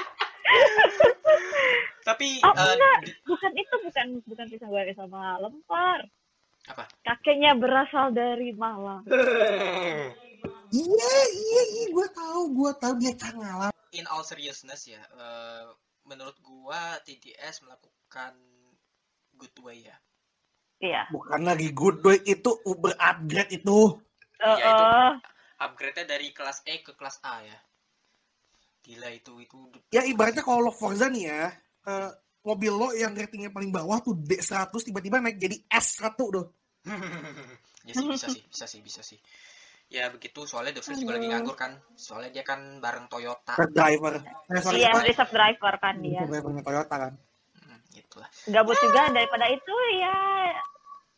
Tapi 2.04 2.28
Oh, 2.42 2.50
eh, 2.50 2.74
enggak. 2.74 2.98
di- 3.06 3.16
Bukan 3.24 3.52
itu, 3.54 3.76
bukan 3.82 4.06
bukan 4.26 4.46
pisang 4.50 4.70
goreng 4.70 4.96
sama 4.96 5.38
lempar. 5.38 6.00
Apa? 6.68 6.84
Kakeknya 7.02 7.56
berasal 7.56 8.12
dari 8.12 8.52
Malang. 8.52 9.06
Iya, 10.70 11.14
iya, 11.34 11.62
iya, 11.68 11.86
gua 11.90 12.06
tahu, 12.08 12.54
gua 12.54 12.72
tahu 12.72 12.94
dia 12.96 13.12
ngalah. 13.34 13.74
in 13.90 14.06
all 14.06 14.22
seriousness 14.22 14.86
ya, 14.86 15.02
eh, 15.02 15.66
menurut 16.06 16.38
gua 16.40 16.78
TDS 17.02 17.66
melakukan 17.66 18.38
good 19.34 19.52
way 19.60 19.82
ya. 19.84 19.98
Iya. 20.78 21.10
Bukan 21.10 21.42
lagi 21.42 21.74
good 21.74 22.00
boy 22.00 22.22
itu 22.22 22.54
Uber 22.64 22.94
upgrade 22.96 23.50
itu. 23.52 23.98
Eh, 24.38 24.46
Iya, 24.46 24.66
itu. 24.70 24.86
Upgrade-nya 25.58 26.06
dari 26.08 26.30
kelas 26.30 26.62
E 26.64 26.80
ke 26.80 26.94
kelas 26.94 27.18
A 27.20 27.42
ya. 27.42 27.58
Gila 28.90 29.10
itu 29.14 29.34
itu. 29.38 29.58
Ya 29.94 30.02
ibaratnya 30.02 30.42
kalau 30.42 30.66
lo 30.66 30.74
Forza 30.74 31.06
nih 31.14 31.30
ya, 31.30 31.54
eh, 31.86 32.10
mobil 32.42 32.74
lo 32.74 32.90
yang 32.98 33.14
ratingnya 33.14 33.54
paling 33.54 33.70
bawah 33.70 34.02
tuh 34.02 34.18
D100 34.18 34.74
tiba-tiba 34.90 35.22
naik 35.22 35.38
jadi 35.38 35.62
S1 35.70 36.18
tuh. 36.18 36.50
ya 37.88 37.94
sih 37.94 38.08
bisa 38.10 38.28
sih, 38.34 38.44
bisa 38.50 38.66
sih, 38.66 38.82
bisa 38.82 39.02
sih. 39.06 39.22
Ya 39.90 40.10
begitu, 40.10 40.46
soalnya 40.46 40.82
The 40.82 40.98
juga 40.98 41.18
lagi 41.18 41.30
nganggur 41.30 41.58
kan. 41.58 41.78
Soalnya 41.98 42.30
dia 42.30 42.46
kan 42.46 42.82
bareng 42.82 43.10
Toyota. 43.10 43.58
Third 43.58 43.74
driver. 43.74 44.22
Eh, 44.50 44.62
sorry, 44.62 44.86
iya, 44.86 44.94
reserve 45.02 45.34
driver 45.34 45.74
kan 45.82 45.96
dia. 46.02 46.26
Drivernya 46.26 46.62
Toyota 46.66 46.96
kan. 47.10 47.14
Hmm, 47.62 47.80
gitu 47.94 48.16
lah. 48.22 48.30
Gabut 48.54 48.78
juga 48.78 49.10
daripada 49.10 49.46
itu 49.50 49.76
ya 49.98 50.18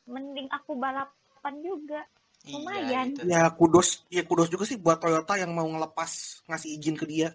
mending 0.08 0.48
aku 0.52 0.76
balapan 0.76 1.56
juga. 1.64 2.04
Lumayan. 2.48 2.88
Iya, 2.88 3.00
gitu. 3.12 3.22
Ya 3.28 3.42
kudos, 3.52 4.08
ya 4.08 4.24
kudos 4.24 4.48
juga 4.48 4.64
sih 4.64 4.80
buat 4.80 5.04
Toyota 5.04 5.36
yang 5.36 5.52
mau 5.52 5.68
ngelepas 5.68 6.44
ngasih 6.48 6.80
izin 6.80 6.96
ke 6.96 7.04
dia. 7.08 7.32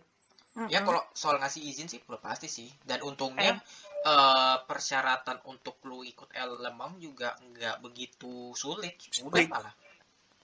Ya 0.57 0.81
Mm-mm. 0.81 0.88
kalau 0.88 1.03
soal 1.12 1.37
ngasih 1.37 1.61
izin 1.62 1.85
sih 1.85 2.01
udah 2.03 2.16
pasti 2.16 2.49
sih. 2.49 2.64
Dan 2.81 3.05
untungnya 3.05 3.61
eh, 4.01 4.57
persyaratan 4.64 5.45
untuk 5.45 5.77
lu 5.85 6.01
ikut 6.01 6.33
L 6.33 6.57
Lemam 6.59 6.97
juga 6.97 7.37
nggak 7.37 7.77
begitu 7.81 8.51
sulit. 8.53 8.97
Mudah 9.21 9.37
Sulit. 9.37 9.49
malah. 9.49 9.75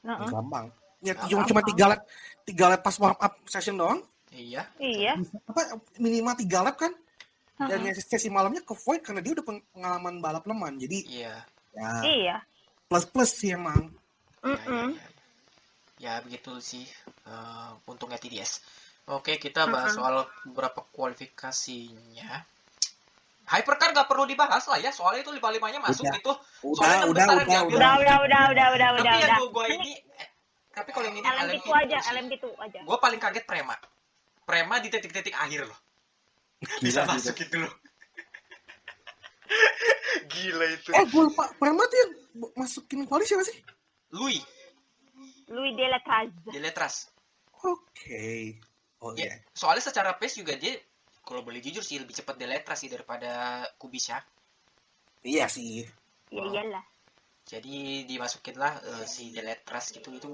Mm-mm. 0.03 0.29
Gampang. 0.29 0.67
Ya 1.01 1.15
Gampang. 1.15 1.29
cuma 1.29 1.43
cuma 1.49 1.63
tiga 1.65 1.85
lap, 1.89 2.01
tiga 2.43 2.65
lap 2.69 2.81
pas 2.81 2.97
warm 2.97 3.17
up 3.17 3.35
session 3.47 3.75
doang. 3.75 4.05
Iya. 4.29 4.69
Iya. 4.77 5.17
Apa 5.47 5.81
minimal 5.97 6.37
tiga 6.37 6.61
lap 6.61 6.77
kan? 6.77 6.93
Dan 7.57 7.79
Mm-mm. 7.79 7.89
yang 7.89 7.97
sesi 7.97 8.29
malamnya 8.29 8.61
ke 8.61 8.75
void 8.75 9.01
karena 9.01 9.21
dia 9.21 9.33
udah 9.33 9.45
peng- 9.45 9.65
pengalaman 9.71 10.15
balap 10.19 10.45
leman. 10.45 10.77
Jadi 10.77 11.09
Iya. 11.09 11.41
ya 11.73 11.89
Iya. 12.03 12.37
plus 12.85 13.07
plus 13.07 13.33
sih 13.33 13.57
emang. 13.57 13.89
Ya, 14.43 14.51
ya, 14.51 14.57
Mm-mm. 14.61 14.89
ya. 14.93 15.07
Ya, 15.99 16.13
begitu 16.21 16.53
sih 16.59 16.85
eh, 17.25 17.71
untungnya 17.87 18.19
TDS. 18.19 18.61
Oke, 19.11 19.43
kita 19.43 19.67
bahas 19.67 19.91
Mm-mm. 19.95 19.99
soal 19.99 20.15
beberapa 20.47 20.87
kualifikasinya. 20.95 22.47
Hypercar 23.43 23.91
nggak 23.91 24.07
perlu 24.07 24.23
dibahas 24.31 24.63
lah 24.71 24.79
ya, 24.79 24.95
soalnya 24.95 25.27
itu 25.27 25.35
lima-limanya 25.35 25.83
masuk 25.83 26.07
Udah. 26.07 26.15
itu. 26.15 26.31
Udah, 26.63 26.79
Soalnya 26.79 27.03
udah, 27.11 27.11
udah, 27.11 27.27
udah. 27.43 27.43
Udah, 27.43 27.67
udah, 27.67 27.93
udah, 27.99 28.17
udah, 28.23 28.47
udah, 28.71 28.89
Tapi 28.95 29.03
udah, 29.03 29.15
yang 29.19 29.27
udah. 29.27 29.39
gua, 29.43 29.51
gua 29.51 29.67
ini, 29.67 29.99
eh, 29.99 30.29
tapi 30.73 30.89
kalau 30.95 31.07
yang 31.11 31.19
ini 31.21 31.27
LMP2 31.27 31.69
aja, 31.75 31.99
LMP2 32.17 32.47
aja. 32.57 32.79
Gue 32.87 32.97
paling 33.03 33.21
kaget 33.21 33.45
Prema. 33.45 33.77
Prema 34.47 34.79
di 34.81 34.89
titik-titik 34.89 35.35
akhir 35.37 35.67
loh. 35.69 35.79
Bisa 36.81 37.03
Gila, 37.05 37.13
masuk 37.19 37.35
gitu 37.37 37.57
loh. 37.61 37.73
Gila 40.33 40.65
itu. 40.73 40.89
Eh, 40.97 41.05
gue 41.11 41.23
lupa. 41.29 41.45
Prema 41.61 41.83
tuh 41.85 41.99
yang 41.99 42.11
masukin 42.57 43.05
kuali 43.05 43.27
siapa 43.29 43.45
sih? 43.45 43.59
Louis, 44.17 44.41
Louis 45.53 45.75
Delatraz. 45.77 46.31
di 46.49 46.57
Letras. 46.63 47.11
Oke. 47.67 48.57
Oh 49.03 49.11
Ya, 49.19 49.27
iya. 49.27 49.35
soalnya 49.53 49.83
secara 49.83 50.15
pace 50.15 50.41
juga 50.41 50.55
dia 50.55 50.79
kalau 51.27 51.43
boleh 51.43 51.59
jujur 51.59 51.83
sih 51.83 51.99
lebih 51.99 52.15
cepat 52.15 52.35
di 52.39 52.47
Letras 52.47 52.79
sih 52.83 52.91
daripada 52.91 53.63
Kubica. 53.79 54.19
Iya 55.23 55.47
sih. 55.47 55.83
Ya 56.31 56.43
iyalah. 56.43 56.85
Jadi 57.43 58.07
dimasukinlah 58.07 58.73
eh, 58.87 59.07
si 59.07 59.35
Deletras 59.35 59.91
gitu 59.91 60.15
itu 60.15 60.31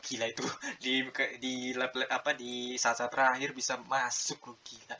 gila 0.00 0.26
itu 0.28 0.44
di 0.84 1.04
di 1.40 1.54
lap, 1.76 1.92
lap- 1.92 2.12
apa 2.12 2.30
di 2.32 2.76
saat-saat 2.76 3.12
terakhir 3.12 3.52
bisa 3.52 3.76
masuk 3.84 4.40
loh 4.48 4.58
gila 4.64 4.96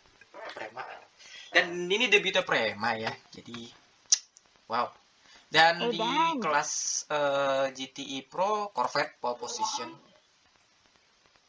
Prema 0.53 0.85
dan 1.53 1.73
ini 1.89 2.05
debutnya 2.09 2.45
Prema 2.45 2.93
ya 3.01 3.09
jadi 3.33 3.65
wow 4.69 4.93
dan 5.49 5.89
di 5.89 5.97
Edan. 6.01 6.37
kelas 6.37 6.71
eh, 7.09 7.67
GTI 7.73 8.29
Pro 8.29 8.69
Corvette 8.77 9.17
pole 9.17 9.41
position 9.41 9.89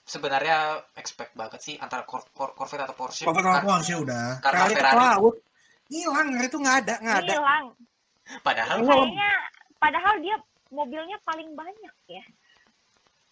sebenarnya 0.04 0.58
expect 0.94 1.32
banget 1.34 1.60
sih 1.60 1.76
antara 1.78 2.04
Cor 2.04 2.26
Cor- 2.30 2.52
Corvette 2.52 2.84
atau 2.84 2.96
Porsche 2.96 3.24
Kar- 3.24 3.38
kata 3.38 3.62
Porsche 3.62 3.96
udah. 3.96 4.26
karena 4.40 4.60
Kali 4.62 4.74
ke 4.74 4.78
Ferrari. 4.78 4.98
laut. 4.98 5.36
Hilang, 5.88 6.28
itu 6.40 6.56
nggak 6.56 6.78
ada, 6.82 6.96
nggak 7.00 7.18
ada. 7.20 7.34
Hilang. 7.34 7.66
padahal 8.40 8.78
Kayaknya 8.80 9.32
padahal 9.76 10.16
dia 10.20 10.36
mobilnya 10.70 11.18
paling 11.22 11.52
banyak 11.52 11.94
ya. 12.08 12.24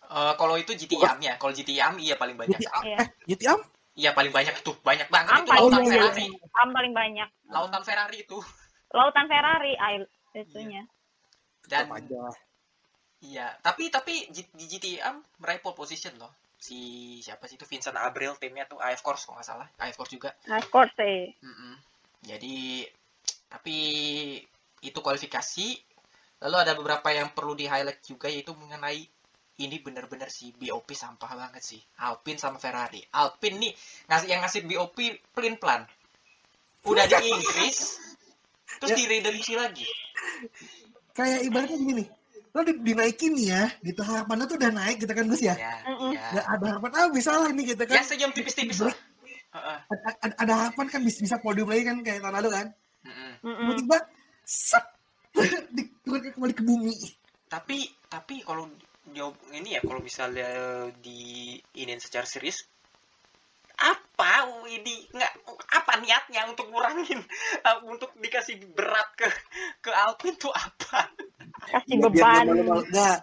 eh, 0.02 0.34
kalau 0.36 0.56
itu 0.56 0.72
GTI 0.74 1.06
Am 1.06 1.20
ya 1.20 1.34
kalau 1.38 1.54
GTI 1.54 1.80
Am 1.80 1.96
iya 1.96 2.16
paling 2.16 2.36
banyak 2.36 2.58
GTI, 2.58 2.84
Iya. 2.84 2.98
eh, 3.30 3.48
am? 3.48 3.60
iya 3.94 4.12
paling 4.12 4.34
banyak 4.34 4.60
tuh 4.60 4.76
banyak 4.82 5.08
banget 5.08 5.32
Am 5.32 5.40
itu 5.40 5.48
paling 5.48 5.62
lautan 5.62 5.80
banyak. 5.80 5.94
Ferrari 5.94 6.28
Am 6.54 6.70
paling 6.70 6.94
banyak. 6.94 7.30
lautan 7.48 7.82
Ferrari 7.82 8.18
itu 8.20 8.38
Lautan 8.90 9.26
Ferrari 9.26 9.74
air 9.78 10.02
itunya. 10.34 10.82
dan 11.64 11.86
iya 13.22 13.54
tapi 13.62 13.88
tapi 13.88 14.28
di 14.34 14.66
GTA 14.68 15.14
meraih 15.38 15.62
pole 15.62 15.78
position 15.78 16.12
loh 16.18 16.34
si 16.60 16.80
siapa 17.24 17.48
sih 17.48 17.56
itu 17.56 17.64
Vincent 17.64 17.96
Abril 17.96 18.36
timnya 18.36 18.68
tuh 18.68 18.84
AF 18.84 19.00
Course 19.00 19.24
kalau 19.24 19.40
nggak 19.40 19.48
salah 19.48 19.68
AF 19.80 19.96
Course 19.96 20.12
juga 20.12 20.36
of 20.52 20.68
course 20.68 20.92
eh. 21.00 21.32
Mm-mm. 21.40 21.74
jadi 22.28 22.84
tapi 23.48 23.78
itu 24.84 25.00
kualifikasi 25.00 25.68
lalu 26.44 26.56
ada 26.60 26.76
beberapa 26.76 27.08
yang 27.16 27.32
perlu 27.32 27.56
di 27.56 27.64
highlight 27.68 28.04
juga 28.04 28.28
yaitu 28.28 28.52
mengenai 28.60 29.08
ini 29.60 29.76
bener-bener 29.84 30.28
si 30.32 30.52
BOP 30.56 30.92
sampah 30.96 31.32
banget 31.36 31.64
sih 31.64 31.82
Alpine 32.04 32.40
sama 32.40 32.60
Ferrari 32.60 33.04
Alpine 33.16 33.60
nih 33.60 33.74
ngasih 34.12 34.28
yang 34.28 34.40
ngasih 34.44 34.62
BOP 34.68 34.96
pelin 35.36 35.56
plan 35.60 35.84
udah 36.84 37.06
di 37.08 37.28
Inggris 37.28 38.00
terus 38.80 38.92
Ya. 38.92 38.98
direduksi 39.00 39.56
lagi 39.60 39.88
Kayak 41.12 41.44
ibaratnya 41.44 41.76
gini. 41.76 42.04
Lo 42.50 42.66
di, 42.66 42.74
dinaikin 42.82 43.34
ya, 43.38 43.70
gitu 43.86 44.02
harapannya 44.02 44.50
tuh 44.50 44.58
udah 44.58 44.72
naik 44.74 44.98
gitu 45.06 45.14
kan 45.14 45.26
Gus 45.30 45.44
ya. 45.46 45.54
ya, 45.54 45.74
ya. 46.34 46.42
Ada 46.50 46.66
harapan, 46.76 46.90
ah 46.98 47.08
bisa 47.14 47.30
lah 47.38 47.50
ini 47.54 47.62
gitu 47.62 47.84
ya 47.86 47.90
kan. 47.94 48.02
sejam 48.02 48.30
tipis-tipis 48.34 48.82
lah. 48.82 48.96
Ada, 49.54 50.10
ada, 50.22 50.34
ada 50.42 50.54
harapan 50.66 50.86
kan 50.90 51.02
bisa, 51.06 51.22
bisa 51.22 51.38
podium 51.38 51.70
lagi 51.70 51.86
kan 51.86 52.02
kayak 52.02 52.26
tahun 52.26 52.36
lalu 52.42 52.50
kan. 52.54 52.68
Tiba-tiba, 53.42 53.98
set, 54.46 54.86
diturunkan 55.78 56.32
kembali 56.34 56.54
ke 56.58 56.64
bumi. 56.66 56.96
tapi 57.50 57.90
tapi 58.06 58.46
kalau 58.46 58.70
jawab 59.10 59.34
ini 59.54 59.74
ya 59.78 59.82
kalau 59.82 60.02
misalnya 60.06 60.50
di 61.02 61.58
ini 61.58 61.98
secara 61.98 62.30
serius 62.30 62.66
apa 63.80 64.44
ini 64.68 65.08
nggak 65.16 65.34
apa 65.72 65.94
niatnya 66.04 66.44
untuk 66.52 66.68
ngurangin 66.68 67.24
uh, 67.64 67.80
untuk 67.88 68.12
dikasih 68.20 68.60
berat 68.76 69.08
ke 69.16 69.28
ke 69.80 69.92
Alpine 69.92 70.36
tuh 70.36 70.52
apa? 70.52 71.08
Kasih 71.72 71.96
Biar 72.00 72.12
beban. 72.12 72.44
nggak 72.44 72.48
malu-malu, 72.52 72.84
nggak. 72.92 73.18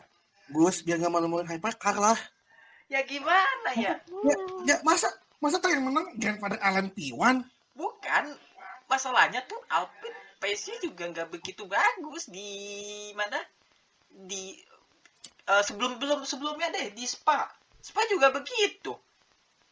Gus, 0.46 0.76
biar 0.86 0.96
nggak 1.02 1.12
malu-maluin 1.12 1.50
hypercar 1.50 1.96
lah. 1.98 2.18
ya 2.86 3.02
gimana 3.02 3.70
ya? 3.74 3.98
Ya, 3.98 4.36
ya 4.62 4.76
masa 4.86 5.10
masa 5.42 5.58
tuh 5.58 5.74
yang 5.74 5.82
menang 5.84 6.06
grandfather 6.16 6.56
Alan 6.62 6.88
P1 6.94 7.44
bukan. 7.76 8.24
Masalahnya 8.86 9.42
tuh 9.50 9.58
Alpine 9.66 10.14
pace-nya 10.38 10.78
juga 10.78 11.10
nggak 11.10 11.28
begitu 11.34 11.66
bagus 11.66 12.30
di 12.30 12.46
mana? 13.18 13.42
Di 14.08 14.54
eh, 15.50 15.62
sebelum 15.66 15.98
belum 15.98 16.22
sebelumnya 16.22 16.70
deh 16.70 16.94
di 16.94 17.04
Spa. 17.04 17.50
Spa 17.82 18.06
juga 18.06 18.30
begitu 18.30 18.94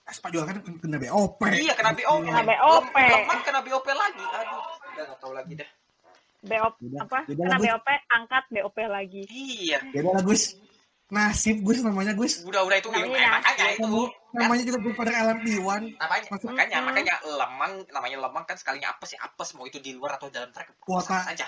Aspa 0.05 0.29
juga 0.29 0.53
kan 0.53 0.61
kena 0.61 0.99
BOP. 0.99 1.41
Iya 1.49 1.73
kena 1.73 1.93
BOP. 1.93 2.25
Kena 2.25 2.43
BOP. 2.45 2.97
Kena 3.41 3.61
BOP 3.61 3.87
lagi. 3.89 4.25
Aduh, 4.27 4.61
udah 4.61 5.05
nggak 5.05 5.19
tahu 5.19 5.33
lagi 5.33 5.53
dah. 5.57 5.71
BOP 6.45 6.75
Beda- 6.79 7.01
apa? 7.03 7.19
beda 7.25 7.41
Kena. 7.43 7.57
BOP, 7.57 7.89
angkat 8.11 8.45
BOP 8.51 8.77
lagi. 8.85 9.23
Iya. 9.27 9.79
Beda 9.89 10.09
lah 10.13 10.23
Gus. 10.23 10.61
Nasib 11.05 11.61
Gus 11.61 11.81
namanya 11.81 12.13
Gus. 12.13 12.41
Udah 12.43 12.65
udah 12.65 12.77
itu 12.77 12.89
Namanya 12.91 13.13
eh, 13.15 13.29
makanya 13.31 13.67
itu 13.71 14.03
Namanya 14.35 14.63
juga 14.63 14.79
grandfather 14.81 15.15
Alan 15.15 15.39
P1. 15.41 15.81
namanya 15.95 16.25
Maksud- 16.27 16.49
makanya 16.49 16.79
makanya 16.81 17.15
lemang 17.23 17.73
namanya 17.89 18.17
lemang 18.21 18.45
kan 18.45 18.57
sekalinya 18.57 18.89
apes 18.91 19.13
ya 19.13 19.21
apes 19.23 19.53
mau 19.53 19.65
itu 19.65 19.79
di 19.79 19.93
luar 19.93 20.17
atau 20.17 20.29
dalam 20.29 20.49
trek 20.51 20.75
Kuota. 20.81 21.23
saja. 21.25 21.45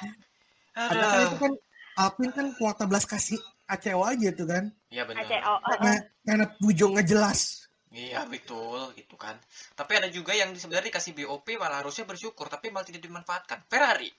Ada 0.73 0.97
kan 1.03 1.21
itu 1.25 1.37
kan 1.39 1.53
Alpin 1.97 2.29
kan 2.31 2.47
kuota 2.53 2.85
belas 2.85 3.05
kasih 3.05 3.41
ACO 3.67 4.01
aja 4.01 4.29
tuh 4.31 4.45
kan. 4.47 4.65
Iya 4.87 5.03
benar. 5.03 5.25
ACO. 5.25 5.55
Karena, 5.59 5.93
karena 6.23 6.45
Pujo 6.55 6.85
nggak 6.91 7.07
jelas. 7.07 7.66
Iya 7.97 8.29
betul 8.29 8.93
gitu 8.93 9.17
kan. 9.17 9.41
Tapi 9.73 9.93
ada 9.97 10.13
juga 10.13 10.37
yang 10.37 10.53
sebenarnya 10.53 10.93
dikasih 10.93 11.17
BOP 11.17 11.57
malah 11.57 11.81
harusnya 11.81 12.05
bersyukur 12.05 12.45
tapi 12.53 12.69
malah 12.69 12.85
tidak 12.85 13.01
dimanfaatkan. 13.01 13.65
Ferrari 13.73 14.13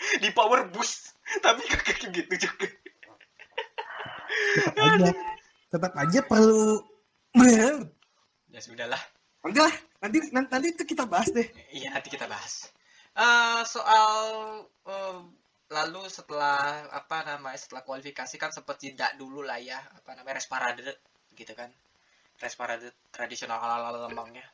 di 0.22 0.28
power 0.36 0.68
boost 0.68 1.16
tapi 1.40 1.64
kayak 1.64 2.12
gitu 2.12 2.34
juga. 2.36 2.68
Tetap 4.30 4.76
aja, 4.76 5.12
tetap 5.72 5.92
aja 5.96 6.20
perlu. 6.28 6.84
Ya 8.50 8.58
sudahlah. 8.58 8.98
Nanti 9.46 9.62
lah, 9.62 9.74
nanti 10.02 10.18
nanti, 10.34 10.66
itu 10.74 10.82
kita 10.82 11.06
bahas 11.06 11.30
deh. 11.30 11.46
Iya 11.70 11.94
nanti 11.94 12.10
kita 12.10 12.26
bahas. 12.26 12.66
Eh 13.14 13.62
soal 13.62 14.18
eh, 14.90 15.18
lalu 15.70 16.02
setelah 16.10 16.90
apa 16.90 17.22
namanya 17.22 17.54
setelah 17.54 17.86
kualifikasi 17.86 18.34
kan 18.42 18.50
sempat 18.50 18.82
jeda 18.82 19.14
dulu 19.14 19.46
lah 19.46 19.62
ya 19.62 19.78
apa 19.78 20.18
namanya 20.18 20.42
res 20.42 20.50
parade 20.50 20.82
gitu 21.40 21.56
kan 21.56 21.72
parade 22.56 22.92
tradisional 23.12 23.56
ala 23.56 23.88
ala 23.88 24.08
lemangnya 24.08 24.44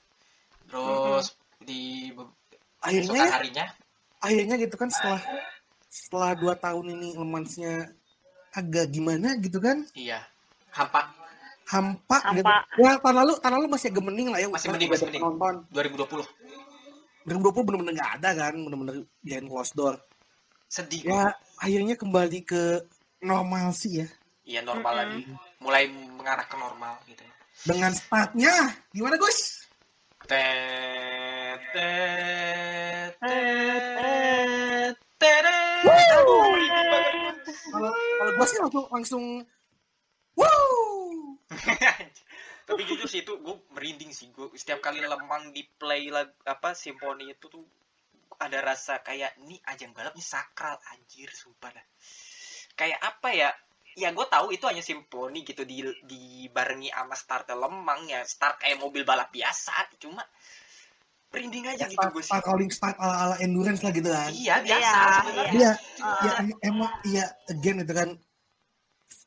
terus 0.70 1.34
di 1.58 2.10
be- 2.14 2.30
Akhirnya, 2.82 3.26
harinya 3.30 3.66
akhirnya 4.22 4.54
gitu 4.62 4.76
kan 4.78 4.86
setelah 4.90 5.22
setelah 5.90 6.30
dua 6.38 6.54
tahun 6.54 6.94
ini 6.98 7.18
lemansnya 7.18 7.90
agak 8.54 8.94
gimana 8.94 9.34
gitu 9.42 9.58
kan 9.58 9.82
iya 9.94 10.22
hampa 10.70 11.10
hampa, 11.66 12.18
Hampa. 12.22 12.34
gitu. 12.38 12.46
Ya 12.78 12.94
tahun 13.02 13.16
lalu 13.26 13.32
tahun 13.42 13.54
lalu 13.58 13.66
masih 13.74 13.90
agak 13.90 14.04
mending 14.06 14.28
lah 14.30 14.38
ya. 14.38 14.46
Masih 14.46 14.70
mending, 14.70 14.86
masih 14.86 15.06
mending. 15.10 15.22
Penonton. 15.26 15.54
2020 15.74 16.22
2020 17.26 17.66
bener-bener 17.66 17.92
nggak 17.98 18.12
ada 18.22 18.30
kan, 18.38 18.54
bener-bener 18.54 18.96
behind 19.18 19.46
closed 19.50 19.74
door. 19.74 19.98
sedih 20.70 21.02
Ya 21.02 21.34
akhirnya 21.58 21.98
kembali 21.98 22.46
ke 22.46 22.86
normal 23.18 23.74
sih 23.74 24.02
ya. 24.02 24.08
Iya 24.46 24.62
normal 24.62 24.94
Mm-mm. 24.94 25.02
lagi 25.02 25.20
mulai 25.58 25.84
mengarah 25.90 26.46
ke 26.46 26.56
normal 26.56 26.94
gitu 27.10 27.22
Dengan 27.66 27.90
startnya 27.90 28.52
gimana 28.94 29.18
Gus? 29.18 29.66
Tet, 30.26 31.60
tet, 31.72 33.12
tet, 33.16 34.96
ini. 35.26 36.68
Kalau 37.70 37.90
kalau 37.92 38.32
gue 38.34 38.46
sih 38.46 38.58
langsung 38.60 38.86
langsung 38.90 39.24
wow. 40.38 40.66
tapi 42.66 42.82
jujur 42.82 43.06
sih 43.06 43.22
itu 43.22 43.32
gue 43.38 43.56
merinding 43.70 44.10
sih 44.10 44.34
gue 44.34 44.50
setiap 44.58 44.82
kali 44.82 44.98
lemang 44.98 45.54
di 45.54 45.62
play 45.78 46.10
lag 46.10 46.34
apa 46.42 46.74
simfoni 46.74 47.30
itu 47.30 47.46
tuh 47.46 47.62
ada 48.42 48.58
rasa 48.60 49.00
kayak 49.06 49.38
ini 49.46 49.56
ajang 49.70 49.94
balap 49.94 50.12
nih 50.18 50.26
sakral 50.26 50.74
anjir 50.90 51.30
sumpah 51.30 51.70
dah 51.70 51.86
kayak 52.74 52.98
apa 53.00 53.28
ya 53.32 53.50
ya 53.96 54.12
gue 54.12 54.26
tahu 54.28 54.52
itu 54.52 54.68
hanya 54.68 54.84
simfoni 54.84 55.40
gitu 55.40 55.64
di 55.64 55.80
dibarengi 56.04 56.92
sama 56.92 57.16
start 57.16 57.48
lemang 57.56 58.04
ya. 58.04 58.20
Start 58.28 58.60
kayak 58.60 58.76
mobil 58.76 59.02
balap 59.08 59.32
biasa 59.32 59.72
cuma 59.96 60.20
merinding 61.32 61.64
aja 61.66 61.88
gitu 61.88 61.96
Start, 61.98 62.12
gue 62.12 62.22
sih. 62.22 62.30
Start 62.30 62.44
calling 62.44 62.70
start 62.70 62.96
ala 63.00 63.14
ala 63.16 63.36
endurance 63.40 63.80
lah 63.80 63.92
gitu 63.96 64.12
kan. 64.12 64.30
iya 64.36 64.60
biasa 64.60 64.84
Iya, 64.84 65.12
sebenarnya. 65.24 65.52
Iya, 65.56 65.72
ya 66.22 66.32
em- 66.44 66.60
emang 66.60 66.92
iya 67.08 67.24
again 67.48 67.80
itu 67.82 67.92
kan. 67.96 68.08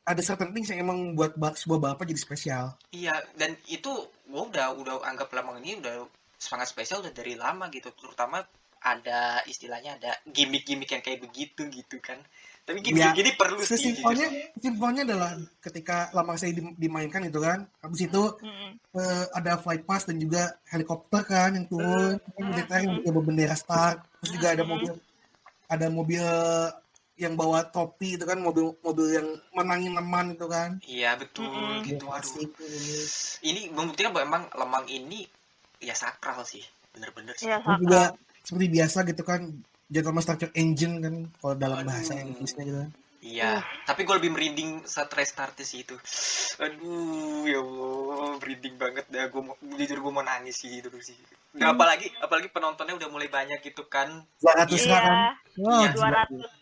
Ada 0.05 0.21
certain 0.25 0.49
things 0.53 0.69
yang 0.73 0.85
emang 0.85 1.13
buat 1.13 1.37
sebuah 1.37 1.77
balapan 1.81 2.09
jadi 2.13 2.21
spesial. 2.21 2.65
Iya, 2.93 3.13
dan 3.37 3.53
itu 3.69 3.89
gue 4.25 4.43
udah 4.53 4.73
udah 4.73 5.05
anggap 5.05 5.29
Lemang 5.33 5.61
ini 5.61 5.81
udah 5.81 6.05
sangat 6.37 6.69
spesial 6.69 7.01
udah 7.05 7.13
dari 7.13 7.37
lama 7.37 7.69
gitu, 7.69 7.93
terutama 7.93 8.41
ada 8.81 9.43
istilahnya 9.45 9.99
ada 9.99 10.11
gimmick-gimmick 10.27 10.89
yang 10.91 11.03
kayak 11.03 11.19
begitu 11.23 11.67
gitu 11.67 11.99
kan. 11.99 12.19
Tapi 12.63 12.79
gimmick 12.85 13.01
Ya, 13.01 13.17
gini 13.17 13.31
perlu 13.33 13.59
sih. 13.65 13.75
gitu. 13.75 14.05
Sesimpelnya, 14.05 14.27
simpelnya 14.61 15.01
adalah 15.03 15.31
ketika 15.59 16.13
lama 16.13 16.37
saya 16.37 16.53
di- 16.53 16.77
dimainkan 16.77 17.25
itu 17.25 17.39
kan, 17.41 17.65
habis 17.81 18.05
itu 18.05 18.23
Mm-mm. 18.39 18.71
eh, 18.95 19.25
ada 19.35 19.57
flight 19.57 19.83
pass 19.85 20.05
dan 20.05 20.17
juga 20.17 20.57
helikopter 20.69 21.21
kan 21.25 21.53
yang 21.57 21.65
turun, 21.65 22.17
yang 22.37 22.45
militer 22.47 22.79
yang 22.81 22.97
bawa 23.05 23.21
bendera 23.25 23.55
start, 23.57 23.97
terus 24.21 24.31
juga 24.37 24.47
ada 24.53 24.63
mobil 24.65 24.93
ada 25.69 25.87
mobil 25.89 26.25
yang 27.19 27.35
bawa 27.35 27.67
topi 27.67 28.15
itu 28.15 28.23
kan 28.23 28.39
mobil 28.39 28.71
mobil 28.79 29.07
yang 29.11 29.27
menangin 29.51 29.91
teman 29.91 30.25
itu 30.33 30.45
kan. 30.47 30.69
Iya 30.87 31.19
betul 31.19 31.45
Mm-mm. 31.45 31.83
gitu. 31.83 32.05
Ya, 32.07 32.15
Aduh. 32.15 32.21
asik. 32.23 32.49
Ini 33.43 33.61
membuktikan 33.75 34.15
bahwa 34.15 34.25
emang 34.25 34.43
Lemang 34.55 34.85
ini 34.87 35.27
ya 35.83 35.93
sakral 35.93 36.41
sih, 36.47 36.63
bener-bener 36.95 37.35
sih. 37.35 37.51
Iya, 37.51 37.59
Terus 37.59 37.77
juga 37.83 38.03
seperti 38.49 38.67
biasa 38.73 39.05
gitu 39.05 39.21
kan 39.21 39.61
Gentleman 39.85 40.25
Structure 40.25 40.49
Engine 40.57 40.97
kan 40.97 41.15
kalau 41.37 41.53
dalam 41.53 41.85
bahasa 41.85 42.17
Aduh. 42.17 42.33
Inggrisnya 42.33 42.63
gitu 42.65 42.79
kan. 42.81 42.91
Iya, 43.19 43.59
tapi 43.83 44.07
gue 44.07 44.15
lebih 44.15 44.31
merinding 44.31 44.87
saat 44.87 45.11
restart 45.11 45.59
sih 45.59 45.83
itu. 45.83 45.91
Aduh, 46.57 47.43
ya 47.45 47.59
Allah, 47.59 48.39
merinding 48.39 48.79
banget 48.79 49.05
dah. 49.11 49.27
Gue 49.27 49.43
mau, 49.43 49.59
jujur 49.59 49.99
gue 49.99 50.13
mau 50.15 50.23
nangis 50.23 50.55
sih 50.55 50.79
itu 50.79 50.87
sih. 51.03 51.19
Nah, 51.59 51.75
apalagi, 51.75 52.07
apalagi 52.23 52.47
penontonnya 52.47 52.95
udah 52.95 53.09
mulai 53.11 53.27
banyak 53.27 53.59
gitu 53.59 53.91
kan. 53.91 54.23
200 54.39 54.71
Iya, 54.71 54.97
kan. 54.97 55.13
Wah, 55.59 55.79
Iya, 55.83 55.89
gila. 55.93 56.23
200 56.31 56.57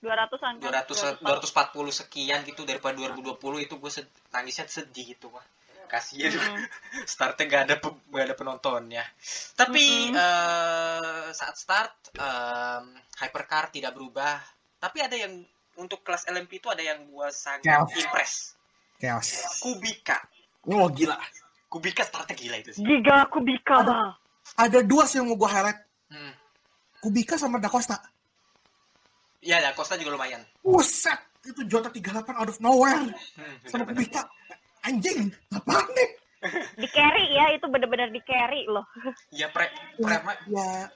200 0.00 0.40
angka 0.42 0.66
200 0.66 1.22
240 1.22 1.92
sekian 1.94 2.40
gitu 2.42 2.66
daripada 2.66 2.98
2020 2.98 3.62
itu 3.62 3.78
gue 3.78 3.92
sed- 3.92 4.10
nangisnya 4.34 4.66
sedih 4.66 5.14
gitu 5.14 5.30
mah. 5.30 5.46
Kasihan 5.90 6.30
startnya 7.10 7.44
gak 7.50 7.62
ada 7.66 7.74
gak 7.82 8.24
ada 8.30 8.34
penontonnya. 8.38 9.02
Tapi 9.58 10.14
Mm-mm. 10.14 10.22
eh, 10.22 11.28
saat 11.34 11.58
start 11.58 12.14
em, 12.14 12.84
hypercar 13.18 13.74
tidak 13.74 13.90
berubah. 13.92 14.38
Tapi 14.78 14.98
ada 15.02 15.18
yang 15.18 15.42
untuk 15.76 16.06
kelas 16.06 16.30
LMP 16.30 16.62
itu 16.62 16.70
ada 16.70 16.80
yang 16.80 17.02
gue 17.04 17.28
sangat 17.34 17.66
Chaos. 17.66 17.90
impress. 17.98 18.32
Chaos. 18.96 19.28
Kubika. 19.58 20.22
Oh 20.70 20.86
gila. 20.88 21.18
Kubika 21.66 22.06
startnya 22.06 22.38
gila 22.38 22.56
itu 22.62 22.70
sih. 22.76 22.82
Giga 22.86 23.26
Kubika 23.26 23.82
bah. 23.82 24.14
Ada 24.56 24.82
dua 24.86 25.04
sih 25.04 25.18
yang 25.18 25.26
mau 25.26 25.36
gue 25.36 25.50
highlight. 25.50 25.80
Hmm. 26.10 26.34
Kubika 27.00 27.34
sama 27.34 27.56
Da 27.58 27.70
Costa. 27.72 27.96
Ya, 29.40 29.56
ya, 29.56 29.72
Costa 29.72 29.96
juga 29.96 30.12
lumayan. 30.20 30.44
Buset, 30.60 31.16
itu 31.48 31.64
Jota 31.64 31.88
38 31.88 32.28
out 32.36 32.50
of 32.52 32.60
nowhere. 32.60 33.08
Hmm, 33.40 33.56
Sama. 33.64 33.88
Kubika. 33.88 34.28
Anjing, 34.82 35.28
apaan 35.50 35.86
nih? 35.92 36.08
Di 36.74 36.88
carry 36.88 37.24
ya, 37.30 37.52
itu 37.52 37.66
bener-bener 37.66 38.08
di 38.08 38.20
carry 38.22 38.64
loh. 38.64 38.84
Ya, 39.28 39.46
pre, 39.46 39.68
prema. 39.94 40.32
Ya, 40.48 40.88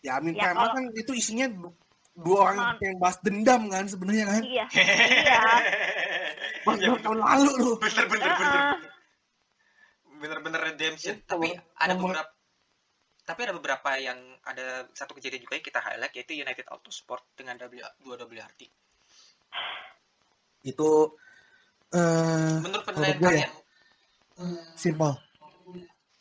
ya 0.00 0.12
Amin 0.16 0.32
Ya, 0.32 0.50
Prema 0.50 0.60
kalau- 0.62 0.74
kan 0.76 0.84
itu 0.94 1.12
isinya 1.12 1.46
du- 1.46 1.74
dua 2.14 2.38
orang 2.46 2.58
Ah. 2.62 2.74
yang 2.78 2.96
bahas 2.96 3.18
dendam 3.20 3.66
kan 3.66 3.84
sebenarnya 3.84 4.24
kan. 4.24 4.42
Iya. 4.42 4.64
Iya. 5.26 5.40
Bahas 6.62 6.78
Ya, 6.78 6.94
tahun 6.96 7.18
lalu 7.18 7.50
lu. 7.58 7.70
bener, 7.76 8.04
bener, 8.06 8.30
bener. 8.30 8.60
Heeh. 8.62 8.74
Bener-bener 10.16 10.60
redemption. 10.64 11.14
Ya, 11.14 11.26
Tapi 11.26 11.48
ada 11.76 11.92
nomor- 11.92 12.14
beberapa 12.14 12.30
tapi 13.20 13.40
ada 13.42 13.52
beberapa 13.52 13.90
yang 13.98 14.18
ada 14.40 14.86
satu 14.94 15.10
kejadian 15.12 15.42
juga 15.42 15.58
yang 15.58 15.66
kita 15.66 15.82
highlight 15.82 16.14
yaitu 16.14 16.38
United 16.38 16.62
Autosport 16.70 17.26
dengan 17.34 17.58
W, 17.58 17.82
dua 17.98 18.14
WRT. 18.16 18.70
Itu 20.62 21.18
eh 21.92 22.56
Menurut 22.60 22.84
penilaian 22.84 23.18
gue 23.18 23.34
ya, 23.36 23.48
simple. 24.74 25.14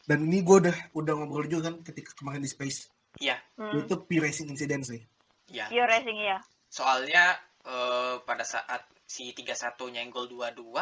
Dan 0.06 0.30
ini 0.30 0.46
gue 0.46 0.58
udah 0.62 0.78
udah 0.94 1.14
ngobrol 1.18 1.50
juga 1.50 1.74
kan 1.74 1.82
ketika 1.82 2.14
kemarin 2.14 2.42
di 2.42 2.50
Space. 2.50 2.90
iya, 3.18 3.40
Hmm. 3.56 3.82
Itu 3.82 4.06
P-Racing 4.06 4.52
incident 4.52 4.84
sih. 4.84 5.02
iya. 5.48 5.66
Pure 5.66 5.88
racing 5.88 6.20
ya. 6.20 6.38
Soalnya 6.68 7.34
eh, 7.64 8.16
pada 8.22 8.44
saat 8.44 8.86
si 9.02 9.32
31 9.32 9.56
nyenggol 9.90 10.28
22 10.28 10.76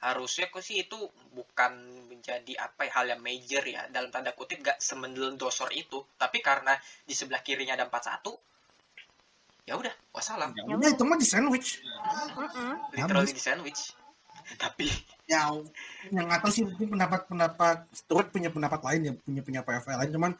harusnya 0.00 0.46
kok 0.48 0.60
sih 0.60 0.84
itu 0.84 0.98
bukan 1.30 1.72
menjadi 2.08 2.60
apa 2.60 2.84
ya, 2.84 2.92
hal 2.92 3.06
yang 3.08 3.20
major 3.20 3.62
ya 3.62 3.88
dalam 3.88 4.10
tanda 4.10 4.32
kutip 4.32 4.60
gak 4.60 4.76
semendosor 4.76 5.72
itu 5.72 6.04
tapi 6.14 6.38
karena 6.38 6.76
di 7.02 7.16
sebelah 7.16 7.40
kirinya 7.40 7.72
ada 7.72 7.88
41 7.88 8.36
ya 9.64 9.80
udah 9.80 9.94
wassalam 10.12 10.52
Ya 10.52 10.76
udah 10.76 10.90
itu 10.92 11.02
mah 11.02 11.16
di 11.16 11.24
sandwich. 11.24 11.80
Mm-mm. 12.36 12.72
literally 12.92 13.32
di 13.32 13.40
sandwich 13.40 13.96
tapi 14.54 14.88
Ya 15.24 15.48
yang 16.08 16.28
nggak 16.28 16.40
tahu 16.40 16.52
sih 16.52 16.62
mungkin 16.62 16.92
pendapat-pendapat 16.92 17.76
Stuart 17.90 18.28
punya 18.28 18.48
pendapat 18.48 18.80
lain 18.82 19.00
ya 19.02 19.12
punya 19.16 19.40
punya 19.40 19.60
POV 19.60 19.86
lain 19.94 20.12
cuman 20.12 20.32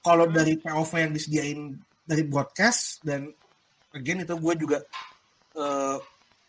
kalau 0.00 0.28
dari 0.28 0.54
POV 0.54 0.90
yang 0.98 1.12
disediain 1.12 1.60
dari 2.02 2.22
broadcast 2.22 3.00
dan 3.00 3.32
again 3.90 4.20
itu 4.20 4.36
gue 4.36 4.54
juga 4.56 4.78
eh, 5.54 5.96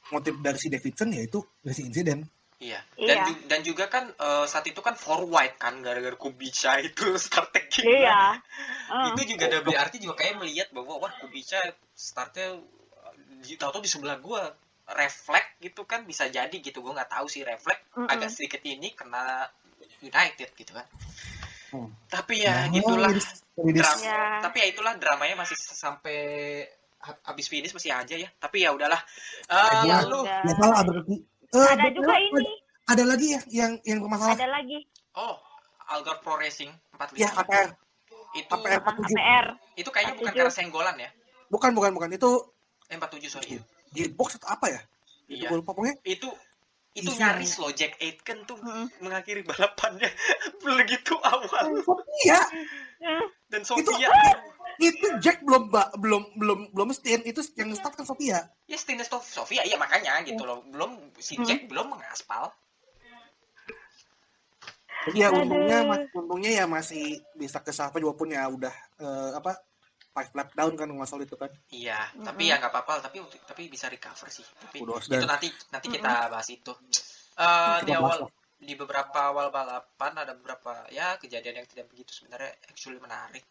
motif 0.10 0.36
dari 0.38 0.56
si 0.56 0.67
Davidson 0.67 1.10
yaitu 1.12 1.39
dari 1.60 1.74
si 1.74 1.84
insiden. 1.84 2.28
iya 2.58 2.82
dan, 2.91 3.06
Iya. 3.08 3.24
ju- 3.24 3.43
dan 3.46 3.60
juga 3.62 3.86
kan 3.86 4.10
eh, 4.10 4.46
saat 4.46 4.65
itu 4.65 4.82
kan 4.82 4.93
forward 4.93 5.56
kan 5.56 5.80
gara-gara 5.80 6.13
Kubica 6.13 6.82
itu 6.82 7.15
startnya 7.24 7.62
gila 7.67 7.88
Iya. 7.88 8.20
Heeh. 8.89 9.08
itu 9.13 9.22
juga 9.32 9.46
WRT 9.63 9.93
juga 10.00 10.15
kayak 10.17 10.36
melihat 10.38 10.67
bahwa 10.72 11.00
wah 11.00 11.13
Kubica 11.17 11.56
startnya 11.93 12.60
di- 13.39 13.56
tahu-tahu 13.56 13.80
di 13.80 13.88
sebelah 13.88 14.17
gua 14.17 14.52
refleks 14.89 15.60
gitu 15.60 15.84
kan 15.84 16.04
bisa 16.04 16.26
jadi 16.26 16.54
gitu 16.54 16.80
gua 16.80 16.95
nggak 16.95 17.12
tahu 17.12 17.26
sih 17.26 17.41
refleks 17.41 17.84
Mm-mm. 17.91 18.08
agak 18.08 18.30
sedikit 18.30 18.62
ini 18.62 18.91
kena 18.91 19.43
United 20.00 20.54
gitu 20.54 20.71
kan 20.71 20.88
Hmm. 21.67 21.91
tapi 22.08 22.39
ya 22.39 22.63
Nah, 22.63 22.71
gitulah 22.71 23.12
ladies- 23.12 23.43
ladies. 23.58 23.84
Dram- 23.84 24.00
Ya. 24.00 24.39
tapi 24.39 24.58
ya 24.58 24.67
itulah 24.67 24.95
dramanya 24.95 25.36
masih 25.36 25.60
sampai 25.60 26.17
ha- 26.97 27.19
habis 27.26 27.45
finish 27.45 27.76
masih 27.76 27.91
aja 27.91 28.15
ya. 28.15 28.32
Tapi 28.34 28.63
ya 28.63 28.71
udahlah. 28.71 28.95
Eh, 29.45 29.84
Ya, 29.84 30.00
lalu. 30.00 30.23
Ya 30.23 30.54
salah 30.56 30.80
ada 30.80 30.91
lagi. 30.95 31.15
Eh, 31.45 31.67
ada 31.67 31.88
juga 31.91 32.08
ada- 32.10 32.23
ini 32.23 32.47
Ada 32.88 33.04
lagi 33.04 33.28
ya 33.28 33.41
yang 33.52 33.71
yang 33.84 34.00
bermasalah. 34.00 34.32
ada 34.34 34.47
lagi 34.50 34.80
oh, 35.13 35.36
Algar 35.89 36.23
Pro 36.23 36.36
Racing 36.36 36.71
45. 36.95 37.19
Ya 37.19 37.30
KPR. 37.36 37.67
Itu 38.34 38.47
KPR. 38.50 38.80
Ah, 38.80 38.93
KPR 38.95 39.45
itu 39.76 39.89
kayaknya 39.91 40.13
bukan 40.15 40.23
47. 40.26 40.39
karena 40.39 40.54
senggolan 40.56 40.95
ya. 40.97 41.10
Bukan 41.50 41.71
bukan 41.73 41.91
bukan 41.91 42.10
itu 42.10 42.32
Eh, 42.88 42.95
47 42.95 43.28
sorry. 43.30 43.60
Gearbox 43.89 44.36
atau 44.38 44.50
apa 44.50 44.67
ya? 44.67 44.82
Itu 45.26 45.43
Iya. 45.43 45.47
gue 45.47 45.58
lupa 45.60 45.71
pokoknya. 45.71 45.95
Itu 46.02 46.30
itu 46.93 47.08
Isi 47.08 47.21
nyaris 47.21 47.54
loh 47.58 47.69
Jack 47.69 47.93
Aitken 47.97 48.41
tuh 48.43 48.58
Mm-mm. 48.58 48.89
mengakhiri 49.00 49.45
balapannya 49.45 50.10
begitu 50.65 51.13
awal 51.19 51.78
Iya, 52.23 52.41
Eh, 52.97 53.21
dan 53.47 53.62
Itu- 53.62 53.86
Sofia 53.86 54.10
itu 54.78 55.06
Jack 55.19 55.41
belum 55.41 55.69
belum 55.95 56.23
belum 56.36 56.60
belum 56.71 56.89
stint 56.91 57.21
itu 57.23 57.38
yang 57.54 57.69
start 57.71 57.93
kan 57.93 58.02
Sophia. 58.04 58.50
ya 58.65 58.73
Stinnes 58.76 59.10
of 59.12 59.21
Sofia 59.23 59.62
iya 59.62 59.73
makanya 59.76 60.21
gitu 60.23 60.41
loh 60.41 60.65
belum 60.65 61.13
si 61.15 61.34
Hmm. 61.36 61.45
Jack 61.45 61.65
belum 61.65 61.86
mengaspal 61.88 62.50
Jadi 65.06 65.17
ya 65.17 65.30
untungnya 65.32 65.78
mas- 65.84 66.10
untungnya 66.12 66.52
ya 66.52 66.65
masih 66.65 67.04
bisa 67.34 67.58
ke 67.58 67.69
siapa 67.69 67.95
juga 67.95 68.13
pun 68.13 68.28
ya 68.28 68.43
udah 68.43 68.73
eh, 68.97 69.32
apa 69.34 69.54
five 70.17 70.34
lap 70.34 70.49
down 70.51 70.73
kan 70.73 70.89
masalah 70.89 71.21
itu 71.21 71.38
kan. 71.38 71.53
iya 71.69 72.10
Mm-mm. 72.12 72.25
tapi 72.25 72.49
ya 72.49 72.58
nggak 72.58 72.73
apa-apa 72.73 73.06
tapi 73.06 73.21
tapi 73.45 73.69
bisa 73.69 73.86
recover 73.86 74.25
sih. 74.27 74.41
Tapi 74.41 74.82
Udah, 74.82 74.97
itu 74.97 75.13
dan- 75.13 75.30
nanti 75.30 75.47
nanti 75.69 75.88
kita 75.93 76.10
bahas 76.25 76.49
itu. 76.49 76.73
Eh, 77.38 77.77
di 77.86 77.93
awal 77.93 78.25
di 78.58 78.73
beberapa 78.73 79.30
awal 79.30 79.53
balapan 79.53 80.17
ada 80.17 80.34
beberapa 80.34 80.89
ya 80.89 81.21
kejadian 81.21 81.62
yang 81.62 81.67
tidak 81.69 81.86
begitu 81.86 82.10
sebenarnya 82.10 82.49
actually 82.65 82.97
menarik. 82.97 83.45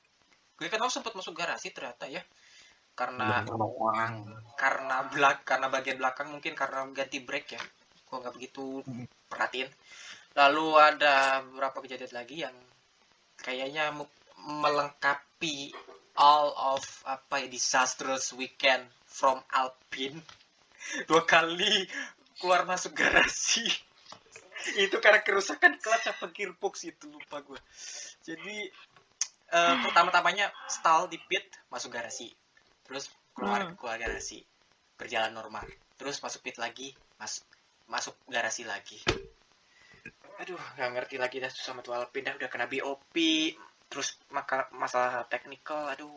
Gue 0.59 0.66
kan 0.66 0.83
sempat 0.90 1.14
masuk 1.14 1.31
garasi 1.33 1.70
ternyata 1.70 2.11
ya. 2.11 2.18
Karena 2.96 3.44
orang. 3.46 4.24
karena 4.57 5.05
belak 5.07 5.44
karena 5.44 5.68
bagian 5.68 6.00
belakang 6.00 6.33
mungkin 6.33 6.59
karena 6.59 6.83
ganti 6.90 7.22
brake 7.22 7.55
ya. 7.55 7.62
Gue 8.09 8.18
nggak 8.18 8.35
begitu 8.35 8.83
perhatiin. 9.31 9.70
Lalu 10.35 10.66
ada 10.74 11.14
beberapa 11.46 11.79
kejadian 11.79 12.11
lagi 12.11 12.37
yang 12.42 12.57
kayaknya 13.37 13.92
mu- 13.92 14.11
melengkapi 14.37 15.70
all 16.16 16.52
of 16.76 16.83
apa 17.05 17.44
ya 17.44 17.48
disastrous 17.48 18.33
weekend 18.33 18.85
from 19.05 19.40
Alpine. 19.52 20.20
Dua 21.09 21.22
kali 21.24 21.88
keluar 22.40 22.64
masuk 22.68 22.96
garasi. 22.96 23.64
Itu 24.85 24.98
karena 24.98 25.20
kerusakan 25.22 25.79
clutch 25.79 26.11
apa 26.11 26.33
gearbox 26.33 26.88
itu 26.88 27.07
lupa 27.07 27.38
gue 27.44 27.61
jadi 28.26 28.57
eh, 29.55 29.76
pertama-tamanya 29.87 30.50
stall 30.66 31.07
di 31.07 31.22
pit 31.22 31.46
masuk 31.70 31.94
garasi. 31.94 32.35
Terus 32.83 33.07
keluar 33.31 33.70
Hmm. 33.70 33.79
keluar 33.79 33.96
garasi. 34.00 34.42
Berjalan 34.98 35.31
normal. 35.31 35.62
Terus 35.94 36.18
masuk 36.18 36.42
pit 36.42 36.59
lagi 36.59 36.90
mas 37.20 37.46
masuk 37.87 38.18
garasi 38.26 38.66
lagi. 38.66 38.98
Aduh 40.42 40.59
nggak 40.76 40.90
ngerti 40.92 41.16
lagi 41.16 41.38
dah 41.38 41.52
sama 41.52 41.81
tuh 41.81 41.94
Alpine 41.94 42.33
dah 42.33 42.35
udah 42.37 42.48
kena 42.50 42.66
BOP 42.66 43.16
terus 43.88 44.09
maka 44.29 44.66
masalah 44.72 45.25
technical 45.27 45.87
aduh 45.87 46.11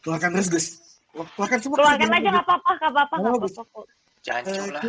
Keluarkan 0.00 0.34
terus 0.34 0.48
guys. 0.48 0.66
Keluarkan 1.12 1.58
semua. 1.58 1.76
keluarkan 1.78 2.08
aja 2.08 2.20
lu. 2.20 2.30
nggak 2.30 2.44
apa-apa 2.44 2.70
nggak 2.74 2.90
apa-apa 2.90 3.14
nggak 3.14 3.30
Oh, 3.30 3.38
apa-apa 3.38 3.62
kok. 3.66 3.86
jangan 4.18 4.42
lah 4.70 4.82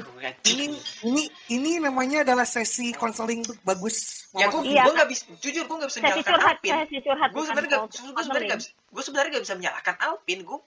Ini 0.43 0.65
ini 1.03 1.23
ini 1.49 1.71
namanya 1.77 2.21
adalah 2.23 2.45
sesi 2.45 2.93
konseling 2.93 3.41
tuh 3.41 3.57
bagus. 3.61 4.25
ya 4.31 4.47
gue 4.47 4.61
Iya. 4.63 4.83
gue 4.83 4.93
nggak 4.93 5.09
bisa 5.09 5.23
jujur 5.37 5.63
gue 5.63 5.75
nggak 5.75 5.89
bisa 5.89 5.99
sesi 5.99 6.05
menyalahkan 6.07 6.31
curhat 6.31 6.55
Alpine 6.55 6.75
sesi 6.79 6.97
curhat 6.99 7.29
gue 7.29 7.43
sebenarnya 7.43 7.69
nggak 7.69 7.81
gue 7.83 8.23
sebenarnya 8.23 8.47
nggak 8.47 8.61
bisa- 8.61 8.73
gue 8.87 9.03
sebenarnya 9.03 9.29
nggak 9.31 9.43
bisa 9.43 9.55
menyalahkan 9.55 9.95
Alpine 9.99 10.41
gue 10.43 10.59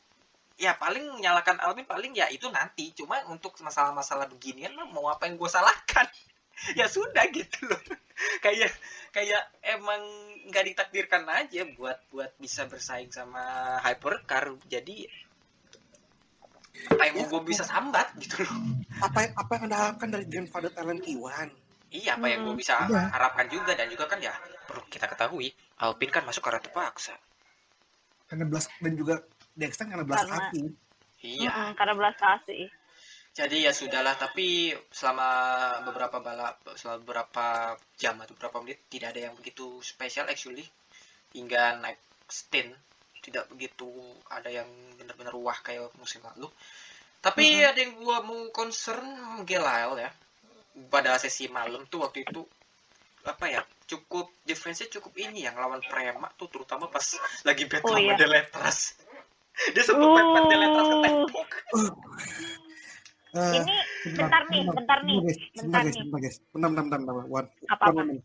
ya 0.57 0.73
paling 0.75 1.05
menyalahkan 1.13 1.57
Alpine 1.59 1.85
paling 1.85 2.13
ya 2.13 2.27
itu 2.29 2.47
nanti 2.49 2.85
cuma 2.93 3.17
untuk 3.27 3.53
masalah-masalah 3.59 4.27
beginian 4.27 4.73
mah 4.73 4.87
mau 4.87 5.09
apa 5.09 5.25
yang 5.25 5.35
gue 5.35 5.49
salahkan 5.49 6.07
ya 6.79 6.87
sudah 6.87 7.25
gitu 7.29 7.67
loh 7.67 7.81
kayak 8.45 8.73
kayak 9.11 9.43
emang 9.63 10.01
nggak 10.47 10.65
ditakdirkan 10.67 11.25
aja 11.27 11.65
buat 11.71 12.01
buat 12.09 12.33
bisa 12.37 12.65
bersaing 12.65 13.09
sama 13.09 13.43
hypercar 13.81 14.57
jadi 14.67 15.09
apa 16.87 17.03
yang 17.05 17.17
Ya. 17.17 17.27
gue 17.27 17.43
bisa 17.43 17.65
sambat 17.65 18.13
gitu 18.17 18.43
loh 18.43 18.57
Apa 18.99 19.29
apa 19.31 19.51
yang 19.55 19.63
anda 19.67 19.77
harapkan 19.79 20.09
dari 20.09 20.25
grandfather 20.25 20.69
talent 20.71 21.01
Iwan? 21.03 21.49
iya 21.89 22.15
apa 22.15 22.27
yang 22.27 22.43
gue 22.43 22.53
Hmm. 22.53 22.61
bisa 22.61 22.77
Iya. 22.83 23.09
harapkan 23.11 23.47
juga 23.47 23.73
dan 23.73 23.89
juga 23.89 24.05
kan 24.05 24.19
ya 24.19 24.33
perlu 24.67 24.85
kita 24.87 25.07
ketahui 25.07 25.49
Alpine 25.79 26.11
kan 26.11 26.23
masuk 26.23 26.43
karena 26.43 26.59
terpaksa 26.59 27.17
Karena 28.27 28.45
belas 28.45 28.69
dan 28.77 28.93
juga 28.93 29.15
Dexter 29.53 29.87
karena 29.87 30.05
belas 30.05 30.21
Karena- 30.21 30.37
hati. 30.43 30.63
iya 31.19 31.49
Mm-mm, 31.49 31.71
karena 31.75 31.95
belas 31.95 32.15
kasih 32.15 32.69
Jadi 33.37 33.69
ya 33.69 33.73
sudahlah, 33.77 34.17
tapi 34.17 34.73
selama 34.89 35.29
beberapa 35.85 36.25
balap, 36.25 36.57
selama 36.73 37.05
beberapa 37.05 37.77
jam 38.01 38.17
atau 38.17 38.33
beberapa 38.33 38.65
menit 38.65 38.89
tidak 38.89 39.13
ada 39.13 39.29
yang 39.29 39.35
begitu 39.37 39.77
spesial 39.85 40.25
actually. 40.25 40.65
Hingga 41.37 41.85
naik 41.85 42.01
stint 42.33 42.73
tidak 43.21 43.45
begitu 43.53 43.93
ada 44.33 44.49
yang 44.49 44.65
benar-benar 44.97 45.37
wah 45.37 45.59
kayak 45.61 45.93
musim 46.01 46.25
lalu. 46.25 46.49
Tapi 47.21 47.61
ada 47.61 47.77
yang 47.77 48.01
gua 48.01 48.25
mau 48.25 48.49
concern 48.57 49.05
Gelael 49.45 50.01
ya. 50.01 50.11
Pada 50.89 51.21
sesi 51.21 51.53
malam 51.53 51.85
tuh 51.93 52.09
waktu 52.09 52.25
itu 52.25 52.41
apa 53.27 53.51
ya 53.51 53.61
cukup 53.91 54.31
difference 54.47 54.87
cukup 54.87 55.13
ini 55.19 55.45
yang 55.45 55.59
lawan 55.59 55.83
Prema 55.83 56.31
tuh 56.39 56.47
terutama 56.47 56.87
pas 56.87 57.03
lagi 57.43 57.67
battle 57.67 57.91
Oh, 57.91 57.99
iya. 57.99 58.15
Deletras 58.15 58.95
dia 59.75 59.83
sempat 59.83 60.07
pepet 60.07 60.45
Deletras 60.47 60.87
ke 60.87 60.95
Uh. 60.95 61.03
tembok 61.03 61.49
Eh, 63.37 63.61
ini 63.61 63.77
bentar 64.17 64.43
nih 64.49 64.63
bentar 64.65 64.99
nih 65.05 65.17
guys, 65.21 65.37
bentar 65.37 65.61
bentar 65.61 65.81
guys, 65.85 65.97
nih 65.97 66.05
bentar 66.09 66.21
guys. 66.25 66.37
Bentar, 66.53 66.69
bentar, 66.73 66.85
bentar, 66.85 67.01
bentar. 67.05 67.15
One, 67.29 67.49
one 67.69 67.95
moment. 67.97 68.21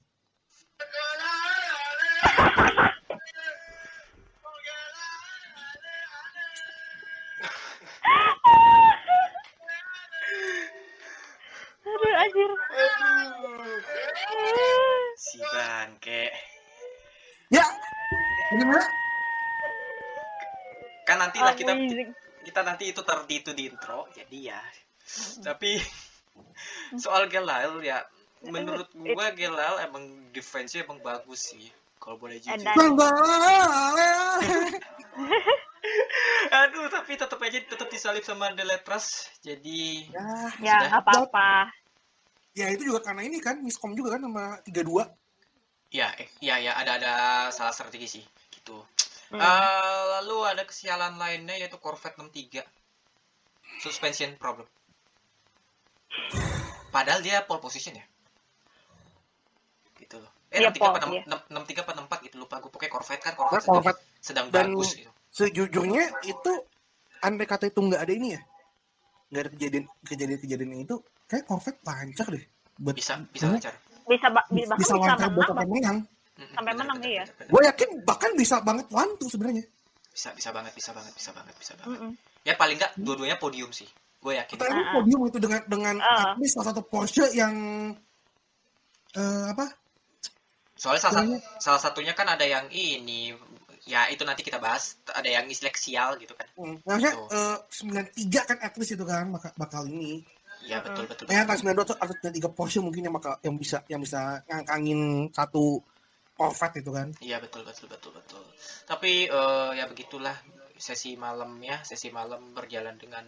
aduh 11.82 12.14
anjir 12.24 12.52
si 15.18 15.38
bangke 15.54 16.24
Ya, 17.52 17.68
gimana? 18.56 18.80
kan 21.04 21.20
nanti 21.20 21.44
lah 21.44 21.52
kita 21.52 21.76
kita 22.48 22.62
nanti 22.64 22.84
itu 22.96 23.02
taruh 23.04 23.28
di 23.28 23.44
itu 23.44 23.52
di 23.52 23.68
intro 23.68 24.08
jadi 24.16 24.56
ya 24.56 24.62
tapi 25.44 25.80
soal 27.04 27.28
Gelael 27.28 27.82
ya 27.84 28.06
menurut 28.46 28.90
gua 28.96 29.30
Gelael 29.36 29.86
emang 29.86 30.32
defense-nya 30.34 30.86
emang 30.88 31.00
bagus 31.04 31.54
sih 31.54 31.70
kalau 32.02 32.18
boleh 32.18 32.42
jujur. 32.42 32.58
Aduh 36.52 36.90
tapi 36.90 37.18
tetap 37.18 37.38
aja 37.42 37.58
tetap 37.62 37.88
disalip 37.90 38.26
sama 38.26 38.54
Deletras 38.54 39.30
jadi 39.46 40.10
Ya, 40.62 40.78
ya 40.90 40.98
apa-apa. 40.98 41.70
Ya 42.58 42.68
itu 42.74 42.90
juga 42.90 43.06
karena 43.06 43.24
ini 43.26 43.38
kan 43.40 43.62
miskom 43.62 43.94
juga 43.94 44.18
kan 44.18 44.26
sama 44.26 44.58
32. 44.66 45.06
ya 45.92 46.08
eh, 46.16 46.32
ya 46.40 46.56
ya 46.56 46.72
ada 46.80 46.96
ada 46.96 47.14
salah 47.52 47.76
strategi 47.76 48.08
sih 48.08 48.24
gitu. 48.56 48.80
Hmm. 49.32 49.40
Eh, 49.44 50.04
lalu 50.20 50.48
ada 50.48 50.64
kesialan 50.64 51.20
lainnya 51.20 51.60
yaitu 51.60 51.76
Corvette 51.80 52.16
63 52.16 52.64
suspension 53.84 54.32
problem 54.40 54.68
padahal 56.90 57.20
dia 57.20 57.42
pole 57.42 57.60
position 57.60 57.94
ya? 57.94 58.06
Gitu 59.96 60.18
loh. 60.18 60.32
Eh 60.48 60.60
Iya, 60.60 60.68
63 60.68 60.84
apa 60.84 61.00
pole, 61.00 61.14
iya. 61.14 61.24
6, 61.24 61.40
63 61.48 61.82
apa 61.82 61.92
64 61.96 62.26
gitu 62.26 62.36
lupa 62.38 62.56
gue 62.58 62.70
pokoknya 62.70 62.92
Corvette 62.92 63.22
kan 63.22 63.32
Nah, 63.32 63.40
Corvette, 63.40 63.66
Corvette. 63.66 64.00
sedang 64.20 64.46
Dan- 64.48 64.70
bagus 64.70 64.90
gitu. 64.94 65.12
sejujurnya 65.32 66.04
itu 66.24 66.52
andai 67.22 67.46
kata 67.46 67.66
itu 67.66 67.80
nggak 67.80 68.02
ada 68.02 68.12
ini 68.12 68.36
ya? 68.36 68.42
Nggak 69.30 69.42
ada 69.42 69.50
kejadian 69.50 69.84
kejadian 70.04 70.38
kejadian 70.38 70.72
itu 70.78 70.96
kayak 71.26 71.46
Corvette 71.46 71.80
lancar 71.82 72.28
deh. 72.28 72.44
Buat 72.76 72.96
bisa 72.96 73.14
bisa 73.30 73.46
Hmm. 73.46 73.56
lancar. 73.56 73.74
Bisa 74.04 74.28
ba- 74.28 74.48
bi- 74.50 74.66
bahkan 74.66 74.76
bisa 74.76 74.92
bisa 74.92 74.94
lancar 74.98 75.30
buat 75.30 75.48
menang 75.48 75.48
sampai 75.48 75.68
menang. 75.70 75.98
Sampai 76.42 76.74
menang, 76.74 76.98
iya. 77.06 77.24
gue 77.24 77.62
yakin 77.64 77.90
bahkan 78.02 78.32
bisa 78.34 78.56
banget 78.60 78.86
one 78.90 79.12
two 79.16 79.30
sebenarnya. 79.30 79.64
bisa 80.12 80.28
bisa 80.34 80.52
banget 80.52 80.76
bisa 80.76 80.92
banget 80.92 81.14
bisa 81.14 81.32
banget 81.32 81.56
bisa 81.56 81.72
banget. 81.74 81.96
Mm-mm. 81.96 82.12
ya 82.44 82.54
paling 82.54 82.76
nggak 82.76 82.92
dua-duanya 82.98 83.38
podium 83.38 83.72
sih 83.72 83.88
gue 84.22 84.34
yakin 84.38 84.54
kita 84.54 84.66
emang 84.70 84.86
Ah. 84.86 84.94
podium 84.96 85.22
itu 85.26 85.38
dengan 85.38 85.62
dengan 85.66 85.96
Ah. 85.98 86.32
at 86.32 86.38
least 86.38 86.54
salah 86.54 86.68
satu 86.70 86.82
Porsche 86.84 87.26
yang 87.34 87.54
eh, 89.12 89.46
apa 89.50 89.66
soalnya 90.74 91.02
salah, 91.02 91.14
Soalnya- 91.22 91.42
salah 91.60 91.82
satunya 91.82 92.14
kan 92.14 92.26
ada 92.26 92.42
yang 92.42 92.66
ini 92.70 93.34
ya 93.84 94.08
itu 94.08 94.22
nanti 94.22 94.42
kita 94.42 94.58
bahas 94.58 94.98
ada 95.10 95.26
yang 95.26 95.46
isleksial 95.46 96.16
gitu 96.18 96.34
kan 96.34 96.46
Hmm, 96.54 96.78
maksudnya 96.82 97.14
Betul. 97.18 97.28
eh, 97.34 97.58
93 98.14 98.42
kan 98.46 98.58
at 98.60 98.74
least 98.78 98.94
itu 98.94 99.04
kan 99.04 99.26
bakal, 99.30 99.52
bakal 99.58 99.84
ini. 99.86 100.22
ya 100.62 100.78
betul 100.78 101.10
betul, 101.10 101.26
Ya 101.26 101.42
kan 101.42 101.58
92 101.58 101.82
atau 101.84 101.98
atau 101.98 102.14
93 102.16 102.46
Porsche 102.48 102.78
mungkin 102.80 103.02
yang 103.02 103.12
bakal 103.12 103.34
yang 103.42 103.58
bisa 103.58 103.82
yang 103.90 103.98
bisa 103.98 104.46
ngangkangin 104.46 105.02
satu 105.32 105.82
Corvette 106.32 106.80
itu 106.80 106.90
kan. 106.90 107.10
Iya 107.20 107.38
betul 107.38 107.62
betul 107.62 107.86
betul 107.88 108.14
betul. 108.14 108.42
Tapi 108.86 109.26
eh, 109.26 109.70
ya 109.76 109.86
begitulah 109.86 110.38
sesi 110.78 111.14
malamnya 111.16 111.82
sesi 111.82 112.10
malam 112.10 112.54
berjalan 112.54 112.94
dengan 112.96 113.26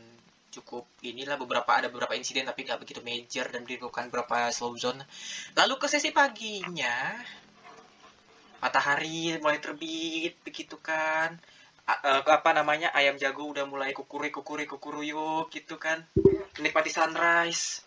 cukup 0.54 0.86
inilah 1.02 1.42
beberapa 1.42 1.74
ada 1.74 1.90
beberapa 1.90 2.14
insiden 2.14 2.46
tapi 2.46 2.70
nggak 2.70 2.86
begitu 2.86 3.02
major 3.02 3.50
dan 3.50 3.66
dilakukan 3.66 4.14
beberapa 4.14 4.54
slow 4.54 4.78
zone. 4.78 5.02
Lalu 5.58 5.74
ke 5.82 5.90
sesi 5.90 6.14
paginya 6.14 7.18
matahari 8.62 9.42
mulai 9.42 9.58
terbit 9.58 10.38
begitu 10.46 10.78
kan. 10.78 11.34
A- 11.84 12.00
eh, 12.00 12.22
apa 12.24 12.56
namanya 12.56 12.96
ayam 12.96 13.20
jago 13.20 13.44
udah 13.50 13.68
mulai 13.68 13.92
kukuri 13.92 14.32
kukuri 14.32 14.70
kukuruyuk 14.70 15.50
gitu 15.52 15.76
kan. 15.82 16.06
Menikmati 16.62 16.94
sunrise. 16.94 17.82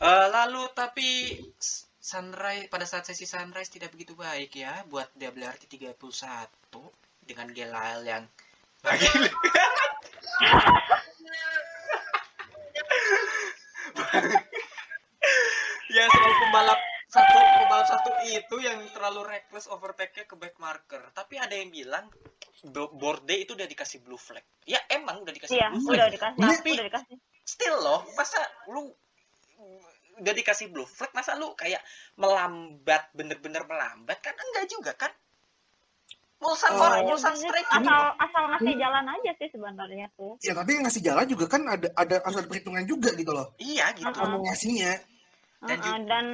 Eh, 0.00 0.26
lalu 0.32 0.64
tapi 0.72 1.36
sunrise 2.08 2.72
pada 2.72 2.88
saat 2.88 3.04
sesi 3.04 3.28
sunrise 3.28 3.68
tidak 3.68 3.92
begitu 3.92 4.16
baik 4.16 4.56
ya 4.56 4.80
buat 4.88 5.12
WRT 5.18 5.68
31 5.68 5.92
dengan 7.28 7.52
Gelael 7.52 8.00
yang 8.08 8.24
ya 15.88 16.04
soal 16.06 16.32
pembalap 16.38 16.80
satu 17.08 17.36
pembalap 17.58 17.86
satu 17.88 18.10
itu 18.26 18.56
yang 18.60 18.78
terlalu 18.92 19.24
reckless 19.26 19.64
overtake-nya 19.66 20.24
ke 20.24 20.36
back 20.36 20.56
marker 20.58 21.00
tapi 21.12 21.36
ada 21.36 21.52
yang 21.52 21.68
bilang 21.68 22.08
Bo- 22.60 22.90
Borde 22.90 23.32
itu 23.32 23.54
udah 23.54 23.64
dikasih 23.64 24.02
blue 24.02 24.18
flag. 24.18 24.42
Ya 24.66 24.82
emang 24.88 25.22
udah 25.22 25.30
dikasih 25.30 25.54
Iya, 25.54 25.70
blue 25.70 25.84
flag. 25.84 25.94
udah 25.94 26.08
dikasih. 26.10 26.40
Tapi- 26.42 26.74
Udah 26.74 26.86
dikasih. 26.90 27.16
still 27.46 27.76
loh 27.78 28.02
masa 28.12 28.42
lu 28.66 28.90
udah 30.18 30.34
dikasih 30.34 30.66
blue 30.68 30.82
flag 30.84 31.14
masa 31.14 31.38
lu 31.38 31.54
kayak 31.54 31.78
melambat 32.14 33.14
bener-bener 33.14 33.62
melambat 33.62 34.18
kan? 34.18 34.34
Enggak 34.34 34.66
juga 34.66 34.92
kan 34.92 35.14
Mulsan 36.38 36.70
Oh. 36.70 36.80
orang 36.80 37.00
Ya, 37.00 37.06
Mulsan 37.08 37.30
maksudnya 37.34 37.50
straight 37.50 37.68
asal 37.68 38.02
asal 38.16 38.42
ngasih 38.48 38.74
jalan 38.78 39.04
aja 39.08 39.30
sih 39.34 39.48
sebenarnya 39.50 40.06
tuh. 40.14 40.32
Ya 40.38 40.52
tapi 40.52 40.70
yang 40.72 40.84
ngasih 40.86 41.02
jalan 41.02 41.26
juga 41.26 41.44
kan 41.46 41.62
ada 41.64 41.88
ada 41.92 42.16
harus 42.20 42.36
ada 42.36 42.46
perhitungan 42.46 42.84
juga 42.84 43.10
gitu 43.12 43.30
loh. 43.30 43.50
iya 43.56 43.90
gitu. 43.92 44.06
Kamu 44.06 44.38
ngasihnya. 44.40 44.92
Dan 45.58 45.74
Heeh, 45.74 45.82
ju- 45.98 46.06
dan 46.06 46.24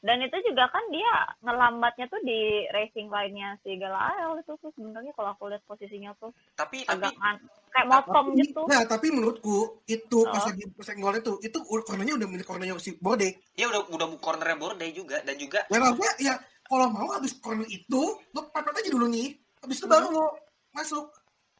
dan 0.00 0.18
itu 0.18 0.34
juga 0.44 0.66
kan 0.66 0.82
dia 0.88 1.10
ngelambatnya 1.40 2.06
tuh 2.06 2.18
di 2.20 2.38
racing 2.68 3.06
line-nya 3.06 3.54
si 3.58 3.74
Galael 3.74 4.34
itu 4.36 4.54
tuh 4.56 4.70
sebenarnya 4.72 5.10
kalau 5.12 5.30
aku 5.30 5.46
lihat 5.46 5.62
posisinya 5.62 6.10
tuh 6.16 6.34
tapi 6.52 6.82
tapi 6.82 7.06
agak 7.06 7.14
an- 7.18 7.42
kayak 7.70 7.86
motong 7.88 8.26
Tapi- 8.28 8.38
gitu. 8.42 8.62
Nah, 8.66 8.82
tapi 8.82 9.06
menurutku 9.08 9.58
itu 9.84 10.18
pas 10.24 10.38
Oh. 10.38 10.50
lagi 10.50 10.64
persenggol 10.70 11.14
itu 11.16 11.32
itu 11.40 11.54
cornernya 11.62 12.14
udah 12.14 12.28
milik 12.28 12.42
cornernya 12.44 12.74
si 12.78 12.94
Bode. 12.96 13.42
ya 13.54 13.66
udah 13.66 13.86
udah 13.88 14.06
cornernya 14.18 14.54
Borde 14.54 14.86
juga 14.90 15.18
dan 15.20 15.34
juga 15.34 15.66
aku 15.66 16.02
ya 16.18 16.34
kalau 16.72 16.88
mau 16.88 17.12
habis 17.12 17.36
corner 17.36 17.68
itu 17.68 18.02
lo 18.32 18.40
pepet 18.48 18.72
aja 18.80 18.88
dulu 18.88 19.12
nih. 19.12 19.36
Habis 19.60 19.76
itu 19.76 19.86
baru 19.86 20.08
lo 20.08 20.26
masuk. 20.72 21.12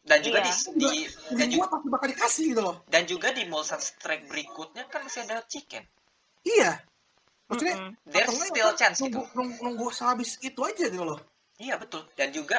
dan 0.02 0.18
juga 0.18 0.42
Iya. 0.42 0.50
di, 0.74 0.82
di 0.82 0.90
dan 1.38 1.46
juga 1.46 1.66
pasti 1.70 1.86
bakal 1.86 2.08
dikasih 2.10 2.44
gitu 2.50 2.62
loh. 2.64 2.76
dan 2.90 3.06
juga 3.06 3.30
di 3.30 3.46
Mulsan 3.46 3.78
strike 3.78 4.26
berikutnya 4.26 4.90
kan 4.90 5.06
masih 5.06 5.22
ada 5.22 5.46
chicken 5.46 5.84
Iya. 6.42 6.82
Maksudnya 7.46 7.76
Mm-mm. 7.78 7.94
there's 8.10 8.26
atau 8.26 8.34
enggak, 8.34 8.50
still 8.50 8.72
chance 8.74 8.98
nunggu, 8.98 9.22
gitu 9.22 9.36
nunggu, 9.38 9.58
nunggu 9.62 9.86
sehabis 9.94 10.42
itu 10.42 10.58
aja 10.64 10.90
gitu 10.90 11.04
loh. 11.06 11.20
iya 11.54 11.78
betul 11.78 12.02
dan 12.18 12.34
juga. 12.34 12.58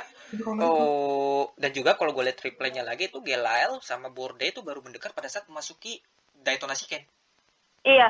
Oh, 0.63 1.51
dan 1.59 1.75
juga 1.75 1.99
kalau 1.99 2.15
gue 2.15 2.23
lihat 2.23 2.39
replaynya 2.39 2.79
lagi 2.79 3.11
itu 3.11 3.19
Gelael 3.19 3.75
sama 3.83 4.07
Borde 4.07 4.47
itu 4.47 4.63
baru 4.63 4.79
mendekat 4.79 5.11
pada 5.11 5.27
saat 5.27 5.43
memasuki 5.51 5.99
Daytona 6.31 6.79
Chicken. 6.79 7.03
Iya, 7.83 8.07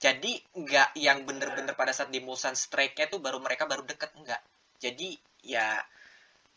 Jadi 0.00 0.32
nggak 0.56 0.96
yang 0.96 1.28
bener-bener 1.28 1.76
pada 1.76 1.92
saat 1.92 2.08
di 2.08 2.24
Mulsan 2.24 2.56
Strike-nya 2.56 3.12
tuh 3.12 3.20
baru 3.20 3.36
mereka 3.36 3.68
baru 3.68 3.84
deket 3.84 4.16
enggak. 4.16 4.40
Jadi 4.80 5.12
ya 5.44 5.76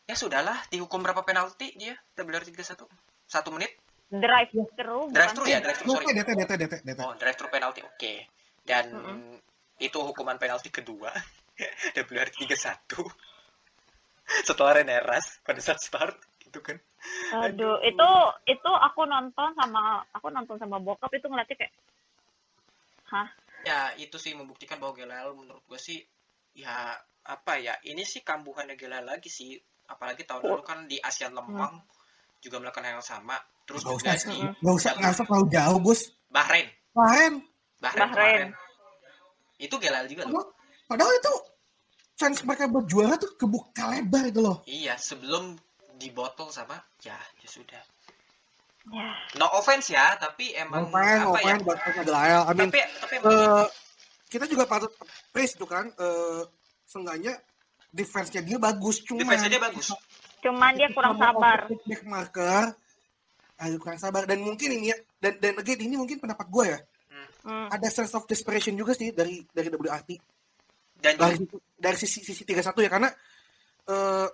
ya 0.07 0.15
sudahlah 0.15 0.55
dihukum 0.71 1.03
berapa 1.03 1.27
penalti 1.27 1.75
dia 1.75 1.91
WR 2.15 2.47
31 2.47 2.87
satu? 3.27 3.49
Menit? 3.51 3.75
Drive 4.07 4.55
thru 4.79 5.11
drive 5.11 5.35
bukan 5.35 5.35
thru 5.35 5.45
ya 5.51 5.59
drive 5.59 5.79
thru 5.83 5.87
Lo 5.91 5.93
sorry 5.99 6.15
DT, 6.15 6.29
DT, 6.39 6.51
DT, 6.55 6.75
DT. 6.87 6.99
oh 7.03 7.13
drive 7.19 7.35
thru 7.35 7.47
penalti 7.51 7.83
oke. 7.83 8.13
Dan 8.63 8.85
Mm-mm. 8.95 9.35
itu 9.83 9.99
hukuman 9.99 10.39
penalti 10.39 10.71
kedua 10.71 11.11
WR 11.99 12.29
31 12.31 12.47
setelah 14.47 14.79
Reneras 14.79 15.43
pada 15.43 15.59
saat 15.59 15.83
start 15.83 16.15
itu 16.47 16.63
kan. 16.63 16.79
Aduh, 17.43 17.75
itu 17.83 18.09
itu 18.47 18.71
aku 18.71 19.03
nonton 19.03 19.51
sama 19.59 19.99
aku 20.15 20.31
nonton 20.31 20.55
sama 20.55 20.79
bokap 20.79 21.11
itu 21.11 21.27
ngeliatnya 21.27 21.59
kayak 21.59 21.73
hah? 23.11 23.27
Ya 23.63 23.95
itu 23.95 24.15
sih 24.19 24.35
membuktikan 24.35 24.79
bahwa 24.79 24.95
Gelael 24.95 25.31
menurut 25.35 25.63
gue 25.67 25.79
sih 25.79 25.99
ya 26.53 26.95
apa 27.23 27.57
ya 27.57 27.73
ini 27.87 28.03
sih 28.03 28.21
kambuhannya 28.21 28.75
Gelael 28.75 29.07
lagi 29.07 29.31
sih. 29.31 29.59
Apalagi 29.83 30.23
tahun 30.23 30.47
lalu 30.47 30.63
kan 30.63 30.79
di 30.87 30.95
ASEAN 30.99 31.35
Lempang 31.35 31.83
juga 32.39 32.59
melakukan 32.59 32.87
hal 32.87 32.99
yang 32.99 33.05
sama. 33.05 33.35
Terus 33.63 33.83
Gak 33.83 33.91
juga 33.95 34.11
usah, 34.15 34.31
di 34.31 34.39
gak 34.63 34.75
usah, 34.75 34.91
gak 34.99 35.11
usah 35.15 35.25
terlalu 35.27 35.47
jauh, 35.51 35.79
Gus. 35.79 36.01
Bahrain. 36.27 36.67
Bahrain. 36.91 37.33
Bahrain, 37.83 38.55
itu 39.59 39.75
Gelael 39.75 40.07
juga 40.07 40.23
loh. 40.27 40.55
Padahal, 40.87 41.11
itu 41.19 41.33
chance 42.15 42.39
mereka 42.47 42.71
buat 42.71 42.85
juara 42.87 43.19
tuh 43.19 43.35
kebuka 43.35 43.91
lebar 43.91 44.23
itu 44.29 44.39
loh. 44.39 44.61
iya 44.69 44.95
sebelum 44.95 45.57
dibotol 45.97 46.49
sama 46.53 46.77
ya 47.01 47.17
ya 47.41 47.47
sudah 47.49 47.81
no 49.39 49.47
offense 49.55 49.95
ya 49.95 50.19
tapi 50.19 50.51
emang 50.59 50.91
Open, 50.91 51.19
apa 51.31 51.39
ya 51.39 51.55
mereka 51.59 52.03
Gelael. 52.03 52.41
I 52.43 52.53
mean, 52.53 52.69
tapi 52.69 52.81
tapi 52.99 53.15
eh, 53.23 53.65
kita 54.27 54.45
juga 54.49 54.67
patut 54.67 54.91
praise 55.31 55.55
tuh 55.55 55.69
kan. 55.69 55.87
eh 55.87 56.43
seenggaknya 56.83 57.39
defense-nya 57.89 58.43
dia 58.43 58.59
bagus. 58.59 59.01
Cuma 59.07 59.23
defense 59.23 59.47
dia 59.47 59.61
bagus 59.61 59.87
cuman 60.43 60.71
dia 60.75 60.89
kurang 60.91 61.15
sabar 61.15 61.71
Back 61.71 62.03
marker. 62.03 62.65
Aduh, 63.63 63.79
kurang 63.79 63.99
sabar. 64.01 64.27
Dan 64.27 64.43
mungkin 64.43 64.75
ini 64.75 64.91
ya, 64.91 64.97
dan, 65.23 65.39
dan 65.39 65.55
again, 65.55 65.79
ini 65.87 65.95
mungkin 65.95 66.19
pendapat 66.19 66.47
gue 66.51 66.65
ya. 66.67 66.79
Hmm. 67.47 67.67
Ada 67.71 67.87
sense 67.87 68.11
of 68.15 68.27
desperation 68.27 68.75
juga 68.75 68.91
sih 68.91 69.15
dari 69.15 69.39
dari 69.47 69.71
WRT. 69.71 70.11
dan 71.03 71.19
dari 71.19 71.35
dari 71.75 71.97
sisi 71.99 72.23
sisi 72.23 72.47
31 72.47 72.63
ya 72.79 72.87
karena 72.87 73.11
eh 73.91 74.27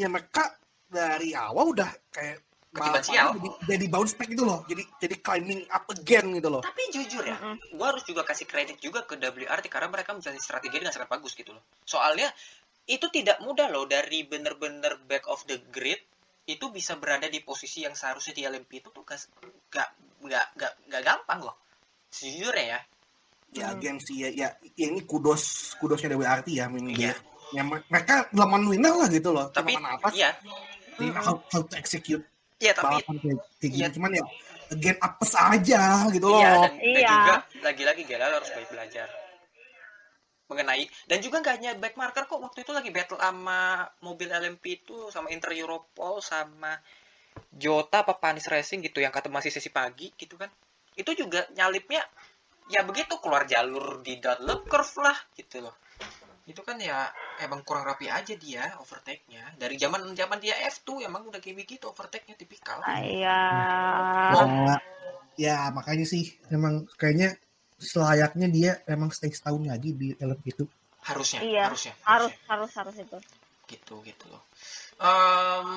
ya 0.00 0.08
mereka 0.08 0.56
dari 0.88 1.36
awal 1.36 1.76
udah 1.76 1.92
kayak 2.08 2.55
Ketiban 2.76 2.92
balapan 2.92 3.02
sial. 3.02 3.28
jadi, 3.32 3.48
jadi 3.66 3.84
bounce 3.86 4.14
back 4.14 4.28
gitu 4.28 4.44
loh 4.44 4.60
jadi 4.64 4.82
jadi 4.98 5.14
climbing 5.18 5.60
up 5.66 5.84
again 5.88 6.26
gitu 6.30 6.48
loh 6.48 6.60
tapi 6.60 6.82
jujur 6.88 7.22
ya 7.22 7.36
gue 7.50 7.86
harus 7.86 8.02
juga 8.02 8.22
kasih 8.22 8.44
kredit 8.44 8.76
juga 8.78 9.02
ke 9.02 9.16
WRT 9.16 9.66
karena 9.66 9.88
mereka 9.88 10.12
menjalani 10.12 10.38
strategi 10.38 10.76
dengan 10.76 10.90
sangat 10.90 11.08
bagus 11.08 11.32
gitu 11.32 11.50
loh. 11.50 11.64
Soalnya 11.82 12.28
itu 12.84 13.08
tidak 13.08 13.38
mudah 13.38 13.66
loh 13.66 13.84
dari 13.84 14.22
bener-bener 14.22 15.00
back 15.02 15.26
of 15.26 15.42
the 15.44 15.58
grid 15.68 15.98
itu 16.44 16.68
bisa 16.68 16.94
berada 16.94 17.26
di 17.26 17.40
posisi 17.40 17.82
yang 17.82 17.92
seharusnya 17.92 18.32
di 18.32 18.42
LMP 18.44 18.78
itu 18.78 18.88
tuh 18.88 19.02
gak 19.02 19.18
gak 19.66 19.88
gak 20.22 20.46
gak, 20.54 20.72
gak 20.86 21.02
gampang 21.02 21.40
loh. 21.42 21.56
Sejujurnya 22.08 22.64
ya. 22.68 22.80
ya 23.52 23.64
Hmm. 23.64 23.74
again 23.74 23.96
sih 23.98 24.16
ya, 24.18 24.28
ya, 24.30 24.48
ya 24.72 24.86
ini 24.86 25.02
kudos 25.02 25.42
kudosnya 25.76 26.12
WRT 26.12 26.48
ya 26.52 26.66
I 26.66 26.70
mean, 26.70 26.92
dia- 26.92 27.16
ya 27.48 27.62
me- 27.62 27.82
mereka 27.86 28.26
delapan 28.28 28.62
winner 28.64 28.94
lah 28.94 29.08
gitu 29.08 29.30
loh 29.30 29.46
Tapi 29.48 29.74
apa 29.74 30.08
iya, 30.12 30.34
Jadi 30.94 31.10
how, 31.14 31.38
how 31.46 31.62
to 31.62 31.74
execute 31.74 32.22
iya 32.56 32.72
tapi 32.72 32.98
balapan 32.98 33.16
kayak, 33.20 33.38
kayak 33.60 33.70
gini 33.72 33.82
Iya. 33.84 33.88
cuman 33.92 34.10
ya 34.12 34.24
again 34.66 34.98
apes 34.98 35.32
aja 35.34 35.82
gitu 36.10 36.26
loh 36.26 36.40
iya 36.40 36.52
dan, 36.56 36.72
dan 36.74 36.82
Iya. 36.82 37.10
juga 37.12 37.34
lagi-lagi 37.62 38.02
Gela 38.04 38.24
harus 38.32 38.50
banyak 38.50 38.70
belajar 38.70 39.08
mengenai 40.46 40.86
dan 41.10 41.18
juga 41.18 41.42
gak 41.42 41.54
hanya 41.58 41.74
back 41.74 41.98
marker 41.98 42.24
kok 42.24 42.38
waktu 42.38 42.62
itu 42.62 42.70
lagi 42.70 42.90
battle 42.94 43.18
sama 43.18 43.82
mobil 43.98 44.30
LMP 44.30 44.64
itu 44.82 45.10
sama 45.10 45.26
Inter 45.34 45.50
Europol 45.52 46.22
sama 46.22 46.78
Jota 47.50 48.06
apa 48.06 48.14
Panis 48.16 48.46
Racing 48.46 48.80
gitu 48.80 49.02
yang 49.02 49.10
kata 49.10 49.26
masih 49.26 49.50
sesi 49.50 49.68
pagi 49.68 50.14
gitu 50.14 50.38
kan 50.38 50.48
itu 50.94 51.12
juga 51.18 51.44
nyalipnya 51.52 52.00
ya 52.70 52.86
begitu 52.86 53.18
keluar 53.18 53.42
jalur 53.44 54.00
di 54.00 54.22
download 54.22 54.64
curve 54.66 54.94
lah 55.02 55.18
gitu 55.34 55.66
loh 55.66 55.74
itu 56.46 56.62
kan 56.62 56.78
ya 56.78 57.10
emang 57.42 57.66
kurang 57.66 57.82
rapi 57.82 58.06
aja 58.06 58.34
dia 58.38 58.70
overtake-nya. 58.78 59.58
Dari 59.58 59.74
zaman 59.74 60.14
zaman 60.14 60.38
dia 60.38 60.54
F2 60.70 61.10
emang 61.10 61.26
udah 61.26 61.42
kayak 61.42 61.66
begitu 61.66 61.90
overtake-nya 61.90 62.38
tipikal. 62.38 62.78
Ah, 62.86 63.02
iya. 63.02 63.38
Ya, 64.30 64.76
ya 65.36 65.56
makanya 65.74 66.06
sih 66.06 66.38
emang 66.54 66.86
kayaknya 66.94 67.34
selayaknya 67.76 68.46
dia 68.48 68.70
emang 68.88 69.10
stay 69.12 69.28
setahun 69.34 69.66
lagi 69.66 69.92
di 69.92 70.14
LMP 70.16 70.54
itu. 70.54 70.64
Harusnya 71.02 71.42
Iya, 71.42 71.70
harusnya 71.70 71.94
harus 72.06 72.30
harusnya. 72.32 72.38
harus 72.46 72.70
harus 72.78 72.96
itu. 73.02 73.18
Gitu 73.66 73.94
gitu 74.06 74.24
loh. 74.30 74.42
Em, 74.96 75.70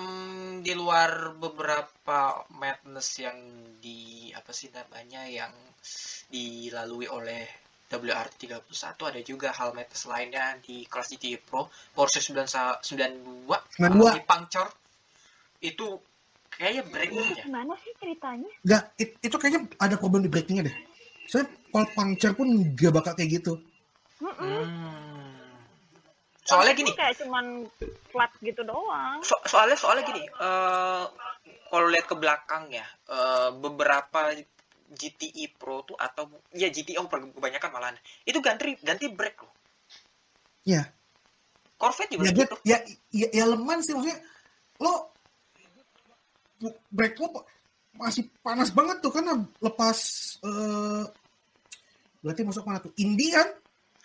di 0.64 0.72
luar 0.78 1.34
beberapa 1.36 2.46
madness 2.56 3.20
yang 3.20 3.38
di 3.82 4.30
apa 4.32 4.54
sih 4.54 4.70
namanya 4.72 5.26
yang 5.28 5.52
dilalui 6.30 7.10
oleh 7.10 7.69
WRT 7.90 8.46
31 8.46 9.10
ada 9.10 9.20
juga 9.26 9.50
hal 9.50 9.74
madness 9.74 10.06
lainnya 10.06 10.62
di 10.62 10.86
kelas 10.86 11.10
GT 11.10 11.42
Pro 11.42 11.66
Porsche 11.92 12.22
92 12.22 12.78
92 12.86 13.50
92. 13.82 14.18
di 14.18 14.22
puncture 14.24 14.70
itu 15.60 15.88
kayaknya 16.50 16.84
breaking 16.86 17.28
ya 17.34 17.44
gimana 17.50 17.74
sih 17.82 17.92
ceritanya 17.98 18.52
Enggak, 18.62 18.84
it- 18.96 19.18
itu 19.20 19.36
kayaknya 19.36 19.62
ada 19.76 19.96
problem 19.98 20.22
di 20.22 20.30
breakingnya 20.30 20.70
deh. 20.70 20.76
Soalnya 21.26 21.50
kalau 21.70 21.88
puncture 21.94 22.34
pun 22.34 22.48
gak 22.74 22.94
bakal 22.94 23.14
kayak 23.14 23.42
gitu. 23.42 23.54
Hmm. 24.20 24.68
soalnya 26.44 26.74
gini 26.76 26.92
kayak 26.92 27.16
cuman 27.24 27.70
flat 28.12 28.34
gitu 28.42 28.66
doang 28.66 29.22
so- 29.24 29.40
soalnya 29.46 29.78
soalnya 29.78 30.04
gini 30.04 30.20
eh 30.26 31.04
kalau 31.70 31.88
lihat 31.88 32.10
ke 32.10 32.18
belakang 32.18 32.68
ya 32.68 32.84
eh, 33.08 33.50
beberapa 33.54 34.34
GTI 34.90 35.54
Pro 35.54 35.86
tuh 35.86 35.94
atau 35.96 36.26
ya 36.50 36.68
GTI 36.68 36.98
oh, 36.98 37.06
kebanyakan 37.06 37.70
malahan 37.70 37.96
itu 38.26 38.38
ganti 38.40 38.74
ganti 38.82 39.06
brake 39.08 39.40
loh. 39.40 39.54
Iya. 40.66 40.86
Corvette 41.80 42.12
juga 42.12 42.28
Ya, 42.28 42.32
gitu. 42.36 42.56
ya, 42.66 42.78
ya, 43.14 43.28
ya 43.32 43.46
leman 43.48 43.80
sih 43.80 43.94
maksudnya. 43.96 44.20
Lo 44.82 45.14
brake 46.92 47.16
lo 47.18 47.46
masih 47.96 48.28
panas 48.40 48.72
banget 48.72 49.00
tuh 49.00 49.12
karena 49.12 49.34
lepas 49.60 49.98
eh 50.44 51.04
berarti 52.20 52.42
masuk 52.44 52.64
mana 52.68 52.84
tuh? 52.84 52.92
Indi 52.98 53.32
kan? 53.32 53.48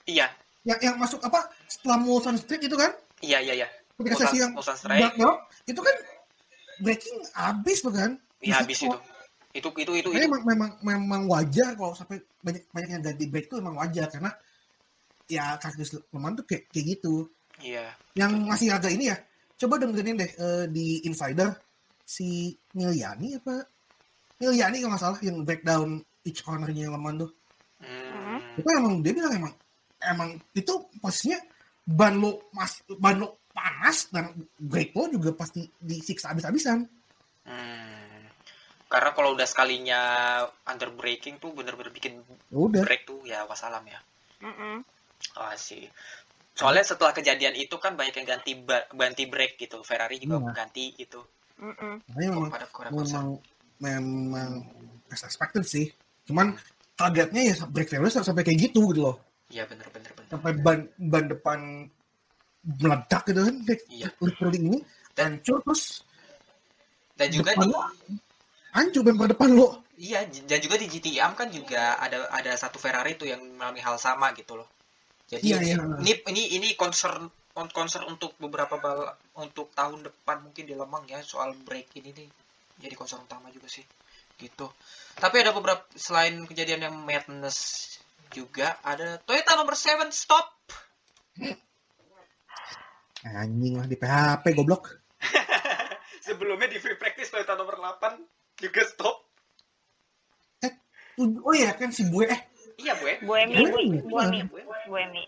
Iya, 0.07 0.31
Yang 0.63 0.79
yang 0.85 0.97
masuk 0.97 1.19
apa? 1.21 1.51
Setelah 1.67 1.99
Mulsanne 1.99 2.39
Street 2.39 2.63
itu 2.63 2.77
kan? 2.77 2.93
iya, 3.21 3.41
iya, 3.41 3.57
iya. 3.57 3.69
Ketika 3.97 4.15
Mulsanne- 4.15 4.31
sesi 4.31 4.39
yang 4.39 4.53
dark 5.01 5.15
belok, 5.17 5.39
itu 5.65 5.81
kan 5.81 5.97
braking 6.79 7.17
habis 7.33 7.79
tuh 7.81 7.91
kan? 7.91 8.11
Iya 8.39 8.55
habis 8.61 8.77
Maksudnya 8.77 9.01
itu. 9.01 9.14
Itu 9.55 9.71
itu 9.79 9.93
itu 9.95 10.09
itu. 10.11 10.11
memang, 10.11 10.43
memang 10.43 10.71
memang 10.83 11.23
wajar 11.31 11.79
kalau 11.79 11.95
sampai 11.95 12.19
banyak 12.43 12.67
banyak 12.75 12.91
yang 12.91 13.03
ganti 13.07 13.25
brake 13.31 13.47
itu 13.47 13.63
memang 13.63 13.79
wajar 13.79 14.11
karena 14.11 14.35
ya 15.31 15.55
karakteristik 15.63 16.05
leman 16.11 16.35
tuh 16.35 16.45
kayak, 16.45 16.67
kayak 16.75 16.87
gitu. 16.99 17.31
Iya. 17.63 17.95
Yang 18.19 18.33
masih 18.51 18.69
agak 18.75 18.93
ini 18.93 19.15
ya, 19.15 19.17
coba 19.63 19.79
dengerin 19.79 20.19
deh 20.19 20.31
eh, 20.35 20.65
di 20.69 21.07
Insider 21.07 21.55
si 22.03 22.53
Miliani 22.75 23.39
apa? 23.39 23.63
Miliani 24.43 24.83
kalau 24.83 24.91
nggak 24.91 25.03
salah 25.07 25.21
yang 25.23 25.47
breakdown 25.47 26.03
each 26.27 26.43
cornernya 26.43 26.91
yang 26.91 26.99
leman 26.99 27.23
tuh. 27.23 27.31
Hmm. 27.79 28.43
Itu 28.59 28.69
emang 28.75 29.07
dia 29.07 29.13
bilang 29.15 29.33
emang 29.39 29.55
emang 30.03 30.31
itu 30.51 30.75
posisinya 30.99 31.39
ban 31.87 32.19
lo 32.19 32.51
mas 32.51 32.83
ban 32.99 33.23
lo 33.23 33.39
panas 33.55 34.11
dan 34.11 34.35
brake 34.59 34.93
lo 34.99 35.07
juga 35.15 35.31
pasti 35.31 35.63
disiksa 35.79 36.35
habis-habisan. 36.35 36.83
Hmm. 37.47 38.04
Karena 38.95 39.11
kalau 39.11 39.35
udah 39.35 39.43
sekalinya 39.43 40.01
under 40.71 40.87
braking 40.95 41.43
tuh 41.43 41.51
bener-bener 41.51 41.91
bikin 41.91 42.23
Udah. 42.55 42.87
brake 42.87 43.03
tuh 43.03 43.19
ya 43.27 43.43
wassalam 43.43 43.83
ya. 43.91 43.99
Mm-mm. 44.39 44.87
Oh 45.35 45.51
sih. 45.59 45.91
Soalnya 46.55 46.87
setelah 46.87 47.11
kejadian 47.11 47.59
itu 47.59 47.75
kan 47.83 47.99
banyak 47.99 48.23
yang 48.23 48.39
ganti 48.39 48.55
ganti 48.95 49.27
brake 49.27 49.59
gitu. 49.59 49.83
Ferrari 49.83 50.23
juga 50.23 50.39
Iya. 50.47 50.55
ganti 50.55 50.95
gitu. 50.95 51.27
Mm-mm. 51.59 52.07
Makanya 52.07 52.31
memang 52.39 52.51
Pada 52.55 52.67
kurang 52.71 52.93
memang 52.95 53.27
memang 53.83 54.51
as 55.11 55.27
expected 55.27 55.67
sih. 55.67 55.91
Cuman 56.31 56.55
kagetnya 56.95 57.51
ya 57.51 57.55
brake 57.67 57.91
failure 57.91 58.15
sampai 58.15 58.47
kayak 58.47 58.71
gitu 58.71 58.95
gitu 58.95 59.11
loh. 59.11 59.19
Iya 59.51 59.67
bener-bener 59.67 60.15
bener. 60.15 60.31
Sampai 60.31 60.55
ban 60.55 60.87
ban 61.03 61.27
depan 61.27 61.59
meledak 62.79 63.27
gitu 63.27 63.43
kan. 63.43 63.57
Iya. 63.91 64.09
ini 64.55 64.79
hancur 65.19 65.59
terus 65.67 66.07
Dan 67.19 67.31
juga 67.35 67.59
depan 67.59 67.67
di, 67.67 67.75
hancur 68.75 69.07
bumper 69.07 69.31
depan 69.33 69.55
lo. 69.55 69.87
iya 69.95 70.27
dan 70.27 70.59
juga 70.59 70.75
di 70.75 70.91
GTM 70.91 71.39
kan 71.39 71.49
juga 71.55 71.95
ada 72.03 72.27
ada 72.35 72.53
satu 72.59 72.83
Ferrari 72.83 73.15
tuh 73.15 73.31
yang 73.31 73.39
mengalami 73.41 73.79
hal 73.79 73.95
sama 73.97 74.35
gitu 74.35 74.59
loh. 74.59 74.69
Jadi 75.31 75.55
Iya, 75.55 75.59
iya. 75.63 75.77
ini 76.03 76.13
ini 76.35 76.43
ini 76.59 76.69
concern 76.75 77.31
concern 77.55 78.05
untuk 78.11 78.35
beberapa 78.43 78.77
bal 78.83 79.15
untuk 79.39 79.71
tahun 79.73 80.03
depan 80.03 80.43
mungkin 80.43 80.67
di 80.67 80.75
Lemang 80.75 81.07
ya 81.07 81.23
soal 81.23 81.55
brake 81.55 81.95
ini 82.03 82.11
nih 82.11 82.29
jadi 82.83 82.95
concern 82.99 83.23
utama 83.23 83.55
juga 83.55 83.71
sih 83.71 83.87
gitu. 84.35 84.67
Tapi 85.15 85.37
ada 85.39 85.55
beberapa 85.55 85.87
selain 85.95 86.43
kejadian 86.43 86.91
yang 86.91 86.97
madness 87.07 87.87
juga 88.35 88.83
ada 88.83 89.23
Toyota 89.23 89.55
nomor 89.55 89.79
7 89.79 90.11
stop. 90.11 90.51
Anjing 93.25 93.79
lah 93.79 93.87
di 93.87 93.95
PHP 93.97 94.45
goblok. 94.59 94.91
Sebelumnya 96.27 96.67
di 96.67 96.83
free 96.83 96.99
practice 96.99 97.31
Toyota 97.31 97.55
nomor 97.55 97.79
8 97.79 98.34
juga 98.57 98.83
stop. 98.85 99.17
Oh 101.17 101.55
iya 101.55 101.71
kan 101.73 101.89
si 101.89 102.03
Bue 102.05 102.27
eh 102.27 102.41
Iya, 102.75 102.99
Bu. 102.99 103.07
ya. 103.07 103.17
Buemi, 103.23 103.55
Buemi, 103.57 104.03
Bu- 104.03 104.11
Buemi, 104.11 104.39
Buemi. 104.45 104.75
Buemi. 104.85 105.23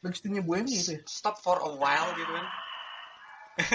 bagistinya 0.00 0.38
Buemi 0.40 0.70
itu 0.72 0.94
ya. 0.94 1.00
Stop 1.04 1.36
for 1.38 1.58
a 1.58 1.70
while 1.72 2.14
gitu 2.14 2.30
kan. 2.30 2.46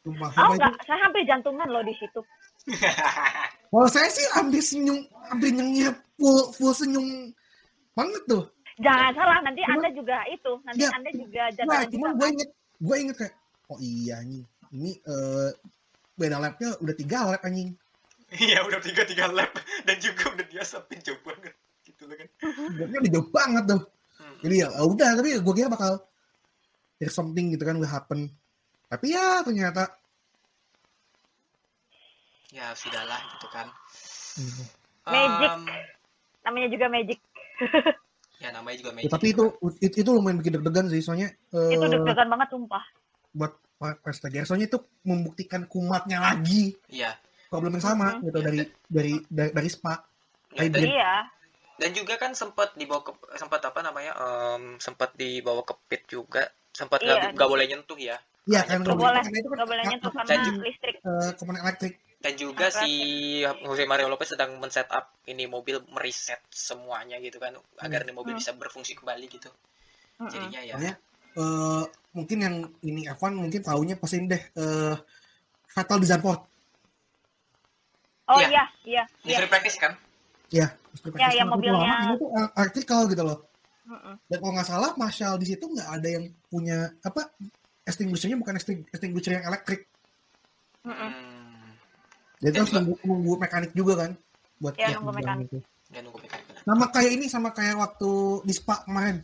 Sumpah, 0.00 0.30
Oh 0.32 0.46
itu. 0.46 0.56
enggak, 0.56 0.74
saya 0.86 0.98
hampir 1.02 1.22
jantungan 1.26 1.68
loh 1.68 1.82
di 1.82 1.92
situ. 1.92 2.20
Kalau 3.68 3.88
saya 3.90 4.08
sih 4.08 4.24
ambil 4.32 4.62
senyum, 4.62 4.98
ambil 5.28 5.50
nyengir 5.52 5.90
full 6.14 6.48
full 6.54 6.72
senyum 6.72 7.34
banget 7.92 8.22
tuh. 8.24 8.46
Jangan 8.78 9.10
salah, 9.12 9.42
nanti 9.42 9.60
Cuma- 9.60 9.74
Anda 9.76 9.88
juga 9.90 10.16
itu, 10.30 10.52
nanti 10.62 10.80
Ya, 10.80 10.88
Anda 10.94 11.10
juga 11.10 11.42
Nah, 11.42 11.50
jantungan 11.52 11.86
cuman 11.90 12.08
juga. 12.08 12.14
gue 12.14 12.28
inget, 12.30 12.48
gue 12.78 12.96
inget 12.96 13.16
kayak, 13.18 13.34
oh 13.68 13.78
iya 13.82 14.16
nih, 14.22 14.42
ini 14.70 14.90
eh 15.02 15.50
beda 16.18 16.36
lapnya 16.36 16.74
udah 16.82 16.94
tiga 16.94 17.18
lap 17.30 17.42
anjing. 17.46 17.70
Iya 18.28 18.60
udah 18.60 18.80
tiga 18.82 19.06
tiga 19.06 19.30
lap 19.30 19.54
dan 19.86 19.96
juga 19.96 20.34
udah 20.34 20.46
diasapin 20.50 20.98
jauh 21.00 21.16
banget 21.22 21.54
gitu 21.86 22.04
loh 22.04 22.16
kan. 22.18 22.28
Lapnya 22.76 22.98
udah 23.00 23.12
jauh 23.14 23.28
banget 23.30 23.64
tuh. 23.70 23.82
Hmm. 24.18 24.36
Jadi 24.42 24.54
ya 24.58 24.68
ya 24.68 24.82
udah, 24.84 25.08
tapi 25.16 25.28
gue 25.38 25.54
kira 25.54 25.70
bakal 25.70 25.92
there's 26.98 27.14
something 27.14 27.54
gitu 27.54 27.62
kan 27.62 27.78
will 27.78 27.88
happen. 27.88 28.28
Tapi 28.90 29.14
ya 29.14 29.40
ternyata 29.40 29.94
Ya 32.48 32.72
sudahlah 32.72 33.20
gitu 33.36 33.46
kan. 33.52 33.68
Magic. 35.04 35.50
Em, 35.52 35.62
Namanya 36.42 36.68
juga 36.72 36.86
magic. 36.88 37.18
ya 38.42 38.48
namanya 38.54 38.76
juga 38.78 38.90
ya, 38.90 38.96
magic. 38.96 39.10
tapi 39.10 39.26
itu, 39.34 39.44
itu 39.82 39.96
itu 39.98 40.10
lumayan 40.14 40.38
bikin 40.38 40.54
deg-degan 40.56 40.86
sih 40.88 41.02
soalnya 41.02 41.28
Itu 41.50 41.84
deg-degan 41.84 42.28
banget 42.30 42.48
sumpah. 42.48 42.84
buat 43.34 43.52
Verstappen 43.78 44.42
soalnya 44.42 44.66
itu 44.66 44.78
membuktikan 45.02 45.64
kumatnya 45.64 46.18
lagi 46.18 46.74
Iya. 46.88 47.14
problem 47.46 47.72
yang 47.72 47.84
sama 47.84 48.08
Mhm. 48.12 48.20
gitu 48.24 48.38
dari 48.40 48.58
dari 48.84 49.12
dari, 49.24 49.50
dari 49.52 49.68
Spa. 49.68 49.94
Ya, 50.50 50.66
dan. 50.66 50.82
Iya. 50.82 51.14
dan 51.78 51.94
juga 51.94 52.18
kan 52.18 52.34
sempat 52.34 52.74
dibawa 52.74 53.00
ke 53.00 53.14
sempat 53.34 53.62
apa 53.62 53.78
namanya? 53.80 54.10
em, 54.12 54.62
sempat 54.78 55.14
dibawa 55.14 55.62
ke 55.62 55.78
pit 55.86 56.02
juga. 56.06 56.42
Sempat 56.68 56.98
nggak 57.00 57.18
Iya. 57.20 57.30
nggak 57.32 57.48
boleh 57.48 57.64
nyentuh 57.64 57.94
ya. 57.94 58.18
Iya 58.44 58.60
Hanya 58.60 58.70
kan 58.72 58.78
Gak 58.82 58.98
boleh, 58.98 59.20
karena 59.20 59.38
itu 59.38 59.46
kan 59.46 59.56
gak 59.56 59.68
boleh 59.68 59.84
nyentuh 59.84 60.08
eh, 60.08 60.16
karena 60.16 60.30
Dan- 60.34 60.62
listrik. 60.64 60.96
eh, 60.98 61.30
komponen 61.36 61.62
elektrik. 61.62 61.94
Dan 62.18 62.34
juga 62.34 62.66
Apa? 62.66 62.78
si 62.80 62.90
Jose 63.62 63.84
Mario 63.84 64.08
Lopez 64.08 64.28
sedang 64.28 64.58
men-setup 64.58 65.04
ini 65.24 65.46
mobil 65.46 65.78
mereset 65.86 66.42
semuanya 66.50 67.14
gitu 67.20 67.38
kan 67.38 67.54
agar 67.78 68.02
ini 68.02 68.10
mobil 68.10 68.34
Hmm. 68.34 68.42
bisa 68.42 68.50
berfungsi 68.52 68.98
kembali 68.98 69.26
gitu. 69.28 69.46
Mm-mm. 70.18 70.26
Jadinya 70.28 70.60
ya. 70.64 70.74
Eh, 71.38 71.82
mungkin 72.10 72.38
yang 72.40 72.54
ini 72.82 73.06
F1 73.06 73.30
mungkin 73.32 73.62
taunya 73.62 73.94
pasti 73.94 74.18
ini 74.18 74.26
deh 74.26 74.42
eh 74.52 74.96
Fatal 75.68 75.98
di 75.98 76.06
Zandvoort. 76.06 76.42
Oh 78.26 78.36
Iya. 78.36 78.48
iya, 78.50 78.64
iya, 78.84 79.02
Di 79.22 79.30
iya. 79.30 79.38
free 79.38 79.48
practice 79.48 79.78
kan? 79.78 79.92
Ya, 80.50 80.66
Ya, 81.14 81.28
yang 81.30 81.48
mobilnya- 81.48 82.10
Ini 82.10 82.18
tuh 82.18 82.28
el- 82.32 82.52
electrical 82.56 83.00
gitu 83.06 83.22
loh. 83.22 83.38
Mm-mm. 83.86 84.14
Dan 84.26 84.36
kalau 84.36 84.52
nggak 84.52 84.68
salah 84.68 84.90
Marshall 84.94 85.38
di 85.38 85.46
situ 85.46 85.64
nggak 85.64 85.88
ada 85.88 86.08
yang 86.10 86.24
punya 86.44 86.92
apa 87.00 87.30
extinguishernya 87.84 88.36
bukan 88.36 88.58
exting- 88.58 88.84
extinguisher 88.90 89.32
yang 89.32 89.46
elektrik. 89.46 89.86
Mm-mm. 90.82 91.08
Hmm. 91.08 91.72
Jadi 92.38 92.50
Dan 92.50 92.60
harus 92.60 92.72
nunggu, 92.74 92.94
nunggu 93.00 93.32
mekanik 93.38 93.72
juga 93.72 93.94
kan 93.98 94.10
buat 94.58 94.74
Iya, 94.74 94.86
buat 94.90 94.94
nunggu 94.98 95.12
mekanik. 95.14 95.46
itu. 95.46 95.58
Ya 95.88 96.00
nunggu 96.02 96.18
mekanik. 96.20 96.44
Sama 96.60 96.84
kayak 96.90 97.10
ini 97.14 97.26
sama 97.26 97.48
kayak 97.50 97.76
waktu 97.78 98.10
di 98.42 98.52
Spa 98.52 98.82
kemarin. 98.82 99.22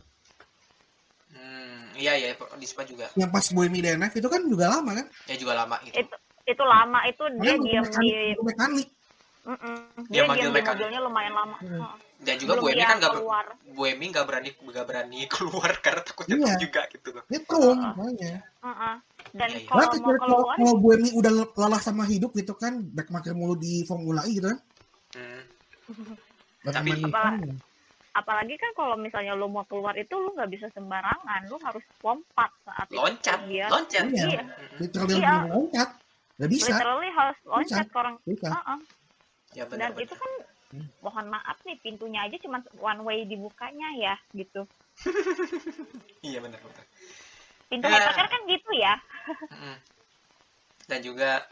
Iya 1.94 2.12
iya 2.14 2.28
di 2.34 2.66
Spa 2.66 2.82
juga. 2.82 3.06
Yang 3.14 3.30
pas 3.30 3.46
Bohemi 3.50 3.78
DNF 3.78 4.12
itu 4.12 4.28
kan 4.28 4.42
juga 4.44 4.66
lama 4.68 4.90
kan? 4.94 5.06
Ya 5.24 5.36
juga 5.36 5.52
lama 5.54 5.76
gitu. 5.82 5.94
Itu 5.96 6.14
itu 6.44 6.62
lama 6.62 6.98
itu 7.04 7.22
dia 7.40 7.54
diam 7.56 7.82
mekanik, 7.82 8.12
di 8.12 8.42
mekanik. 8.42 8.88
Mm-mm. 9.44 9.76
Dia 10.08 10.14
dia 10.14 10.22
manggil 10.24 10.48
di 10.48 10.54
mekanik. 10.54 10.80
mobilnya 10.80 11.00
lumayan 11.00 11.34
lama. 11.34 11.56
Hmm. 11.58 11.70
Heeh. 11.70 11.94
Dan 12.24 12.34
juga 12.40 12.52
Belum 12.56 12.64
Buemi 12.64 12.74
dia 12.74 12.86
kan 12.86 12.96
ber- 12.96 13.12
keluar. 13.12 13.44
Buemi 13.68 14.04
nggak 14.08 14.24
berani 14.24 14.50
nggak 14.56 14.86
berani 14.86 15.18
keluar 15.34 15.70
karena 15.78 16.02
takut 16.02 16.24
Iya. 16.26 16.52
juga 16.56 16.82
gitu 16.88 17.08
loh. 17.12 17.24
Itu 17.28 17.58
makanya. 17.74 18.32
Heeh. 18.64 18.94
Dan 19.30 19.48
Iya, 19.48 19.56
iya. 19.56 19.66
kalau 19.66 19.80
Nah, 19.80 19.88
mau 19.88 19.92
kalau, 19.92 20.18
keluar, 20.18 20.54
kalau 20.56 20.74
Buemi 20.78 21.08
udah 21.12 21.32
lelah 21.46 21.80
sama 21.80 22.04
hidup 22.04 22.32
gitu 22.32 22.54
kan, 22.54 22.80
backmarker 22.86 23.32
mulu 23.32 23.54
di 23.54 23.84
Formula 23.84 24.24
E 24.24 24.32
gitu 24.32 24.48
kan. 24.48 24.58
Hmm. 25.14 25.42
Tapi- 26.64 26.92
aman 26.94 27.08
Apa- 27.08 27.22
kan. 27.36 27.56
Apalagi 28.14 28.54
kan 28.54 28.70
kalau 28.72 28.94
misalnya 28.94 29.34
lu 29.34 29.50
mau 29.50 29.66
keluar 29.66 29.92
itu 29.94 30.14
lu 30.14 30.30
nggak 30.32 30.48
bisa 30.48 30.66
sembarangan, 30.70 31.50
lu 31.50 31.58
harus 31.60 31.82
lompat 32.00 32.50
saat 32.62 32.86
itu. 32.86 32.96
Loncat, 32.96 33.38
Dia 33.50 33.66
loncat. 33.68 34.04
Iya. 34.08 34.24
Iya. 34.30 34.42
Literally 34.78 35.14
Iya. 35.18 35.34
loncat. 35.50 35.88
Gak 36.34 36.50
bisa. 36.50 36.66
literally 36.70 37.10
harus 37.10 37.38
loncat 37.44 37.86
ke 37.86 37.96
orang. 37.96 38.14
Bisa. 38.22 38.48
Heeh. 38.50 38.78
Ya 39.54 39.64
Dan 39.70 39.90
benar. 39.94 40.02
itu 40.02 40.14
kan 40.14 40.32
Hmm. 40.74 40.90
mohon 40.98 41.30
maaf 41.30 41.54
nih 41.62 41.78
pintunya 41.78 42.26
aja 42.26 42.34
cuma 42.42 42.58
one 42.82 43.06
way 43.06 43.22
dibukanya 43.22 43.94
ya 43.94 44.14
gitu. 44.34 44.66
Iya 46.26 46.42
benar 46.42 46.58
benar. 46.58 46.84
Pintu 47.70 47.86
hypercar 47.86 48.26
kan 48.26 48.42
gitu 48.50 48.70
ya. 48.74 48.94
Dan 50.90 51.00
juga 51.00 51.46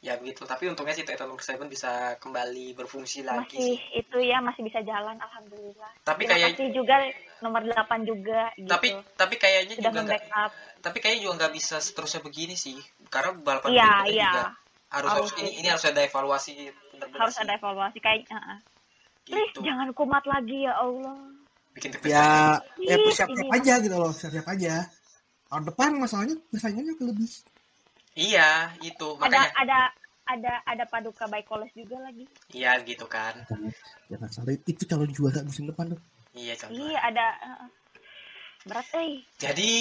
ya 0.00 0.16
begitu. 0.16 0.42
Tapi 0.48 0.64
untungnya 0.72 0.96
si 0.96 1.04
Toyota 1.04 1.28
nomor 1.28 1.40
7 1.44 1.60
bisa 1.68 2.16
kembali 2.16 2.76
berfungsi 2.76 3.24
lagi. 3.24 3.56
Masih 3.56 3.76
sih. 3.76 4.00
itu 4.00 4.18
ya 4.24 4.40
masih 4.40 4.62
bisa 4.64 4.80
jalan 4.80 5.16
alhamdulillah. 5.20 5.92
Tapi 6.04 6.22
kayak 6.24 6.56
juga 6.72 6.96
nomor 7.40 7.64
8 7.64 8.04
juga 8.04 8.52
gitu. 8.56 8.68
tapi 8.68 8.92
tapi 9.16 9.34
kayaknya 9.40 9.80
sudah 9.80 9.92
juga 9.92 10.00
nggak 10.04 10.20
membackup. 10.20 10.50
tapi 10.84 10.96
kayaknya 11.00 11.20
juga 11.24 11.34
nggak 11.40 11.52
bisa 11.56 11.76
seterusnya 11.80 12.20
begini 12.24 12.56
sih. 12.56 12.76
Karena 13.08 13.36
balapan 13.36 13.68
Iya, 13.72 13.88
berikutnya 13.88 14.12
iya. 14.12 14.30
juga 14.32 14.44
harus, 14.90 15.10
Harus 15.14 15.30
ini, 15.38 15.50
ini 15.62 15.68
harus 15.70 15.84
ada 15.86 16.00
evaluasi 16.02 16.52
harus 17.14 17.34
sih. 17.38 17.42
ada 17.46 17.52
evaluasi 17.56 17.98
kayak 18.02 18.26
uh, 18.34 18.58
gitu. 19.24 19.62
jangan 19.62 19.88
kumat 19.94 20.24
lagi 20.26 20.66
ya 20.66 20.74
Allah 20.76 21.16
bikin 21.70 21.94
ya 22.02 22.58
ya 22.82 22.94
siap-siap 23.14 23.50
aja 23.54 23.74
gitu 23.78 23.96
loh 23.96 24.10
siap-siap 24.10 24.46
aja 24.50 24.90
tahun 25.46 25.64
depan 25.70 25.90
masalahnya 25.98 26.36
persaingannya 26.50 26.94
lebih 26.98 27.30
iya 28.20 28.50
itu 28.84 29.16
ada 29.16 29.48
makanya. 29.48 29.48
ada 29.56 29.80
ada 30.30 30.52
ada 30.68 30.84
paduka 30.86 31.26
Baikoles 31.26 31.72
juga 31.74 31.98
lagi. 31.98 32.28
Iya 32.52 32.78
gitu 32.84 33.08
kan. 33.08 33.34
Jangan 34.12 34.30
salah. 34.30 34.54
Itu 34.54 34.84
calon 34.86 35.10
juara 35.10 35.42
musim 35.42 35.66
depan 35.66 35.96
tuh. 35.96 36.00
Iya 36.36 36.54
contoh 36.60 36.86
iya 36.86 36.98
ada 37.02 37.26
berat 38.62 38.86
eh. 38.94 39.24
Jadi 39.40 39.72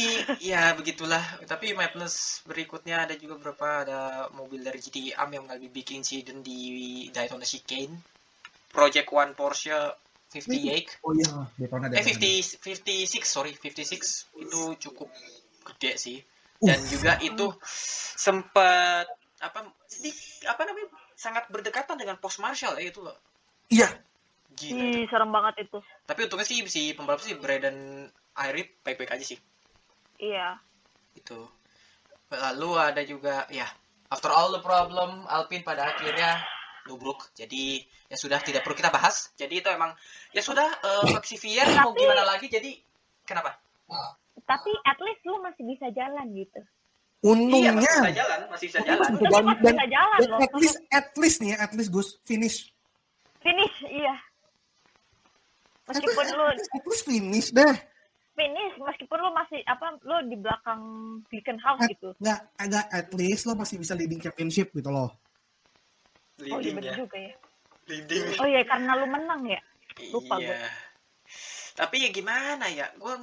ya 0.42 0.74
begitulah. 0.74 1.22
Tapi 1.46 1.78
madness 1.78 2.42
berikutnya 2.48 3.06
ada 3.06 3.14
juga 3.20 3.38
beberapa 3.38 3.86
ada 3.86 4.00
mobil 4.34 4.66
dari 4.66 4.82
GT 4.82 5.14
Am 5.14 5.30
yang 5.30 5.46
lagi 5.46 5.70
bikin 5.70 6.02
insiden 6.02 6.42
di 6.42 7.06
Daytona 7.14 7.46
Chicane 7.46 7.94
Project 8.70 9.10
One 9.14 9.34
Porsche 9.38 9.78
58 10.30 11.02
oh 11.02 11.14
iya 11.18 11.30
Daytona 11.58 11.90
eh 11.90 12.06
50 12.06 12.62
56 12.62 13.26
sorry 13.26 13.52
56 13.58 14.46
itu 14.46 14.62
cukup 14.78 15.10
gede 15.74 15.98
sih 15.98 16.18
dan 16.60 16.80
juga 16.92 17.16
itu 17.24 17.56
sempat 18.20 19.08
apa 19.40 19.72
di, 20.04 20.12
apa 20.44 20.62
namanya 20.68 20.92
sangat 21.16 21.48
berdekatan 21.48 21.96
dengan 21.96 22.20
post 22.20 22.44
marshal 22.44 22.76
ya 22.76 22.92
itu 22.92 23.00
loh. 23.00 23.16
Iya. 23.72 23.88
Gila 24.60 24.84
Ih, 24.84 25.08
serem 25.08 25.32
banget 25.32 25.70
itu. 25.70 25.80
Tapi 26.04 26.28
untungnya 26.28 26.48
sih 26.48 26.60
si 26.68 26.92
pembalap 26.92 27.24
sih 27.24 27.40
Braden 27.40 28.08
Irip 28.52 28.84
baik-baik 28.84 29.16
aja 29.16 29.26
sih. 29.36 29.40
Iya. 30.20 30.60
Itu. 31.16 31.48
Lalu 32.30 32.70
ada 32.76 33.02
juga 33.08 33.48
ya 33.48 33.66
after 34.12 34.30
all 34.30 34.52
the 34.52 34.62
problem 34.62 35.24
Alpine 35.32 35.64
pada 35.64 35.96
akhirnya 35.96 36.44
nubruk. 36.92 37.32
Jadi 37.32 37.80
ya 38.12 38.18
sudah 38.20 38.44
tidak 38.44 38.68
perlu 38.68 38.76
kita 38.76 38.92
bahas. 38.92 39.32
Jadi 39.40 39.64
itu 39.64 39.70
emang 39.72 39.96
ya 40.36 40.44
sudah 40.44 40.68
uh, 40.84 41.20
Xavier 41.24 41.72
mau 41.80 41.96
gimana 41.96 42.28
lagi? 42.28 42.52
Jadi 42.52 42.76
kenapa 43.24 43.56
tapi 44.50 44.72
at 44.90 44.98
least 44.98 45.22
lu 45.30 45.38
masih 45.46 45.64
bisa 45.70 45.88
jalan 45.94 46.26
gitu. 46.34 46.62
Iya 47.20 47.30
untungnya 47.36 47.72
masih 47.76 47.92
bisa 48.02 48.14
jalan 48.18 48.40
masih 48.50 48.66
bisa 48.72 48.80
jalan. 48.82 49.10
Bisa 49.12 49.12
Untungnya 49.14 49.30
jalan, 49.30 49.46
masih 49.46 49.62
dan- 49.62 49.76
bisa 49.78 49.88
jalan 49.94 50.18
dan 50.18 50.30
loh. 50.32 50.40
at 50.42 50.54
least 50.58 50.78
at 50.90 51.08
least 51.20 51.38
nih 51.46 51.54
at 51.54 51.72
least 51.78 51.92
Gus 51.94 52.10
finish. 52.26 52.58
Finish 53.46 53.76
iya. 53.86 54.16
At 55.90 55.98
meskipun 55.98 56.26
least, 56.26 56.34
lu 56.34 56.44
at 56.50 56.86
least 56.90 57.04
finish 57.06 57.48
deh. 57.54 57.76
Finish 58.40 58.74
meskipun 58.80 59.18
lu 59.20 59.30
masih 59.36 59.60
apa 59.68 59.86
lu 60.02 60.18
di 60.32 60.38
belakang 60.40 60.82
House 61.60 61.82
At- 61.86 61.92
gitu. 61.94 62.10
nggak 62.18 62.40
agak 62.58 62.86
at 62.90 63.10
least 63.14 63.46
lo 63.46 63.54
masih 63.54 63.78
bisa 63.78 63.94
leading 63.94 64.24
championship 64.24 64.74
gitu 64.74 64.90
loh. 64.90 65.12
Oh 66.40 66.44
iya 66.48 66.56
leading 66.58 66.76
bener 66.80 66.94
ya 66.96 66.98
juga 66.98 67.18
ya. 67.20 67.34
Leading. 67.92 68.24
Oh 68.40 68.48
iya 68.48 68.62
karena 68.64 68.92
lu 68.96 69.06
menang 69.12 69.42
ya. 69.44 69.62
Lupa 70.16 70.40
iya. 70.40 70.56
tapi 71.76 71.96
ya 72.04 72.10
gimana 72.12 72.68
ya 72.72 72.92
gue 72.96 73.14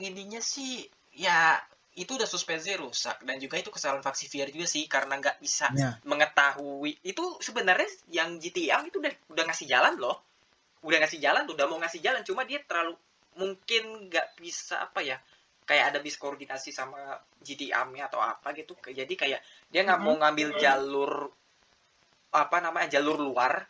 intinya 0.00 0.40
sih 0.40 0.84
ya 1.16 1.56
itu 1.96 2.12
udah 2.12 2.28
suspensi 2.28 2.76
rusak. 2.76 3.24
Dan 3.24 3.40
juga 3.40 3.56
itu 3.56 3.72
kesalahan 3.72 4.04
Vaxivier 4.04 4.52
juga 4.52 4.68
sih 4.68 4.84
karena 4.84 5.16
nggak 5.16 5.40
bisa 5.40 5.72
ya. 5.72 5.96
mengetahui. 6.04 7.00
Itu 7.00 7.40
sebenarnya 7.40 7.88
yang 8.12 8.36
GTM 8.36 8.92
itu 8.92 9.00
udah 9.00 9.12
udah 9.32 9.44
ngasih 9.48 9.66
jalan 9.66 9.96
loh. 9.96 10.20
Udah 10.84 11.00
ngasih 11.00 11.18
jalan 11.18 11.48
udah 11.48 11.64
mau 11.64 11.80
ngasih 11.80 12.04
jalan. 12.04 12.20
Cuma 12.22 12.44
dia 12.44 12.60
terlalu 12.62 12.94
mungkin 13.36 14.12
nggak 14.12 14.40
bisa 14.40 14.80
apa 14.80 15.04
ya 15.04 15.16
kayak 15.66 15.92
ada 15.92 15.98
miskoordinasi 16.04 16.70
sama 16.70 17.16
GTM-nya 17.40 18.12
atau 18.12 18.20
apa 18.20 18.52
gitu. 18.52 18.76
Jadi 18.84 19.16
kayak 19.16 19.40
dia 19.72 19.80
nggak 19.82 20.00
mau 20.04 20.20
ngambil 20.20 20.60
jalur 20.60 21.32
apa 22.36 22.56
namanya 22.60 23.00
jalur 23.00 23.16
luar. 23.24 23.64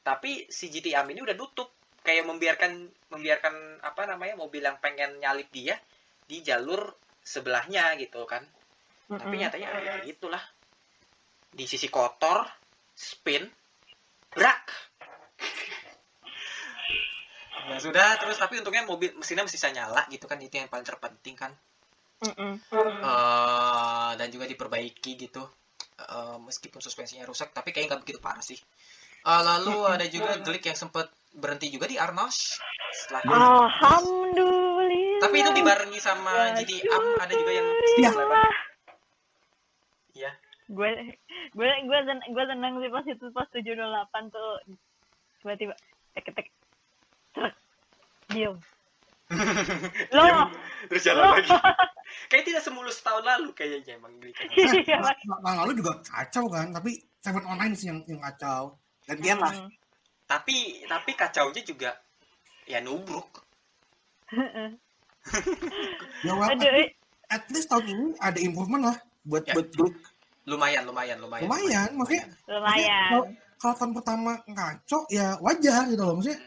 Tapi 0.00 0.48
si 0.48 0.72
GTM 0.72 1.12
ini 1.12 1.20
udah 1.20 1.36
tutup 1.36 1.75
kayak 2.06 2.22
membiarkan 2.30 2.86
membiarkan 3.10 3.82
apa 3.82 4.06
namanya 4.06 4.38
mobil 4.38 4.62
yang 4.62 4.78
pengen 4.78 5.18
nyalip 5.18 5.50
dia 5.50 5.74
di 6.30 6.46
jalur 6.46 6.94
sebelahnya 7.26 7.98
gitu 7.98 8.22
kan. 8.30 8.46
Tapi 9.10 9.34
Mm-mm. 9.34 9.42
nyatanya 9.42 9.68
ya 9.82 9.94
gitulah. 10.06 10.42
Di 11.50 11.66
sisi 11.66 11.90
kotor 11.90 12.46
spin 12.94 13.42
brak. 14.30 14.62
Ya 17.66 17.82
sudah 17.82 18.14
terus 18.22 18.38
tapi 18.38 18.62
untungnya 18.62 18.86
mobil 18.86 19.10
mesinnya 19.18 19.42
masih 19.42 19.58
bisa 19.58 19.74
nyala 19.74 20.06
gitu 20.06 20.30
kan 20.30 20.38
itu 20.38 20.54
yang 20.54 20.70
paling 20.70 20.86
terpenting 20.86 21.34
kan. 21.34 21.50
Eh, 22.22 24.10
dan 24.14 24.28
juga 24.30 24.46
diperbaiki 24.46 25.18
gitu. 25.18 25.42
Eh, 25.98 26.38
meskipun 26.46 26.78
suspensinya 26.78 27.26
rusak 27.26 27.50
tapi 27.50 27.74
kayaknya 27.74 27.98
nggak 27.98 28.02
begitu 28.06 28.20
parah 28.22 28.44
sih. 28.44 28.58
Eh, 29.26 29.42
lalu 29.42 29.82
ada 29.82 30.06
juga 30.06 30.38
Glick 30.38 30.70
yang 30.70 30.78
sempat 30.78 31.10
berhenti 31.36 31.68
juga 31.68 31.84
di 31.84 31.96
Arnos 31.96 32.56
setelah 32.96 33.20
Alhamdulillah. 33.28 35.20
tapi 35.20 35.36
itu 35.38 35.50
dibarengi 35.52 36.00
sama 36.00 36.32
GT 36.54 36.80
Am 36.86 37.04
ada 37.18 37.32
juga 37.32 37.52
yang 37.52 37.66
Iya. 37.96 38.10
iya 40.14 40.30
gue 40.66 40.90
gue 41.52 41.68
gue 41.84 41.98
sen 42.02 42.18
gue 42.26 42.44
seneng 42.44 42.72
sih 42.76 42.90
pas 42.90 43.04
itu 43.06 43.26
pas 43.30 43.46
tujuh 43.48 43.74
delapan 43.74 44.22
tuh 44.26 44.50
tiba-tiba 45.38 45.74
tek 46.12 46.26
tek 46.28 46.48
truk 47.30 47.54
diem 48.28 48.56
lo 50.10 50.24
terus 50.88 51.02
jalan 51.04 51.36
lagi 51.36 51.50
kayak 52.26 52.44
tidak 52.44 52.62
semulus 52.62 52.98
tahun 52.98 53.22
lalu 53.22 53.50
kayaknya 53.52 53.94
emang 53.94 54.14
Iya, 54.18 54.98
Nah, 54.98 55.14
tahun 55.44 55.56
lalu 55.62 55.72
juga 55.76 55.92
kacau 56.02 56.44
kan 56.48 56.72
tapi 56.72 56.94
seven 57.20 57.44
online 57.44 57.74
sih 57.74 57.86
yang 57.86 58.02
yang 58.06 58.18
kacau 58.20 58.74
dan 59.04 59.16
dia 59.18 59.34
lah 59.34 59.52
Hmm. 59.52 59.70
Tapi 60.26 60.82
tapi 60.84 61.10
kacaunya 61.14 61.62
juga 61.62 61.90
ya 62.66 62.82
nubruk. 62.82 63.30
Ya 66.22 66.32
well, 66.38 66.46
aduh 66.46 66.70
eh. 66.70 66.94
at 67.26 67.42
least 67.50 67.66
tahun 67.66 67.90
ini 67.90 68.06
ada 68.22 68.38
improvement 68.38 68.94
lah 68.94 68.96
buat 69.26 69.42
Ya. 69.42 69.58
buat 69.58 69.68
Glick. 69.74 69.94
lumayan 70.46 70.86
lumayan 70.86 71.18
lumayan. 71.18 71.42
Lumayan 71.50 71.88
maksudnya 71.98 72.24
lumayan. 72.46 73.10
kalau, 73.10 73.24
kalau 73.58 73.74
tahun 73.74 73.92
pertama 73.98 74.32
ngaco 74.46 74.98
ya 75.10 75.34
wajar 75.42 75.90
gitu 75.90 76.02
loh. 76.06 76.14
Maksudnya 76.14 76.38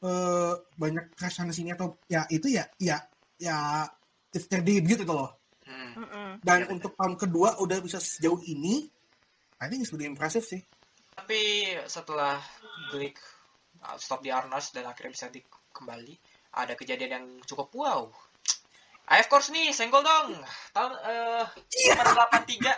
eh, 0.00 0.52
banyak 0.80 1.04
crash 1.12 1.36
sana 1.36 1.52
sini 1.52 1.76
atau 1.76 2.00
ya 2.08 2.24
itu 2.32 2.48
ya 2.48 2.64
ya 2.80 2.96
ya 3.36 3.84
it's 4.32 4.48
their 4.48 4.64
debut 4.64 4.96
gitu 4.96 5.12
loh. 5.12 5.36
Hmm. 5.68 6.40
Dan 6.40 6.64
Iya, 6.64 6.72
untuk 6.72 6.96
tahun 6.96 7.20
kedua 7.20 7.60
udah 7.60 7.76
bisa 7.84 8.00
sejauh 8.00 8.40
ini 8.48 8.88
I 9.60 9.68
think 9.68 9.84
it's 9.84 9.92
really 9.92 10.08
impressive 10.08 10.44
sih 10.44 10.64
tapi 11.16 11.72
setelah 11.88 12.36
Glick 12.92 13.16
uh, 13.82 13.96
stop 13.96 14.20
di 14.20 14.28
Arnos 14.28 14.76
dan 14.76 14.84
akhirnya 14.84 15.16
bisa 15.16 15.32
di 15.32 15.40
kembali 15.72 16.12
ada 16.56 16.72
kejadian 16.76 17.12
yang 17.12 17.26
cukup 17.44 17.68
wow. 17.72 18.08
AF 19.06 19.30
Course 19.30 19.54
nih 19.54 19.70
senggol 19.70 20.02
dong. 20.02 20.34
Tahun 20.74 20.92
eh 21.06 21.46
nomor 21.94 22.06
83 22.42 22.74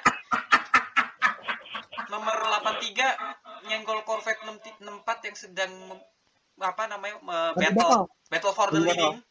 nomor 2.12 2.36
83 2.36 3.64
nyenggol 3.68 4.00
Corvette 4.04 4.44
64 4.44 5.26
yang 5.28 5.36
sedang 5.36 5.72
apa 6.58 6.90
namanya 6.90 7.22
Lagi 7.54 7.72
battle 7.72 8.10
battle. 8.28 8.52
for 8.52 8.68
the 8.74 8.80
leading 8.82 9.22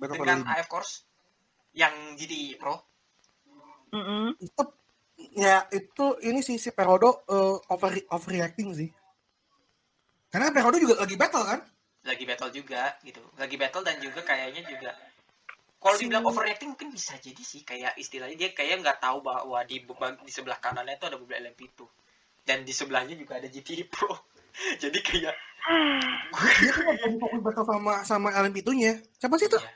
Battle 0.00 0.16
for 0.16 0.24
dengan. 0.24 0.46
AF 0.48 0.68
Course 0.70 1.04
yang 1.76 1.92
GT 2.16 2.56
Pro 2.56 2.80
Mm-mm. 3.90 4.38
itu 4.38 4.62
ya 5.36 5.66
itu 5.70 6.16
ini 6.24 6.40
sih 6.40 6.56
si 6.56 6.70
Perodo 6.72 7.24
eh, 7.28 7.56
over 7.72 7.92
overreacting 8.10 8.72
sih. 8.74 8.88
Karena 10.30 10.54
Perodo 10.54 10.78
juga 10.78 11.02
lagi 11.02 11.16
battle 11.18 11.44
kan? 11.44 11.60
Lagi 12.06 12.24
battle 12.24 12.50
juga 12.54 12.96
gitu. 13.04 13.20
Lagi 13.36 13.56
battle 13.58 13.84
dan 13.84 13.96
juga 14.00 14.20
kayaknya 14.24 14.62
juga 14.64 14.90
kalau 15.80 15.96
Si- 15.96 16.04
dibilang 16.06 16.28
overreacting 16.28 16.76
mungkin 16.76 16.92
bisa 16.92 17.16
jadi 17.16 17.40
sih. 17.40 17.64
Kayak 17.64 17.96
istilahnya 17.96 18.36
dia 18.36 18.50
kayak 18.52 18.84
nggak 18.84 19.00
tahu 19.00 19.24
bahwa 19.24 19.64
di 19.64 19.80
di 20.24 20.32
sebelah 20.32 20.60
kanannya 20.60 20.96
itu 21.00 21.06
ada 21.08 21.16
mobil 21.16 21.36
LMP2 21.40 21.80
dan 22.44 22.64
di 22.64 22.72
sebelahnya 22.72 23.16
juga 23.16 23.40
ada 23.40 23.48
GT 23.48 23.88
Pro. 23.88 24.12
Jadi 24.82 24.98
kayak 25.00 25.34
dia 26.60 26.72
tuh 26.72 26.84
lagi 26.88 27.16
fokus 27.20 27.40
battle 27.44 27.66
sama 27.68 27.94
sama 28.04 28.28
LMP 28.32 28.64
nya 28.76 28.96
siapa 29.20 29.36
sih 29.36 29.48
itu? 29.48 29.60
Ya, 29.60 29.68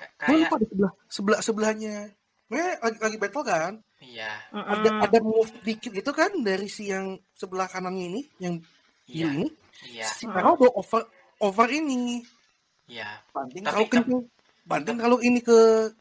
gue 0.00 0.08
kayak 0.16 0.36
lupa 0.40 0.56
di 0.56 0.66
sebelah 0.68 0.92
sebelah 1.08 1.40
sebelahnya. 1.44 1.96
Mereka 2.50 2.82
lagi, 2.82 2.98
lagi 2.98 3.16
battle 3.20 3.44
kan 3.44 3.72
iya. 4.00 4.32
Ada 4.50 5.06
ada 5.06 5.18
move 5.20 5.52
dikit 5.60 5.92
gitu 5.92 6.10
kan 6.10 6.32
dari 6.40 6.66
si 6.66 6.88
yang 6.88 7.14
sebelah 7.32 7.66
kanannya 7.66 8.04
ini 8.08 8.22
yang 8.38 8.58
iya 9.06 9.28
ini? 9.30 9.46
iya. 9.86 10.04
Si 10.04 10.24
Perodo 10.24 10.68
over 10.72 11.04
over 11.38 11.68
ini. 11.68 12.24
Iya. 12.84 13.20
Banting 13.30 13.62
Tapi- 13.62 13.72
kalau 13.72 13.86
kenceng. 13.86 14.22
Banting 14.62 14.98
kalau 14.98 15.18
ini 15.18 15.40
ke 15.40 15.58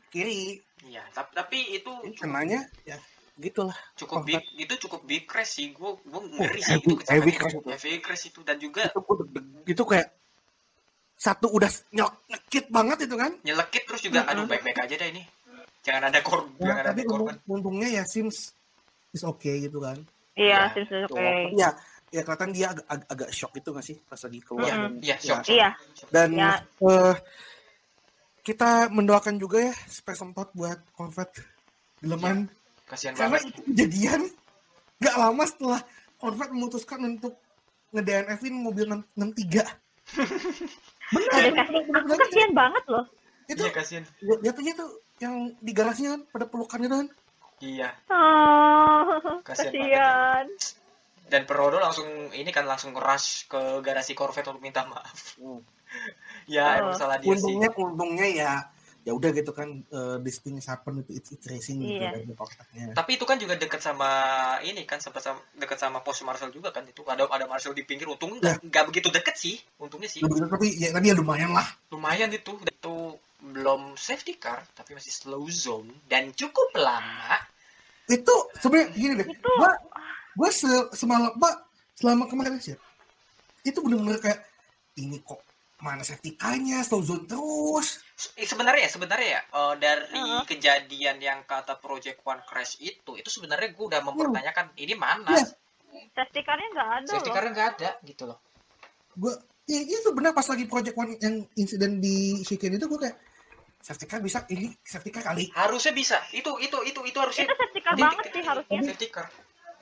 kiri. 0.09 0.59
Iya 0.81 1.03
tapi, 1.11 1.31
tapi 1.35 1.57
itu 1.75 1.91
kenanya 2.15 2.63
ya 2.81 2.95
gitulah. 3.35 3.75
cukup 3.95 4.19
Oh, 4.19 4.23
big 4.23 4.41
itu 4.57 4.73
cukup 4.79 5.01
big 5.03 5.23
crash 5.23 5.55
sih. 5.55 5.69
Gue 5.69 5.95
gue 6.01 6.21
ngeri 6.33 6.59
sih 6.59 6.75
heavy- 6.75 6.87
itu 6.89 7.03
heavy 7.07 7.29
itu. 7.29 7.37
crash 7.37 7.55
itu. 7.55 7.67
heavy 7.69 7.99
crash 7.99 8.23
itu. 8.25 8.39
Dan 8.41 8.57
juga 8.57 8.81
itu 8.87 8.99
itu 9.65 9.83
kayak 9.85 10.07
satu 11.15 11.51
udah 11.51 11.67
nyok 11.91 12.11
nyekit 12.27 12.65
banget 12.69 13.03
itu 13.03 13.15
kan? 13.15 13.31
Nyelekit 13.43 13.83
terus 13.85 14.01
juga 14.01 14.23
aduh 14.23 14.43
baik-baik 14.43 14.79
aja 14.79 14.95
dah 14.95 15.07
ini 15.07 15.23
jangan 15.81 16.03
ada 16.07 16.19
korban 16.19 16.51
Ya, 16.55 16.65
jangan 16.65 16.81
ada 16.81 16.89
tapi 16.91 17.01
korban 17.03 17.35
untung, 17.35 17.53
untungnya 17.55 17.89
ya 17.91 18.03
Sims 18.03 18.51
is 19.09 19.23
okay 19.23 19.61
gitu 19.61 19.79
kan 19.79 19.97
Iya, 20.33 20.45
Iya, 20.47 20.59
Simpsons 20.71 21.03
tuh. 21.05 21.15
oke. 21.15 21.35
Iya, 21.51 21.69
ya 22.09 22.21
kelihatan 22.21 22.49
dia 22.49 22.67
agak, 22.69 22.85
agak, 22.87 23.07
agak 23.09 23.29
shock 23.29 23.51
itu 23.53 23.69
nggak 23.69 23.83
sih 23.83 23.97
pas 24.01 24.15
lagi 24.17 24.39
keluar. 24.39 24.63
Iya, 24.63 24.73
dan- 24.73 24.97
iya, 24.97 25.15
ya. 25.15 25.17
shock. 25.19 25.39
Iya. 25.45 25.69
Dan 26.07 26.29
Ya. 26.31 26.51
eh, 26.79 27.15
kita 28.41 28.69
mendoakan 28.89 29.35
juga 29.35 29.57
ya 29.61 29.73
space 29.85 30.15
sempat 30.17 30.47
buat 30.53 30.79
Corvette 30.89 31.43
Deleman. 31.99 32.47
Kasihan 32.87 33.13
Karena 33.13 33.35
banget. 33.35 33.51
itu 33.51 33.59
kejadian 33.67 34.21
nggak 34.97 35.15
lama 35.17 35.43
setelah 35.43 35.81
Corvette 36.15 36.51
memutuskan 36.51 36.99
untuk 37.05 37.33
nge-DNF-in 37.91 38.55
mobil 38.55 38.85
63. 38.87 39.67
Udah 41.09 41.27
kasih, 41.53 41.81
aku 41.89 42.13
kasihan 42.17 42.51
banget 42.53 42.83
loh. 42.87 43.05
Itu 43.45 43.61
Iya, 43.61 43.71
kasihan. 43.73 44.03
jatuhnya 44.39 44.73
tuh 44.73 44.89
yang 45.19 45.35
di 45.57 45.71
garasinya 45.71 46.15
kan 46.15 46.21
pada 46.27 46.45
pelukan 46.45 46.79
itu 46.81 46.95
kan. 46.95 47.07
Iya. 47.59 47.89
Oh, 48.07 49.43
Kasihan 49.43 49.71
kasihan. 49.71 50.45
Dan 51.29 51.45
Perodo 51.45 51.77
langsung 51.77 52.07
ini 52.31 52.49
kan 52.49 52.65
langsung 52.65 52.95
rush 52.95 53.45
ke 53.45 53.59
garasi 53.79 54.15
Corvette 54.15 54.49
untuk 54.49 54.63
minta 54.63 54.83
maaf. 54.83 55.35
ya, 56.49 56.65
Oh. 56.79 56.89
emang 56.89 56.95
salah 56.95 57.17
dia 57.17 57.35
sih. 57.35 57.53
Untungnya 57.53 57.69
untungnya 57.75 58.27
ya 58.27 58.53
ya 58.99 59.15
udah 59.15 59.31
gitu 59.31 59.55
kan 59.55 59.79
uh, 59.89 60.19
this 60.19 60.43
thing 60.43 60.59
happen 60.59 61.01
itu 61.01 61.15
it's, 61.15 61.31
it's 61.31 61.47
racing 61.47 61.79
gitu 61.79 61.97
Iya. 61.97 62.19
kan 62.19 62.35
faktornya. 62.35 62.85
Tapi 62.93 63.11
itu 63.15 63.23
kan 63.23 63.39
juga 63.39 63.55
dekat 63.55 63.79
sama 63.79 64.09
ini 64.61 64.83
kan 64.83 64.99
sempat 64.99 65.23
sama, 65.23 65.39
dekat 65.55 65.79
sama 65.79 66.03
pos 66.03 66.19
Marshall 66.21 66.51
juga 66.51 66.69
kan 66.69 66.83
itu 66.83 66.99
ada 67.07 67.23
ada 67.25 67.47
Marshall 67.47 67.73
di 67.73 67.83
pinggir 67.83 68.05
untungnya 68.05 68.59
nggak 68.59 68.69
nggak 68.69 68.85
begitu 68.91 69.07
deket 69.09 69.35
sih 69.35 69.55
untungnya 69.79 70.11
sih 70.11 70.19
Nah, 70.19 70.27
begitu, 70.27 70.45
tapi 70.47 70.67
ya 70.75 70.91
tapi 70.91 71.05
ya 71.09 71.15
lumayan 71.15 71.55
lah. 71.55 71.63
lumayan 71.89 72.27
itu 72.29 72.51
itu 72.59 72.95
belum 73.39 73.95
safety 73.95 74.35
car 74.35 74.59
tapi 74.71 74.91
masih 74.91 75.09
slow 75.09 75.47
zone 75.47 75.87
dan 76.05 76.31
cukup 76.31 76.75
lama 76.75 77.39
Itu 78.05 78.33
sebenarnya 78.57 78.89
gini 78.91 79.13
deh. 79.15 79.27
Itu 79.27 79.49
Gua 79.55 79.71
gua 80.33 80.49
se 80.49 80.67
semalam 80.91 81.29
Pak 81.35 81.55
selama 81.93 82.25
kemarin 82.25 82.57
sih. 82.57 82.73
Itu 83.61 83.79
benar-benar 83.79 84.17
kayak 84.17 84.39
ini 84.97 85.21
kok 85.21 85.39
mana 85.77 86.01
safety 86.01 86.33
car-nya 86.33 86.81
slow 86.81 86.99
zone 86.99 87.23
terus. 87.23 88.01
Eh, 88.33 88.43
sebenarnya 88.43 88.83
ya 88.83 88.91
sebenarnya 88.91 89.29
ya 89.29 89.41
eh, 89.45 89.73
dari 89.77 90.09
Heeh. 90.11 90.41
kejadian 90.43 91.17
yang 91.19 91.39
kata 91.45 91.77
Project 91.77 92.19
One 92.23 92.41
crash 92.43 92.81
itu 92.81 93.13
itu 93.13 93.29
sebenarnya 93.29 93.71
gue 93.71 93.85
udah 93.85 94.01
mempertanyakan 94.01 94.73
ini 94.75 94.91
mana 94.93 95.29
Iya. 95.29 95.45
safety 96.11 96.41
car-nya 96.41 96.67
nggak 96.69 96.89
ada 96.99 97.09
safety 97.09 97.29
loh. 97.29 97.35
car 97.37 97.45
nggak 97.47 97.67
ada 97.77 97.89
gitu 98.03 98.23
loh 98.25 98.37
Gua 99.15 99.33
ya 99.65 99.79
itu 99.79 100.09
benar 100.11 100.33
pas 100.33 100.43
lagi 100.43 100.65
project 100.65 100.93
one 100.93 101.13
yang 101.15 101.35
insiden 101.53 101.97
di 101.97 102.41
chicane 102.41 102.75
itu 102.75 102.85
gua 102.85 103.05
kayak 103.05 103.17
safety 103.79 104.05
car 104.05 104.19
bisa 104.19 104.43
ini 104.47 104.75
safety 104.79 105.09
car 105.09 105.23
kali. 105.25 105.47
harusnya 105.55 105.91
bisa 105.91 106.17
itu 106.31 106.51
itu 106.59 106.77
itu 106.83 106.99
itu 107.01 107.17
harusnya 107.17 107.47
Itu 107.47 107.55
safety 107.55 107.79
car 107.79 107.93
banget 107.95 108.25
sih 108.29 108.43
harusnya. 108.43 108.79
safety 108.85 109.07
car 109.09 109.27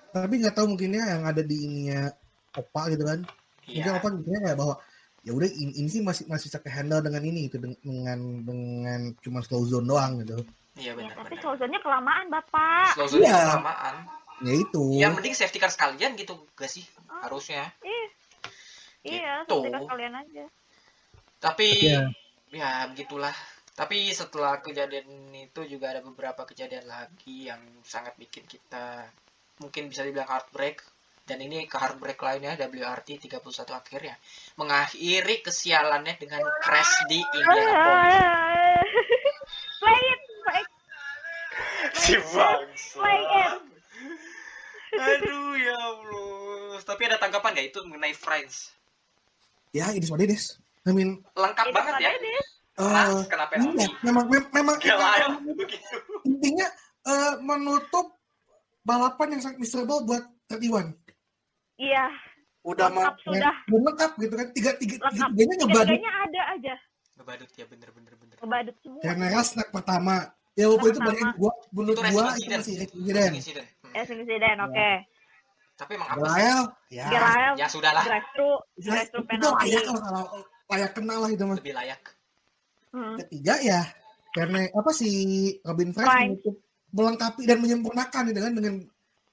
Tapi 0.07 0.33
nggak 0.39 0.55
tahu 0.55 0.65
mungkinnya 0.71 1.03
yang 1.03 1.21
ada 1.25 1.43
di 1.43 1.57
ininya 1.61 2.07
Opa 2.55 2.89
gitu 2.89 3.03
kan. 3.03 3.21
Mungkin 3.67 3.83
Iya. 3.85 3.99
Opa 3.99 4.07
mikirnya 4.09 4.39
kayak 4.49 4.57
bahwa 4.57 4.75
ya 5.21 5.31
udah 5.35 5.49
ini, 5.51 5.71
ini 5.75 5.89
sih 5.91 6.01
masih 6.01 6.23
masih 6.25 6.47
bisa 6.47 6.57
handle 6.63 7.03
dengan 7.03 7.21
ini 7.21 7.51
itu 7.51 7.59
dengan 7.59 8.17
dengan 8.41 8.99
cuma 9.19 9.43
slow 9.43 9.67
zone 9.67 9.85
doang 9.85 10.23
gitu. 10.23 10.39
iya 10.73 10.93
Ya, 10.93 10.95
benar 10.95 11.13
tapi 11.17 11.35
benar 11.35 11.41
slow-nya 11.43 11.79
kelamaan, 11.83 12.25
Bapak. 12.31 12.95
slow 12.95 13.07
zone 13.09 13.25
Iya. 13.27 13.35
kelamaan 13.59 13.95
Ya 14.37 14.53
itu. 14.53 14.83
ya 14.95 15.07
mending 15.11 15.33
safety 15.33 15.57
car 15.57 15.69
sekalian 15.69 16.13
gitu 16.15 16.37
gak 16.55 16.69
sih 16.69 16.85
harusnya 17.19 17.73
Ih. 17.83 18.07
Iya, 19.03 19.43
Gitu. 19.43 19.57
safety 19.57 19.69
car 19.73 19.83
kalian 19.89 20.13
aja. 20.15 20.45
tapi 21.37 21.67
Iya. 21.83 22.01
ya 22.49 22.69
begitulah 22.89 23.35
tapi 23.77 24.09
setelah 24.09 24.57
kejadian 24.57 25.29
itu 25.37 25.61
juga 25.69 25.93
ada 25.93 26.01
beberapa 26.01 26.49
kejadian 26.49 26.89
lagi 26.89 27.45
yang 27.45 27.61
sangat 27.85 28.17
bikin 28.17 28.49
kita 28.49 29.05
mungkin 29.61 29.93
bisa 29.93 30.01
dibilang 30.01 30.25
heartbreak 30.25 30.81
dan 31.29 31.37
ini 31.45 31.69
ke 31.69 31.77
heartbreak 31.77 32.17
lainnya 32.17 32.57
WRT 32.57 33.29
31 33.29 33.37
akhirnya 33.69 34.17
mengakhiri 34.57 35.45
kesialannya 35.45 36.17
dengan 36.17 36.41
crash 36.57 37.05
di 37.05 37.21
Indianapolis 37.21 38.17
play 39.85 40.01
it, 40.01 40.21
play 40.41 40.61
it. 40.65 40.69
si 41.93 42.13
bangsa 42.17 42.97
Play 42.97 43.21
it. 43.21 43.61
aduh 44.97 45.53
ya 45.53 45.77
Allah 45.77 46.81
tapi 46.81 47.01
ada 47.05 47.21
tanggapan 47.21 47.53
nggak 47.53 47.67
itu 47.69 47.79
mengenai 47.85 48.17
Friends 48.17 48.73
Ya 49.75 49.91
ini 49.91 50.07
what 50.07 50.23
it 50.23 50.31
is. 50.31 50.55
I 50.87 50.95
mean, 50.95 51.19
lengkap 51.35 51.75
banget 51.75 51.93
ya 51.99 52.11
deh. 52.15 52.56
Eh, 52.77 52.83
Keras, 52.83 53.25
kena 53.25 53.45
penalti 53.47 53.77
iya, 53.79 53.87
memang 54.01 54.25
mem- 54.27 54.51
memang 54.51 54.75
ya 54.79 54.95
begitu 55.49 55.97
intinya 56.23 56.67
eh, 57.03 57.33
menutup 57.39 58.13
balapan 58.81 59.27
yang 59.33 59.41
sangat 59.41 59.57
miserable 59.57 59.99
buat 60.03 60.23
31. 60.47 60.95
Iya, 61.75 62.05
Udah 62.63 62.87
Lengkap 62.87 63.15
mah- 63.15 63.21
sudah. 63.21 63.55
udah 63.63 63.79
lengkap 63.85 64.11
gitu 64.17 64.33
kan. 64.33 64.47
Tiga 64.51 64.71
tiga 64.75 64.95
tiga 64.99 65.25
tiganya 65.27 65.55
ngebadut. 65.57 65.87
tiga-tiganya 65.87 66.11
ada 66.21 66.41
aja. 66.51 66.75
ngebadut 67.15 67.49
ya 67.51 67.65
bener 67.65 67.89
bener 67.89 68.13
bener 68.15 68.35
Ngebadut 68.37 68.75
semua. 68.77 69.01
Karena 69.01 69.25
snack 69.41 69.69
pertama. 69.69 70.15
Ya 70.53 70.65
walaupun 70.65 70.89
itu 70.89 70.99
bagi 70.99 71.23
gua 71.35 71.51
menurut 71.69 71.97
gua 72.01 72.25
itu 72.33 72.49
masih. 72.49 72.75
Eh, 72.81 74.05
insiden, 74.09 74.57
oke. 74.59 74.89
tapi 75.75 75.91
emang 75.93 76.09
apa 76.09 76.25
sih 76.25 76.41
ya. 76.89 77.05
Gerael, 77.07 77.53
ya 77.55 77.67
drive 77.69 78.27
thru, 78.33 78.51
Ya, 78.75 78.89
drive 78.89 79.09
thru 79.09 79.21
itu 79.21 79.29
penalti. 79.29 79.61
layak 79.69 79.83
lah 79.85 80.01
kalau 80.01 80.23
layak 80.67 80.91
kenal 80.91 81.17
lah 81.21 81.29
itu 81.29 81.43
mah. 81.43 81.55
lebih 81.55 81.73
layak 81.77 82.01
Hmm. 82.89 83.15
Ketiga 83.19 83.55
ya 83.59 83.81
karena 84.31 84.69
apa 84.69 84.91
sih 84.91 85.13
Robin 85.61 85.91
Frank. 85.91 86.07
menutup 86.07 86.55
melengkapi 86.87 87.41
dan 87.43 87.57
menyempurnakan 87.59 88.23
dengan 88.31 88.53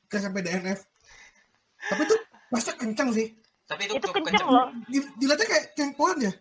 ke 0.06 0.16
sampai 0.18 0.40
DNF. 0.40 0.80
Tapi 1.84 2.02
itu 2.02 2.16
pasti 2.48 2.70
kencang 2.74 3.10
sih. 3.12 3.28
tapi 3.64 3.88
itu, 3.88 3.96
Itu 3.96 4.06
cukup 4.08 4.28
kenceng 4.28 4.44
kenceng 4.44 4.48
loh. 4.50 4.66
Di- 4.86 5.12
Dilihatnya 5.16 5.46
kayak 5.46 5.64
cengpoan 5.72 6.18
ya. 6.20 6.32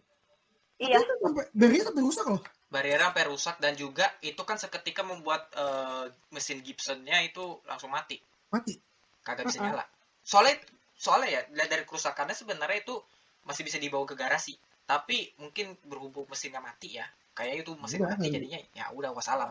Iya. 0.76 0.96
Tapi 0.96 1.04
itu 1.04 1.16
sampai 1.22 1.44
dari 1.54 1.78
sampai 1.80 2.04
rusak 2.04 2.26
loh. 2.28 2.42
barrier 2.68 2.98
sampai 2.98 3.24
rusak 3.30 3.56
dan 3.62 3.78
juga 3.78 4.10
itu 4.20 4.42
kan 4.42 4.58
seketika 4.58 5.06
membuat 5.06 5.46
eh, 5.54 6.06
mesin 6.30 6.58
Gibsonnya 6.60 7.22
itu 7.22 7.62
langsung 7.64 7.94
mati 7.94 8.18
Mati. 8.50 8.74
kagak 9.22 9.46
bisa 9.46 9.62
Uh-uh. 9.62 9.70
nyala 9.78 9.86
soalnya 10.26 10.58
soalnya 10.98 11.30
ya 11.30 11.42
lihat 11.54 11.70
dari 11.70 11.86
kerusakannya 11.86 12.34
sebenarnya 12.34 12.82
itu 12.82 12.98
masih 13.46 13.62
bisa 13.62 13.78
dibawa 13.78 14.10
ke 14.10 14.18
garasi 14.18 14.58
tapi 14.84 15.32
mungkin 15.40 15.76
berhubung 15.88 16.28
mesinnya 16.28 16.60
mati 16.60 17.00
ya 17.00 17.06
kayak 17.34 17.64
itu 17.66 17.72
mesin 17.80 18.04
Udah. 18.04 18.14
mati 18.16 18.28
jadinya 18.30 18.60
ya 18.76 18.86
udah 18.94 19.10
wassalam 19.16 19.50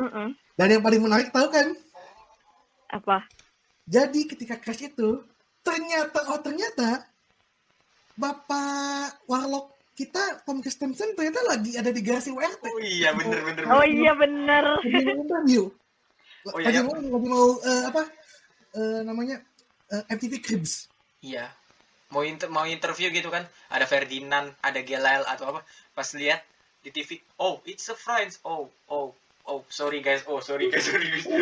Mm-mm. 0.00 0.32
Dan 0.56 0.68
yang 0.72 0.80
paling 0.80 1.02
menarik 1.04 1.28
tahu 1.28 1.52
kan? 1.52 1.76
Apa? 2.88 3.20
Jadi 3.84 4.24
ketika 4.24 4.56
crash 4.56 4.88
itu 4.88 5.20
ternyata 5.60 6.24
oh 6.32 6.40
ternyata 6.40 7.04
Bapak 8.16 9.20
Warlock 9.28 9.76
kita 9.92 10.40
Tom 10.48 10.64
Christensen 10.64 11.12
ternyata 11.12 11.44
lagi 11.44 11.76
ada 11.76 11.92
di 11.92 12.00
garasi 12.00 12.32
WRT. 12.32 12.64
oh 12.64 12.80
iya 12.80 13.10
bener 13.12 13.40
bener 13.44 13.62
Oh 13.68 13.84
iya 13.84 14.12
bener. 14.16 14.64
Lagi 14.80 15.12
interview. 15.12 15.64
Oh, 16.40 16.56
iya, 16.56 16.72
lagi 16.72 16.80
iya. 16.80 16.88
mau 16.88 16.96
lagi 16.96 17.28
mau 17.28 17.48
eh, 17.60 17.82
apa? 17.84 18.02
eh, 18.72 19.00
namanya 19.04 19.36
eh, 19.92 20.02
MTV 20.16 20.40
Cribs. 20.40 20.88
iya 21.20 21.52
mau 22.10 22.22
inter 22.26 22.50
mau 22.50 22.66
interview 22.66 23.10
gitu 23.14 23.30
kan. 23.30 23.46
Ada 23.70 23.86
Ferdinand 23.86 24.54
ada 24.60 24.80
Gelael 24.82 25.24
atau 25.26 25.54
apa. 25.54 25.60
Pas 25.94 26.06
lihat 26.14 26.42
di 26.82 26.90
TV 26.90 27.22
oh 27.38 27.62
it's 27.66 27.88
a 27.90 27.96
friends. 27.96 28.38
Oh 28.46 28.70
oh 28.90 29.14
oh 29.46 29.62
sorry 29.70 30.02
guys. 30.02 30.26
Oh 30.26 30.42
sorry 30.42 30.70
guys 30.70 30.86
sorry 30.86 31.08
guys. 31.08 31.26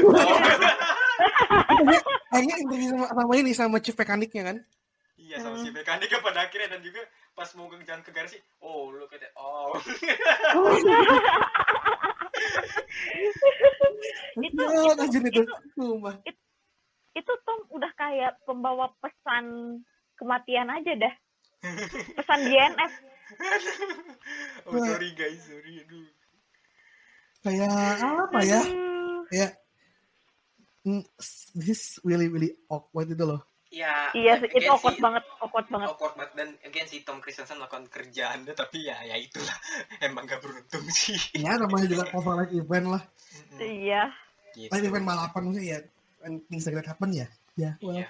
Oh. 1.18 1.82
Akhirnya 2.30 2.56
interview 2.62 2.94
sama, 2.94 3.06
sama 3.10 3.32
ini 3.34 3.50
sama 3.50 3.76
chief 3.82 3.98
mekaniknya 3.98 4.42
kan. 4.54 4.56
Iya 5.18 5.42
sama 5.42 5.58
si 5.58 5.74
mekanik 5.74 6.10
pada 6.26 6.46
akhirnya. 6.46 6.78
Dan 6.78 6.80
juga 6.86 7.02
pas 7.34 7.50
mau 7.54 7.70
jalan 7.70 8.02
ke 8.02 8.10
garasi, 8.10 8.38
oh 8.62 8.90
lu 8.90 9.06
kata 9.06 9.30
oh. 9.38 9.78
Itu, 14.38 14.62
itu, 14.62 15.18
itu. 15.18 15.42
itu, 15.42 16.40
itu 17.18 17.32
Tom 17.42 17.58
udah 17.74 17.90
kayak 17.98 18.38
pembawa 18.46 18.86
pesan 19.02 19.78
kematian 20.18 20.68
aja 20.68 20.92
dah. 20.98 21.14
Pesan 22.18 22.40
DNF. 22.44 22.92
oh 24.64 24.78
sorry 24.78 25.10
guys 25.12 25.38
sorry 25.42 25.80
aduh 25.80 26.06
Kayak 27.38 27.70
apa 28.00 28.38
ya? 28.42 28.60
Mm, 30.82 31.04
this 31.54 31.76
is 31.76 31.82
really 32.00 32.26
really 32.26 32.56
awkward 32.66 33.06
itu 33.06 33.20
loh. 33.20 33.44
ya 33.68 34.08
Iya, 34.10 34.40
itu 34.48 34.64
awkward 34.66 34.96
sih, 34.96 35.04
banget, 35.04 35.24
awkward 35.38 35.66
banget. 35.68 35.88
awkward 35.92 36.14
banget 36.16 36.32
dan 36.34 36.48
again 36.64 36.88
si 36.88 37.04
Tom 37.04 37.20
Christensen 37.20 37.60
melakukan 37.60 37.84
kerjaannya 37.86 38.56
tapi 38.56 38.88
ya 38.88 38.96
ya 39.04 39.14
itulah 39.14 39.52
emang 40.06 40.24
gak 40.24 40.40
beruntung 40.40 40.88
sih 40.88 41.20
Ya 41.36 41.60
namanya 41.60 41.84
juga 41.86 42.08
cover 42.08 42.40
live 42.40 42.54
event 42.56 42.86
lah. 42.88 43.02
Iya. 43.60 44.08
gitu. 44.56 44.72
Live 44.72 44.86
event 44.88 45.04
balapan 45.04 45.40
maksudnya 45.44 45.68
ya. 45.68 45.78
And 46.18 46.42
things 46.48 46.64
like 46.64 46.80
that 46.80 46.88
happen 46.88 47.12
ya. 47.12 47.28
Ya. 47.54 47.76
well. 47.84 48.00
Iya. 48.00 48.08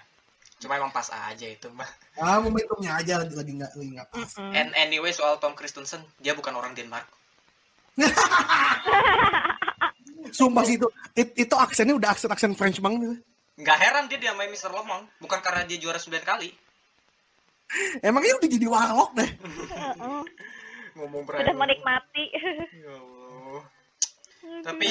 Cuma 0.58 0.74
emang 0.74 0.90
pas 0.90 1.06
aja 1.06 1.46
itu 1.46 1.70
mah 1.70 1.86
Ah 2.14 2.38
momentumnya 2.38 2.94
aja 2.94 3.16
lagi 3.16 3.30
lagi 3.32 3.52
nggak 3.54 3.72
lagi 3.72 3.90
nggak 3.92 4.08
pas. 4.08 4.30
Mm-mm. 4.34 4.50
and 4.52 4.70
anyway 4.74 5.10
soal 5.10 5.36
Tom 5.36 5.52
Christensen 5.52 6.02
dia 6.16 6.32
bukan 6.32 6.52
orang 6.52 6.72
Denmark 6.72 7.06
Sumpah 10.30 10.62
sih 10.62 10.76
itu 10.76 10.86
it- 11.14 11.34
itu 11.36 11.54
aksennya 11.54 11.94
udah 11.94 12.10
aksen 12.10 12.28
aksen 12.28 12.52
French 12.52 12.78
banget. 12.78 13.00
gitu. 13.02 13.16
nggak 13.58 13.74
heran 13.76 14.04
dia 14.06 14.18
dia 14.20 14.32
main 14.32 14.46
Mr. 14.48 14.68
Lemong 14.68 15.06
bukan 15.16 15.38
karena 15.38 15.62
dia 15.62 15.78
juara 15.78 15.96
9 15.96 16.10
kali 16.22 16.50
Emangnya 18.00 18.32
udah 18.34 18.48
jadi 18.48 18.64
warlock 18.64 19.10
deh. 19.12 19.28
Heeh. 19.28 20.22
ngomong 20.94 21.20
Sudah 21.22 21.52
menikmati. 21.54 22.24
Ya 22.74 22.96
Allah. 22.96 23.60
tapi 24.64 24.88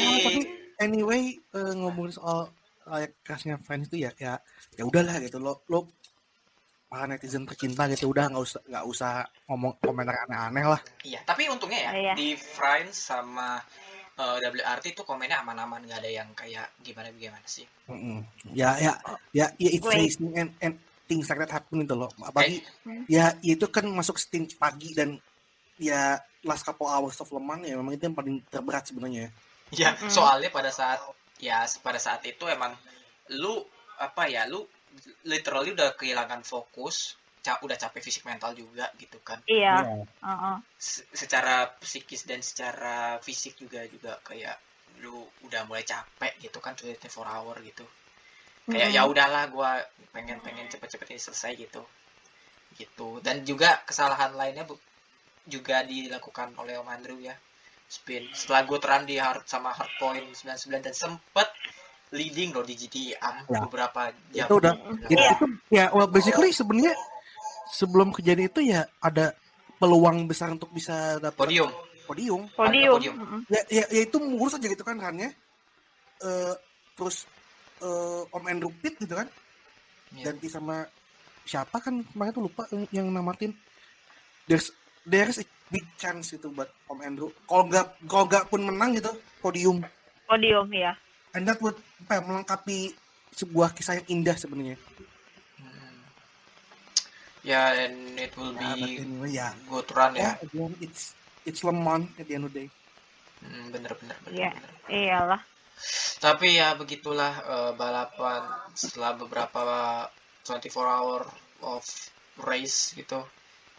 anyway 0.78 1.22
eh, 1.36 1.74
ngomongin 1.74 2.13
soal 2.13 2.53
layak 2.88 3.11
kerasnya 3.21 3.59
fans 3.59 3.88
itu 3.88 4.07
ya 4.07 4.11
ya 4.17 4.39
ya 4.73 4.83
udahlah 4.83 5.19
gitu 5.19 5.38
lo 5.38 5.61
lo 5.67 5.88
para 6.88 7.03
netizen 7.03 7.43
tercinta 7.43 7.83
gitu 7.91 8.07
udah 8.09 8.31
nggak 8.31 8.43
usah 8.43 8.61
nggak 8.63 8.85
usah 8.88 9.11
ngomong 9.45 9.75
komentar 9.83 10.15
aneh-aneh 10.23 10.65
lah 10.65 10.81
iya 11.03 11.19
tapi 11.21 11.51
untungnya 11.51 11.83
ya 11.83 11.91
Iya. 11.91 12.13
di 12.15 12.27
Friends 12.33 13.11
sama 13.11 13.59
eh, 14.15 14.38
WRT 14.39 14.95
itu 14.95 15.03
komennya 15.03 15.43
aman-aman 15.43 15.83
nggak 15.83 15.99
ada 15.99 16.07
yang 16.09 16.29
kayak 16.31 16.71
gimana 16.79 17.11
gimana 17.11 17.43
sih 17.43 17.67
Mm-mm. 17.91 18.23
ya 18.55 18.79
ya 18.79 18.95
ya 19.35 19.51
ya 19.55 19.69
it's 19.69 19.83
racing 19.83 20.31
and, 20.33 20.51
and 20.63 20.79
things 21.07 21.27
like 21.27 21.39
that 21.39 21.51
happen 21.53 21.83
gitu 21.83 21.95
loh 21.95 22.07
apalagi 22.19 22.63
Hmm. 22.88 23.03
ya 23.11 23.35
itu 23.43 23.67
kan 23.67 23.83
masuk 23.91 24.15
stint 24.15 24.55
pagi 24.55 24.95
dan 24.95 25.19
ya 25.75 26.15
last 26.41 26.63
couple 26.63 26.88
hours 26.88 27.19
of 27.19 27.27
lemang 27.29 27.67
ya 27.67 27.75
memang 27.75 27.93
itu 27.93 28.07
yang 28.07 28.15
paling 28.15 28.39
terberat 28.47 28.88
sebenarnya 28.88 29.27
ya. 29.27 29.31
ya 29.75 29.89
Mm-mm. 29.91 30.07
soalnya 30.07 30.47
pada 30.47 30.71
saat 30.71 31.03
ya 31.39 31.57
pada 31.79 31.97
saat 31.97 32.25
itu 32.25 32.43
emang 32.45 32.73
lu 33.31 33.61
apa 33.97 34.25
ya 34.25 34.45
lu 34.45 34.65
literally 35.23 35.73
udah 35.73 35.93
kehilangan 35.93 36.41
fokus 36.41 37.13
ca- 37.39 37.61
udah 37.61 37.77
capek 37.77 38.01
fisik 38.01 38.25
mental 38.25 38.51
juga 38.53 38.89
gitu 38.97 39.21
kan 39.21 39.39
Iya. 39.45 39.75
Ya. 39.77 39.95
Heeh. 40.23 40.55
Se- 40.75 41.05
secara 41.11 41.69
psikis 41.77 42.25
dan 42.25 42.41
secara 42.41 43.21
fisik 43.21 43.55
juga 43.55 43.85
juga 43.85 44.17
kayak 44.21 44.57
lu 44.97 45.13
udah 45.45 45.61
mulai 45.63 45.85
capek 45.85 46.33
gitu 46.41 46.57
kan 46.57 46.73
24 46.73 47.05
hour 47.23 47.55
gitu 47.61 47.85
kayak 48.65 48.89
Mm-mm. 48.89 48.97
ya 48.97 49.05
udahlah 49.05 49.45
gua 49.47 49.77
pengen 50.09 50.41
pengen 50.41 50.65
cepet-cepet 50.67 51.13
ini 51.13 51.21
selesai 51.21 51.53
gitu 51.55 51.85
gitu 52.75 53.21
dan 53.21 53.41
juga 53.41 53.81
kesalahan 53.85 54.33
lainnya 54.33 54.65
bu- 54.65 54.81
juga 55.45 55.81
dilakukan 55.81 56.51
oleh 56.57 56.75
Om 56.75 56.89
Andrew 56.89 57.17
ya 57.17 57.38
spin 57.88 58.27
setelah 58.31 58.61
gue 58.63 58.77
teran 58.77 59.03
di 59.03 59.15
hard 59.15 59.43
sama 59.43 59.71
hard 59.71 59.91
point 59.97 60.27
99 60.27 60.43
dan 60.81 60.91
sempet 60.91 61.47
leading 62.09 62.51
loh 62.51 62.61
di 62.61 62.75
GTM 62.75 63.35
Ya. 63.45 63.59
beberapa 63.63 64.01
jam 64.29 64.45
itu 64.45 64.55
udah 64.57 64.73
Mm-mm. 64.73 64.95
itu, 65.01 65.11
Iya. 65.13 65.31
itu 65.33 65.45
ya 65.69 65.85
well 65.91 66.07
basically 66.07 66.51
sebenarnya 66.51 66.95
sebelum 67.69 68.11
kejadian 68.11 68.47
itu 68.47 68.61
ya 68.61 68.83
ada 68.97 69.31
peluang 69.77 70.23
besar 70.23 70.49
untuk 70.49 70.67
bisa 70.69 71.15
dapat 71.17 71.35
podium 71.38 71.71
podium 72.03 72.41
Podium. 72.49 72.93
podium. 72.93 73.15
Ya, 73.47 73.61
ya, 73.69 73.83
ya 73.89 74.01
itu 74.01 74.17
mulus 74.17 74.53
aja 74.53 74.63
gitu 74.65 74.81
kan 74.81 74.95
rannya 74.95 75.31
Eh 76.17 76.53
terus 76.93 77.27
eh, 77.77 78.23
Om 78.27 78.43
Andrew 78.47 78.73
Pitt 78.73 78.97
gitu 78.97 79.13
kan 79.13 79.27
Ya. 80.09 80.31
ganti 80.31 80.47
sama 80.47 80.88
siapa 81.43 81.77
kan 81.77 81.99
kemarin 82.01 82.31
tuh 82.31 82.43
lupa 82.43 82.63
yang, 82.71 82.83
yang 82.89 83.07
namatin 83.11 83.51
there's 84.43 84.71
there's 85.03 85.38
a 85.38 85.45
big 85.68 85.86
chance 85.95 86.32
itu 86.32 86.47
buat 86.47 86.70
Om 86.88 86.99
Andrew 87.01 87.30
kalau 87.43 87.65
nggak 87.65 87.86
kalau 88.05 88.26
nggak 88.26 88.45
pun 88.47 88.61
menang 88.63 88.95
gitu 88.95 89.11
podium 89.39 89.78
Podium 90.24 90.68
ya. 90.70 90.91
and 91.32 91.43
that 91.43 91.59
would 91.59 91.76
apa 92.03 92.20
ya, 92.20 92.22
melengkapi 92.22 92.91
sebuah 93.32 93.72
kisah 93.72 93.99
yang 93.99 94.07
indah 94.13 94.36
sebenarnya 94.36 94.76
Hmm. 95.57 95.99
ya 97.43 97.76
and 97.78 98.15
it 98.15 98.32
will 98.36 98.51
but 98.51 98.63
be 98.63 98.99
anyway, 98.99 99.32
ya 99.34 99.51
good 99.65 99.88
run 99.91 100.13
ya 100.13 100.36
ya 100.36 100.43
again 100.43 100.72
it's 100.80 101.11
it's 101.43 101.61
lemon 101.61 102.07
at 102.15 102.26
the 102.26 102.36
end 102.36 102.45
of 102.45 102.51
the 102.51 102.65
day 102.65 102.70
Hmm, 103.38 103.70
bener 103.70 103.93
bener 103.93 104.18
bener, 104.26 104.34
Iya. 104.34 104.49
bener. 104.49 104.72
Iyalah. 104.89 105.41
tapi 106.18 106.57
ya 106.57 106.74
begitulah 106.74 107.34
eh, 107.38 107.72
balapan 107.78 108.41
setelah 108.74 109.13
beberapa 109.13 109.61
24 110.41 110.74
hour 110.74 111.22
of 111.61 111.86
race 112.41 112.97
gitu 112.97 113.22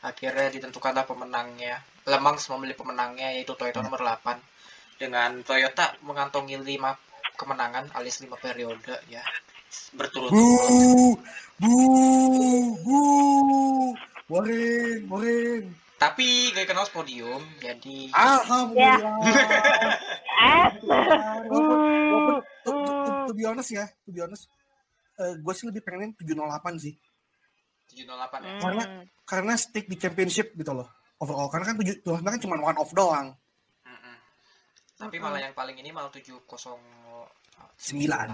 akhirnya 0.03 0.49
ditentukanlah 0.53 1.05
pemenangnya 1.05 1.83
Lemang 2.09 2.41
memilih 2.41 2.77
pemenangnya 2.79 3.35
yaitu 3.37 3.53
Toyota 3.53 3.85
nomor 3.85 4.01
8 4.01 4.39
dengan 4.97 5.43
Toyota 5.45 5.93
mengantongi 6.07 6.57
5 6.57 7.37
kemenangan 7.39 7.85
alias 7.95 8.23
5 8.23 8.33
periode 8.39 8.95
ya 9.11 9.23
berturut-turut 9.95 11.21
bu 11.61 11.71
bu 11.71 11.75
bu 12.83 12.99
boring 14.27 15.01
boring 15.07 15.65
tapi 15.99 16.55
gak 16.55 16.71
kenal 16.71 16.87
podium 16.89 17.43
jadi 17.61 18.11
alhamdulillah 18.15 19.19
Eh. 20.39 20.71
to, 21.51 21.59
to, 22.63 22.71
to, 22.71 22.73
to 23.27 23.33
be 23.35 23.43
honest 23.43 23.75
ya 23.75 23.91
to 24.07 24.15
be 24.15 24.23
honest 24.23 24.47
gue 25.19 25.55
sih 25.55 25.67
lebih 25.67 25.83
pengen 25.83 26.15
708 26.15 26.79
sih 26.79 26.95
708 27.89 28.41
ya 28.41 28.53
Karena- 28.59 28.87
Hmm. 28.87 29.05
karena 29.25 29.53
stick 29.55 29.85
di 29.85 29.97
championship 29.97 30.53
gitu 30.53 30.73
loh 30.73 30.89
overall 31.19 31.49
karena 31.49 31.67
kan 31.67 31.77
708 31.77 32.05
kan 32.29 32.41
cuma 32.41 32.55
one 32.59 32.77
off 32.77 32.93
doang 32.93 33.35
Mm-mm. 33.83 34.17
tapi 34.97 35.17
malah 35.17 35.41
yang 35.41 35.53
paling 35.53 35.75
ini 35.75 35.89
malah 35.89 36.09
709 36.09 36.79
Sembilan. 37.77 38.29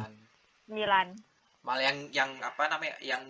Sembilan. 0.64 1.06
malah 1.60 1.82
yang 1.82 1.98
yang 2.10 2.30
apa 2.38 2.68
namanya 2.68 2.96
yang 3.00 3.24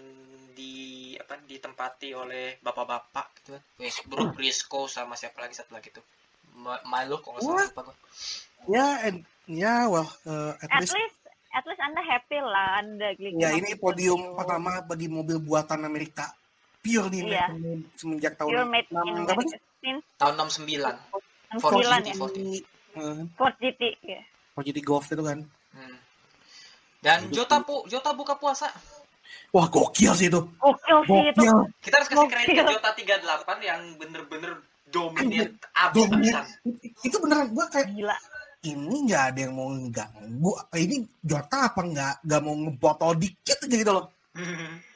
di 0.50 0.74
apa 1.14 1.38
ditempati 1.40 2.10
oleh 2.12 2.58
bapak-bapak 2.58 3.26
gitu 3.36 3.50
kan 3.52 3.62
Westbrook, 3.76 4.30
Briscoe 4.36 4.86
sama 4.86 5.14
siapa 5.14 5.40
lagi 5.40 5.54
satu 5.54 5.70
lagi 5.72 5.90
tuh 5.90 6.02
Ma- 6.54 6.82
Milo 6.84 7.18
kalau 7.18 7.38
salah 7.40 7.66
lupa 7.66 7.82
gua. 7.84 7.94
ya 8.68 8.86
and 9.02 9.18
ya 9.44 9.86
well 9.86 10.06
uh, 10.24 10.54
at 10.56 10.66
At 10.68 10.80
least 10.80 10.94
least 10.94 11.18
at 11.54 11.64
least 11.64 11.80
Anda 11.80 12.02
happy 12.02 12.36
lah 12.36 12.68
Anda 12.76 13.08
gitu. 13.14 13.38
ya 13.38 13.50
ini 13.50 13.72
podium 13.74 14.34
pertama 14.34 14.82
bagi 14.82 15.06
mobil 15.06 15.38
buatan 15.38 15.82
Amerika 15.82 16.34
pure 16.80 17.08
nih 17.08 17.30
Iya. 17.30 17.46
Mac- 17.48 17.94
semenjak 17.94 18.32
tahun 18.34 18.50
You're 18.50 18.68
made 18.68 18.88
enam- 18.88 19.08
in 19.08 19.24
berapa 19.24 19.42
sih? 19.44 19.58
since 19.80 20.02
tahun 20.16 20.34
69 20.36 20.98
Ford 21.54 21.72
sembilan 21.72 22.00
GT, 22.00 22.08
ya. 22.08 22.14
Ford. 22.14 22.34
Ford 23.32 23.54
GT 23.56 23.82
ya. 24.02 24.20
Ford 24.52 24.64
GT 24.64 24.78
Golf 24.80 25.06
itu 25.06 25.22
kan 25.22 25.38
hmm. 25.72 25.96
dan 27.00 27.18
Jota 27.30 27.56
pu 27.60 27.86
Jota 27.86 28.10
buka 28.12 28.34
puasa 28.34 28.68
wah 29.48 29.66
gokil 29.66 30.12
sih 30.12 30.26
itu 30.26 30.40
Gokil 30.56 30.98
sih 31.06 31.20
itu. 31.30 31.46
kita 31.80 31.94
harus 31.96 32.08
kasih 32.08 32.28
kredit 32.28 32.54
ke. 32.54 32.62
Jota 32.68 32.90
38 32.90 33.22
yang 33.62 33.80
bener-bener 33.94 34.52
dominate 34.86 35.54
abis-abisan 35.72 36.44
itu 37.00 37.16
beneran 37.16 37.50
gua 37.50 37.66
kayak 37.66 37.90
Gila. 37.90 38.16
Ini 38.64 38.96
nggak 39.04 39.22
ada 39.28 39.40
yang 39.40 39.52
mau 39.52 39.68
ganggu 39.86 40.50
apa 40.54 40.76
ini 40.76 40.96
Jota 41.20 41.68
apa 41.68 41.80
nggak 41.80 42.14
nggak 42.22 42.40
mau 42.40 42.54
ngebotol 42.58 43.12
dikit 43.14 43.58
aja 43.60 43.76
gitu 43.76 43.92
loh. 43.92 44.06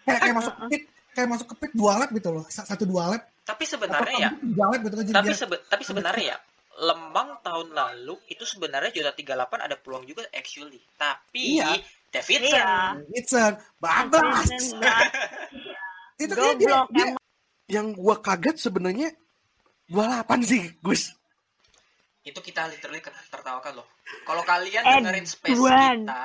Kayak 0.03 0.21
kayak 0.23 0.37
masuk 0.37 0.55
pit 0.71 0.83
kayak 1.13 1.29
masuk 1.29 1.47
ke 1.47 1.57
pit 1.59 1.73
dua 1.73 1.93
lap 1.97 2.11
gitu 2.11 2.29
loh 2.31 2.45
Sa- 2.47 2.65
satu 2.65 2.83
dua 2.83 3.11
lap. 3.11 3.23
Tapi 3.43 3.65
sebenarnya 3.65 4.17
ya. 4.19 4.31
lap 4.59 4.81
gitu 4.81 4.95
kan 4.95 5.05
tapi 5.15 5.27
dia- 5.27 5.37
sebe- 5.37 5.65
tapi 5.65 5.83
sebenarnya 5.83 6.27
ya 6.27 6.39
Lemang 6.79 7.43
tahun 7.43 7.75
lalu 7.75 8.15
itu 8.29 8.47
sebenarnya 8.47 8.95
Jota 8.95 9.11
38 9.11 9.35
ada 9.61 9.75
peluang 9.75 10.05
juga 10.05 10.23
actually 10.31 10.79
tapi 10.95 11.59
Iya. 11.59 11.75
Davidson. 12.09 12.47
Iya. 12.47 12.73
Davidson 13.03 13.53
bablas 13.77 14.47
itu 16.17 16.33
kayak 16.33 16.57
dia, 16.57 16.75
dia 16.89 17.07
yang 17.69 17.91
gua 17.93 18.17
kaget 18.17 18.57
sebenarnya 18.61 19.11
28 19.87 20.23
sih 20.43 20.63
Gus 20.79 21.18
itu 22.21 22.39
kita 22.39 22.67
literally 22.67 22.99
tertawakan 23.27 23.73
loh. 23.75 23.87
Kalau 24.23 24.43
kalian 24.43 24.81
Eh, 24.81 24.95
dengerin 24.99 25.25
space 25.25 25.55
Duan. 25.55 26.03
kita 26.03 26.23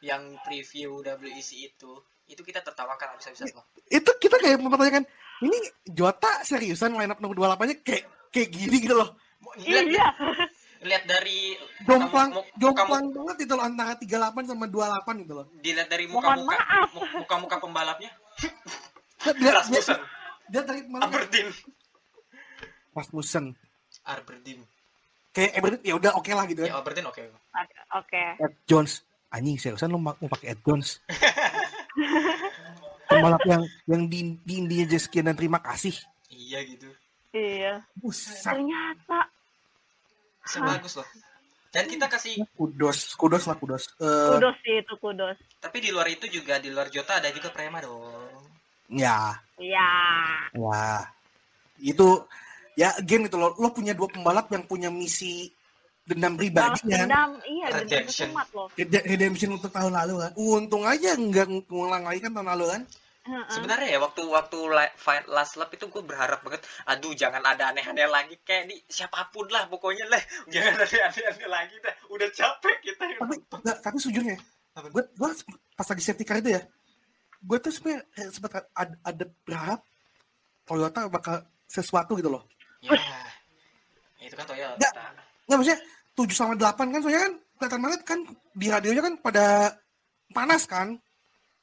yang 0.00 0.22
preview 0.40 1.00
WEC 1.00 1.50
itu, 1.66 1.92
itu 2.24 2.40
kita 2.40 2.60
tertawakan 2.60 3.14
habis-habisan 3.14 3.48
loh. 3.50 3.64
itu 3.86 4.10
kita 4.18 4.36
kayak 4.36 4.56
mempertanyakan 4.58 5.04
ini 5.40 5.56
Jota 5.86 6.40
seriusan 6.42 6.92
line 6.92 7.08
up 7.08 7.18
nomor 7.18 7.36
28 7.36 7.66
nya 7.66 7.76
kayak 7.78 8.02
kayak 8.30 8.48
gini 8.50 8.76
gitu 8.80 8.94
loh 8.94 9.12
Lihat, 9.56 9.84
Iya. 9.86 10.06
lihat 10.82 11.04
dari 11.04 11.52
jomplang 11.82 12.32
muka- 12.32 12.40
muka- 12.42 12.56
jomplang 12.56 13.06
banget 13.10 13.36
itu 13.40 13.52
loh 13.52 13.60
antara 13.62 13.92
38 13.94 14.08
sama 14.46 14.64
28 14.66 15.14
gitu 15.18 15.34
loh 15.34 15.46
dilihat 15.54 15.84
dari 15.86 16.04
muka-muka 16.06 16.56
muka-muka 17.14 17.56
pembalapnya. 17.58 18.08
dia, 18.38 18.52
dia, 19.22 19.32
dia, 19.34 19.52
Rasmussen, 19.54 20.00
dia 20.48 20.62
dari 20.62 20.80
mana 20.86 21.04
Aberdeen, 21.06 21.48
Rasmussen 22.90 23.44
Aberdeen. 24.02 24.64
Kayak 25.34 25.50
Everton 25.52 25.80
ya 25.82 25.94
udah 25.94 26.12
oke 26.14 26.30
lah 26.30 26.46
gitu 26.46 26.62
Ya 26.62 26.70
kan 26.70 26.80
Aberdeen 26.80 27.06
oke. 27.06 27.22
Oke. 27.92 28.24
Ed 28.38 28.54
Jones 28.64 29.02
anjing 29.28 29.58
seriusan 29.58 29.90
lo 29.90 29.98
mau 29.98 30.14
pakai 30.14 30.54
Ed 30.54 30.60
Jones 30.62 31.02
pembalap 33.04 33.42
yang 33.44 33.62
yang 33.84 34.02
di, 34.06 34.38
di 34.40 34.54
India 34.56 34.82
aja 34.82 34.96
sekian 34.96 35.26
dan 35.26 35.34
terima 35.34 35.58
kasih 35.58 35.92
Iya 36.26 36.58
gitu. 36.64 36.88
Iya. 37.30 37.82
Buset. 37.94 38.42
Ternyata 38.42 39.30
Sebagus 40.44 40.98
loh. 40.98 41.08
Dan 41.70 41.86
kita 41.86 42.06
kasih 42.06 42.42
kudos 42.54 43.14
kudos 43.14 43.42
lah 43.44 43.56
kudos 43.56 43.90
Eh, 43.96 44.30
kudos 44.32 44.54
sih 44.60 44.78
itu 44.78 44.94
kudos. 44.96 45.34
tapi 45.58 45.78
di 45.78 45.90
luar 45.90 46.06
itu 46.06 46.26
juga 46.28 46.58
di 46.58 46.70
luar 46.70 46.86
Jota 46.86 47.18
ada 47.18 47.30
juga 47.30 47.50
Prema 47.50 47.82
dong. 47.82 48.46
ya 48.86 49.34
Ya. 49.56 49.90
Wah, 50.54 51.02
itu 51.76 52.22
ya 52.74 52.94
again 52.98 53.26
itu 53.26 53.36
lo, 53.38 53.54
lo 53.56 53.68
punya 53.70 53.94
dua 53.94 54.10
pembalap 54.10 54.50
yang 54.50 54.64
punya 54.66 54.90
misi 54.90 55.50
dendam 56.04 56.36
pribadi 56.36 56.84
kan? 56.84 57.08
dendam. 57.08 57.30
Iya 57.42 57.66
dendam 57.70 57.86
Redemption. 57.88 58.28
kesumat 58.30 58.48
loh. 58.52 58.68
Rede- 58.76 59.06
redemption 59.08 59.50
untuk 59.56 59.70
tahun 59.72 59.92
lalu 59.94 60.14
kan? 60.20 60.32
Untung 60.36 60.84
aja 60.84 61.16
nggak 61.16 61.46
ngulang 61.70 62.04
lagi 62.04 62.20
kan 62.20 62.32
tahun 62.34 62.48
lalu 62.54 62.64
kan? 62.70 62.82
Heeh. 63.24 63.48
Sebenarnya 63.56 63.88
ya 63.88 63.98
waktu 64.04 64.20
waktu 64.28 64.58
fight 65.00 65.24
last 65.32 65.56
lap 65.56 65.72
itu 65.72 65.88
gue 65.88 66.02
berharap 66.04 66.44
banget, 66.44 66.60
aduh 66.84 67.16
jangan 67.16 67.40
ada 67.40 67.72
aneh-aneh 67.72 68.04
lagi. 68.04 68.36
Kayak 68.44 68.68
di 68.68 68.76
siapa 68.84 69.32
pun 69.32 69.48
lah 69.48 69.64
pokoknya 69.64 70.04
lah, 70.12 70.20
jangan 70.52 70.76
ada 70.76 70.96
aneh-aneh 71.08 71.48
lagi 71.48 71.76
dah. 71.80 71.94
Udah 72.12 72.28
capek 72.28 72.76
kita. 72.84 73.04
tapi 73.16 73.34
nggak, 73.40 73.78
tapi 73.80 73.96
sejujurnya 73.96 74.36
gue 74.74 75.02
gue 75.06 75.30
pas 75.78 75.86
lagi 75.86 76.02
safety 76.02 76.24
car 76.26 76.42
itu 76.42 76.50
ya 76.50 76.62
gue 77.44 77.58
tuh 77.62 77.70
sebenarnya 77.70 78.02
sempat 78.34 78.66
ada, 78.74 78.94
ada 79.06 79.24
berharap 79.46 79.80
Toyota 80.66 81.06
bakal 81.06 81.46
sesuatu 81.68 82.18
gitu 82.18 82.26
loh 82.32 82.42
Ya, 82.84 83.00
itu 84.22 84.34
kan 84.34 84.46
Toyota. 84.46 84.76
Nggak. 84.76 84.92
nggak 85.44 85.56
maksudnya 85.56 85.80
7 86.14 86.32
sama 86.32 86.52
8 86.54 86.92
kan 86.92 87.00
soalnya 87.00 87.22
kan 87.22 87.32
kelihatan 87.54 87.80
banget 87.80 88.00
kan 88.02 88.18
di 88.52 88.66
radionya 88.68 89.02
kan 89.02 89.14
pada 89.18 89.46
panas 90.30 90.62
kan 90.64 90.88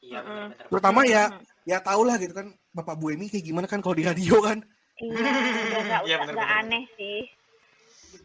Iya 0.01 0.19
benar-benar. 0.19 0.65
terutama 0.67 1.01
ya 1.03 1.23
ya 1.63 1.77
tau 1.79 2.01
lah 2.01 2.17
gitu 2.17 2.33
kan 2.33 2.47
bapak 2.71 2.95
Bu 2.95 3.11
Emi 3.11 3.27
kayak 3.27 3.41
gimana 3.43 3.65
kan 3.65 3.79
kalau 3.79 3.93
di 3.93 4.01
radio 4.01 4.37
kan 4.39 4.57
iya 4.97 5.29
nggak 5.79 6.01
Iya, 6.03 6.15
nggak 6.17 6.29
bener, 6.31 6.57
aneh 6.57 6.83
sih 6.93 7.21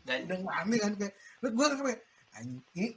Dan 0.03 0.25
udah 0.25 0.37
nggak 0.41 0.57
aneh 0.63 0.79
kan 0.79 0.93
kayak 0.95 1.13
gue 1.43 1.67
kan 1.67 1.79
kayak 1.79 2.01
anjing 2.35 2.61
ini 2.75 2.89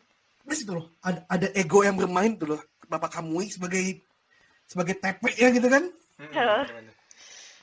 terus 0.44 0.60
itu 0.64 0.72
loh 0.74 0.86
ada, 1.00 1.20
ada 1.28 1.48
ego 1.54 1.80
yang 1.82 1.96
bermain 1.96 2.34
tuh 2.34 2.56
loh 2.56 2.62
bapak 2.86 3.12
Kamui 3.14 3.48
sebagai 3.48 4.02
sebagai 4.66 4.96
TP 4.96 5.24
ya 5.36 5.48
gitu 5.50 5.68
kan 5.68 5.84
Hmm. 6.20 6.68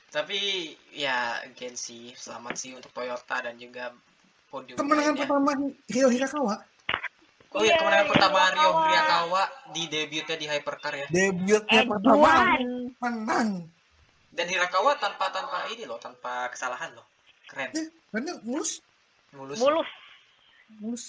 Tapi 0.07 0.39
ya 0.91 1.17
again 1.43 1.75
sih 1.75 2.11
selamat 2.13 2.55
sih 2.55 2.71
untuk 2.71 2.89
Toyota 2.89 3.41
dan 3.41 3.55
juga 3.55 3.91
podium 4.47 4.75
kemenangan 4.75 5.13
lainnya. 5.13 5.21
pertama 5.21 5.51
Hiro 5.85 6.09
Hirakawa 6.09 6.55
Oh 7.49 7.59
iya 7.59 7.69
Iya, 7.69 7.75
kemenangan 7.77 8.05
Rio 8.05 8.11
pertama 8.11 8.39
Rio 8.49 8.69
Hirakawa. 8.83 9.43
Di 9.69 9.83
debutnya 9.85 10.35
di 10.35 10.45
Hypercar 10.45 10.93
ya. 10.95 11.07
debutnya 11.07 11.81
pertama 11.83 12.15
Edwan 12.15 12.59
menang 12.97 13.49
Dan 14.29 14.45
Hirakawa 14.45 14.91
tanpa 14.95 15.25
tanpa 15.27 15.65
ini 15.67 15.83
loh, 15.83 15.97
tanpa 15.97 16.47
kesalahan 16.47 16.93
loh. 16.93 17.03
Keren. 17.45 17.71
Eh, 17.73 17.87
karena 18.09 18.35
mulus 18.41 18.79
Mulus. 19.29 19.59
mulus 19.59 19.89
mulus 20.73 21.05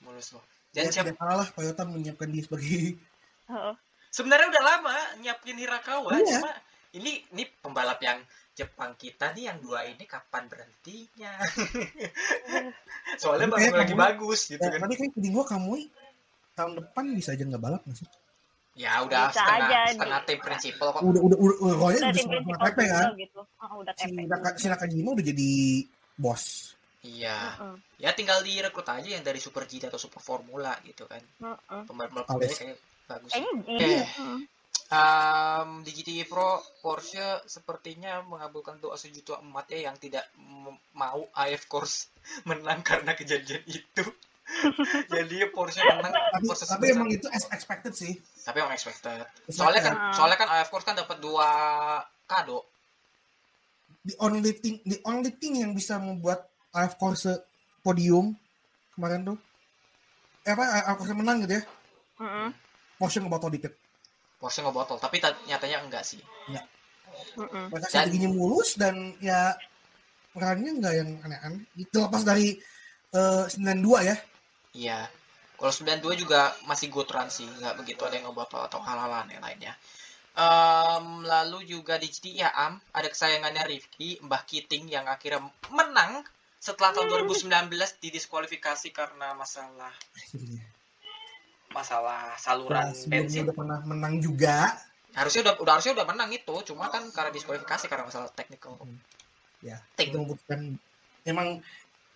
Mulus 0.00 0.26
loh. 0.32 0.42
dan 0.70 0.82
Dan 0.82 0.90
siap, 0.90 1.04
tidak 1.04 1.18
salah 1.20 1.46
Toyota 1.48 1.82
menyiapkan 1.84 2.26
dia 2.26 2.42
sebagai 2.42 2.98
Heeh. 3.44 3.74
sebenarnya 4.08 4.46
udah 4.48 4.64
lama 4.64 4.94
nyiapin 5.18 5.56
Hirakawa, 5.56 6.10
Iya. 6.16 6.38
cuma 6.38 6.52
ini 6.92 7.24
ini 7.26 7.42
pembalap 7.58 7.98
yang 7.98 8.20
Jepang 8.52 8.92
kita 8.94 9.32
nih 9.32 9.48
yang 9.48 9.58
dua 9.58 9.80
ini 9.82 10.04
kapan 10.04 10.44
berhentinya? 10.44 11.32
Soalnya 13.20 13.48
baru 13.48 13.60
kayak 13.62 13.74
lagi 13.74 13.88
kamu- 13.90 14.04
bagus 14.06 14.40
gitu 14.46 14.60
ya, 14.60 14.70
kan. 14.70 14.80
tapi 14.80 14.94
kayak 14.94 15.12
feeling 15.12 15.32
gue 15.32 15.46
kamu 15.46 15.72
tahun 16.52 16.72
depan 16.76 17.04
bisa 17.12 17.32
aja 17.32 17.42
nggak 17.42 17.62
balap 17.62 17.82
nggak 17.82 17.96
sih 17.96 18.08
Ya 18.72 19.04
udah 19.04 19.28
Bisa 19.28 19.36
setengah 19.38 19.68
aja, 19.68 19.80
setengah 19.86 20.20
tim 20.24 20.38
prinsipal 20.38 20.88
kok. 20.90 21.00
udah 21.02 21.20
udah 21.22 21.38
udah 21.38 21.38
udah, 21.38 21.56
udah, 21.58 21.76
udah 21.76 21.88
udah 21.92 22.10
tim 22.10 22.16
sama 22.18 22.32
prinsipal 22.34 22.64
TP 22.66 22.78
kan 22.82 23.02
juga 23.02 23.12
gitu 23.18 23.40
Heeh, 23.42 23.72
udah 23.74 23.92
si 23.92 24.04
TP 24.06 24.18
Naka, 24.22 24.50
si 24.56 24.66
Nakajima 24.66 25.08
udah 25.10 25.24
jadi 25.26 25.50
bos 26.14 26.44
Iya. 27.02 27.38
Heeh. 27.52 27.74
Ya 27.98 28.10
tinggal 28.12 28.38
direkrut 28.40 28.86
aja 28.86 29.08
yang 29.10 29.20
dari 29.20 29.36
Super 29.36 29.66
GT 29.66 29.90
atau 29.90 29.98
Super 29.98 30.20
Formula 30.20 30.70
gitu 30.82 31.02
kan. 31.04 31.18
Heeh. 31.18 31.82
Pembalap 31.82 32.30
Ales. 32.30 32.54
kayak 32.54 32.78
bagus. 33.04 33.28
kayaknya 33.28 33.50
Oke. 33.58 33.90
Um, 34.92 35.80
di 35.80 35.90
GTI 35.96 36.28
Pro 36.28 36.60
Porsche 36.84 37.40
sepertinya 37.48 38.20
mengabulkan 38.28 38.76
doa 38.76 39.00
sejuta 39.00 39.40
umat 39.40 39.64
ya 39.72 39.88
yang 39.88 39.96
tidak 39.96 40.28
mau 40.92 41.24
AF 41.32 41.64
Course 41.64 42.12
menang 42.48 42.84
karena 42.84 43.16
kejadian 43.16 43.64
itu. 43.64 44.04
Jadi 45.16 45.48
Porsche 45.48 45.80
menang 45.80 46.12
tapi, 46.12 46.44
Porsche 46.44 46.68
tapi 46.68 46.92
emang 46.92 47.08
itu 47.08 47.24
as 47.32 47.48
expected 47.48 47.96
sih 47.96 48.20
tapi 48.44 48.60
emang 48.60 48.76
expected. 48.76 49.24
Soalnya 49.48 49.80
kan 49.80 49.94
soalnya 50.12 50.36
kan 50.36 50.48
AF 50.60 50.68
Course 50.68 50.84
kan 50.84 50.92
dapat 50.92 51.16
dua 51.24 51.48
kado. 52.28 52.68
the 54.02 54.18
only 54.18 54.52
thing 54.58 54.82
the 54.82 54.98
only 55.06 55.30
thing 55.30 55.62
yang 55.62 55.72
bisa 55.72 55.94
membuat 55.98 56.50
AF 56.74 56.98
Corse 56.98 57.38
podium 57.86 58.34
kemarin 58.94 59.22
tuh 59.22 59.38
eh 60.42 60.50
apa 60.50 60.90
AF 60.90 60.96
Corse 60.98 61.14
menang 61.14 61.46
gitu 61.46 61.58
ya 61.58 61.62
Heeh. 62.22 62.48
Porsche 62.98 63.22
ngebotol 63.22 63.54
dikit 63.54 63.72
Porsche 64.42 64.66
ngebotol, 64.66 64.98
tapi 64.98 65.22
ta- 65.22 65.38
nyatanya 65.46 65.86
enggak 65.86 66.02
sih. 66.02 66.18
Heeh. 67.38 67.70
mereka 67.70 67.86
Dan- 67.86 67.92
strateginya 68.10 68.30
mulus 68.34 68.74
dan 68.74 69.14
ya 69.22 69.54
perannya 70.34 70.80
nggak 70.80 70.94
yang 70.96 71.10
aneh-aneh 71.22 71.62
itu 71.76 71.96
lepas 71.96 72.24
dari 72.24 72.56
eh, 73.12 73.44
92 73.46 74.02
ya 74.02 74.16
Iya. 74.72 75.00
Kalau 75.54 75.70
92 75.70 76.16
juga 76.18 76.50
masih 76.64 76.88
good 76.88 77.06
run 77.06 77.28
sih, 77.28 77.44
nggak 77.46 77.78
begitu 77.78 78.02
ada 78.02 78.16
yang 78.18 78.26
ngebotol 78.26 78.66
atau 78.66 78.80
hal-hal 78.82 79.28
yang 79.30 79.38
lainnya. 79.38 79.76
Em, 80.32 81.06
lalu 81.22 81.68
juga 81.68 82.00
di 82.00 82.08
GTI 82.08 82.40
ya, 82.40 82.50
Am, 82.50 82.80
ada 82.90 83.06
kesayangannya 83.06 83.68
Rifki, 83.68 84.16
Mbah 84.24 84.42
Kiting 84.42 84.88
yang 84.88 85.04
akhirnya 85.06 85.44
menang 85.68 86.24
setelah 86.56 86.96
tahun 86.96 87.28
2019 87.28 87.68
didiskualifikasi 88.00 88.88
karena 88.90 89.36
masalah 89.36 89.92
akhirnya 90.16 90.64
masalah 91.72 92.36
saluran 92.36 92.88
Nah, 92.88 93.08
bensin. 93.08 93.44
udah 93.44 93.56
pernah 93.56 93.78
menang 93.82 94.20
juga 94.20 94.76
Harusnya 95.12 95.44
udah 95.44 95.54
udah 95.60 95.72
harusnya 95.76 95.92
udah 95.92 96.08
menang 96.08 96.32
itu, 96.32 96.54
cuma 96.72 96.88
kan 96.88 97.04
karena 97.12 97.28
diskualifikasi 97.28 97.84
karena 97.84 98.08
masalah 98.08 98.32
technical. 98.32 98.80
ya 99.60 99.76
Ting. 99.92 100.08
itu 100.08 100.16
membuktikan 100.16 100.60
emang 101.22 101.60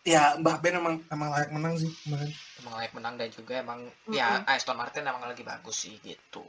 ya 0.01 0.41
Mbah 0.41 0.57
Ben 0.59 0.81
emang 0.81 1.05
emang 1.11 1.29
layak 1.29 1.51
menang 1.53 1.77
sih 1.77 1.93
kemarin 2.03 2.31
Emang 2.59 2.75
layak 2.81 2.93
menang 2.97 3.15
dan 3.21 3.29
juga 3.29 3.55
emang 3.61 3.85
ya 4.09 4.41
Aston 4.49 4.75
Martin 4.75 5.05
emang 5.05 5.21
lagi 5.23 5.45
bagus 5.45 5.77
sih 5.85 6.01
gitu. 6.01 6.41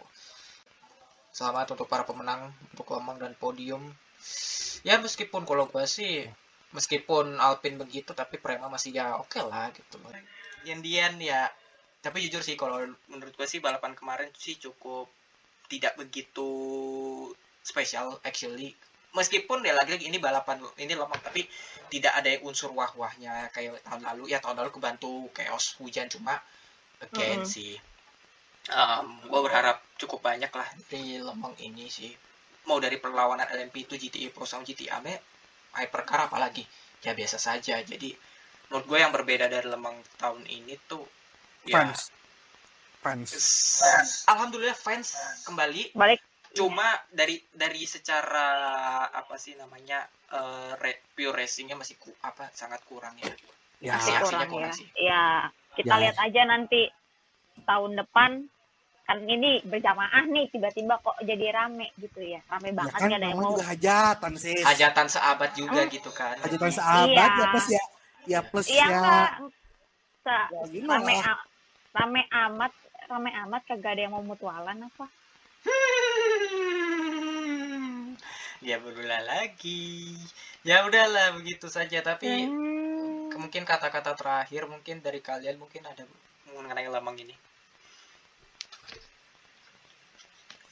Selamat 1.29 1.69
untuk 1.75 1.85
para 1.85 2.01
pemenang 2.01 2.49
untuk 2.71 2.95
Lemang 2.95 3.19
dan 3.19 3.35
podium. 3.35 3.93
Ya 4.81 4.97
meskipun 4.97 5.43
kalau 5.43 5.67
gue 5.67 5.83
sih 5.85 6.25
meskipun 6.71 7.37
Alpine 7.37 7.77
begitu 7.77 8.15
tapi 8.15 8.39
Prema 8.39 8.71
masih 8.71 8.95
ya 8.95 9.19
oke 9.19 9.37
lah 9.43 9.69
gitu 9.75 9.99
loh. 9.99 10.09
Dian-dian 10.63 11.19
ya 11.21 11.51
tapi 12.07 12.23
jujur 12.23 12.39
sih 12.39 12.55
kalau 12.55 12.79
menurut 13.11 13.33
gue 13.35 13.47
sih 13.53 13.59
balapan 13.59 13.91
kemarin 13.99 14.31
sih 14.39 14.55
cukup 14.55 15.11
tidak 15.67 15.93
begitu 15.99 16.47
spesial 17.69 18.15
actually. 18.23 18.71
Meskipun 19.11 19.59
ya 19.67 19.73
lagi-lagi 19.75 20.07
ini 20.07 20.19
balapan 20.21 20.63
ini 20.79 20.93
lemah 20.95 21.19
tapi 21.19 21.43
tidak 21.91 22.13
ada 22.15 22.29
yang 22.31 22.43
unsur 22.47 22.71
wah-wahnya 22.71 23.51
kayak 23.55 23.83
tahun 23.83 24.01
lalu. 24.07 24.23
Ya 24.31 24.39
tahun 24.39 24.63
lalu 24.63 24.71
kebantu 24.77 25.11
chaos 25.35 25.75
hujan 25.79 26.07
cuma 26.07 26.39
again 27.03 27.43
Mhm. 27.43 27.51
sih 27.53 27.75
gue 29.31 29.41
berharap 29.47 29.79
cukup 29.95 30.19
banyak 30.27 30.51
lah 30.51 30.67
di 30.91 31.19
Lemang 31.23 31.55
ini 31.63 31.87
sih. 31.87 32.11
Mau 32.67 32.83
dari 32.83 32.99
perlawanan 32.99 33.47
LMP 33.47 33.87
itu 33.87 33.95
GTI 33.95 34.27
Pro 34.35 34.43
sama 34.43 34.67
GTI 34.67 34.91
AME 34.91 35.15
Hypercar 35.79 36.27
apalagi? 36.27 36.63
Ya 37.05 37.15
biasa 37.15 37.39
saja. 37.39 37.79
Jadi 37.79 38.11
menurut 38.67 38.85
gue 38.91 38.99
yang 38.99 39.11
berbeda 39.15 39.47
dari 39.47 39.67
Lemang 39.71 39.95
tahun 40.19 40.43
ini 40.51 40.75
tuh 40.91 41.03
ya. 41.67 41.75
Fans. 41.77 41.99
Fans. 42.97 43.29
S- 43.29 44.25
alhamdulillah 44.25 44.73
fans 44.73 45.13
kembali. 45.43 45.93
Balik. 45.93 46.19
Cuma 46.49 46.83
dari 47.07 47.37
dari 47.53 47.85
secara 47.85 48.47
apa 49.07 49.35
sih 49.35 49.53
namanya 49.53 50.01
eh, 50.27 50.71
re- 50.75 51.05
pure 51.11 51.35
racingnya 51.35 51.75
masih 51.75 51.95
ku, 51.95 52.09
apa 52.19 52.49
sangat 52.51 52.81
kurang 52.83 53.13
ya. 53.17 53.29
Ya. 53.77 53.93
Masih 53.93 54.13
kurang 54.19 54.49
kurang 54.49 54.71
ya. 54.71 54.75
sih. 54.75 54.87
ya 54.97 55.23
kita 55.75 55.93
Ya. 55.93 56.01
lihat 56.01 56.17
aja 56.17 56.41
nanti 56.45 56.89
tahun 57.63 57.95
depan. 57.95 58.31
Kan 59.07 59.23
ini 59.23 59.63
berjamaah 59.63 60.27
nih 60.27 60.51
tiba-tiba 60.51 60.99
kok 60.99 61.15
jadi 61.23 61.55
rame 61.55 61.95
gitu 61.95 62.19
ya. 62.19 62.43
Rame 62.49 62.69
ya 62.69 62.75
banget 62.75 62.91
kan 62.91 63.07
gak 63.07 63.15
ada 63.15 63.27
yang 63.31 63.39
mau 63.39 63.55
juga 63.55 63.63
hajatan 63.65 64.31
sih 64.35 64.55
hajatan 64.59 65.05
seabad 65.07 65.51
juga 65.55 65.79
Hmm. 65.79 65.93
gitu 65.93 66.11
kan. 66.11 66.35
Hajatan 66.43 66.71
sahabat 66.73 67.07
Iya. 67.07 67.23
ya 67.23 67.45
plus 67.47 67.67
ya. 67.69 67.83
Ya 68.27 68.39
plus 68.43 68.67
iya 68.67 68.83
ya. 68.83 68.91
Enggak 68.91 69.31
Se- 70.19 70.47
ya 70.51 70.61
gimana? 70.67 70.99
rame 70.99 71.15
rame 71.97 72.21
amat 72.29 72.69
rame 73.09 73.31
amat 73.47 73.61
kagak 73.65 73.97
ada 73.97 74.01
yang 74.05 74.13
mau 74.13 74.21
mutualan 74.21 74.77
apa? 74.85 75.05
Ya 78.57 78.81
berulah 78.81 79.21
lagi. 79.21 80.17
Ya 80.65 80.81
udahlah 80.81 81.37
begitu 81.37 81.69
saja. 81.69 82.01
Tapi 82.01 82.49
Hmm. 82.49 83.37
mungkin 83.37 83.63
kata-kata 83.69 84.17
terakhir 84.17 84.65
mungkin 84.65 84.99
dari 85.05 85.21
kalian 85.21 85.61
mungkin 85.61 85.85
ada 85.85 86.03
mengenai 86.49 86.89
lemang 86.89 87.17
ini. 87.21 87.37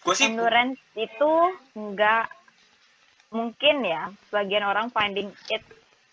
Gue 0.01 0.13
sih 0.17 0.25
endurance 0.25 0.81
itu 0.97 1.31
enggak 1.77 2.25
mungkin 3.29 3.85
ya. 3.85 4.09
Sebagian 4.29 4.65
orang 4.65 4.89
finding 4.89 5.29
it 5.53 5.61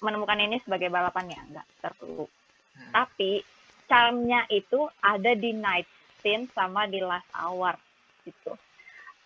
menemukan 0.05 0.39
ini 0.45 0.61
sebagai 0.61 0.93
balapan 0.93 1.33
ya. 1.33 1.41
Enggak 1.41 1.67
terlalu 1.81 2.29
Hmm. 2.73 2.93
tapi 2.93 3.45
charmnya 3.93 4.49
itu 4.49 4.89
ada 5.05 5.37
di 5.37 5.53
night 5.53 5.85
scene 6.25 6.49
sama 6.57 6.89
di 6.89 7.05
last 7.05 7.29
hour 7.37 7.77
gitu 8.25 8.57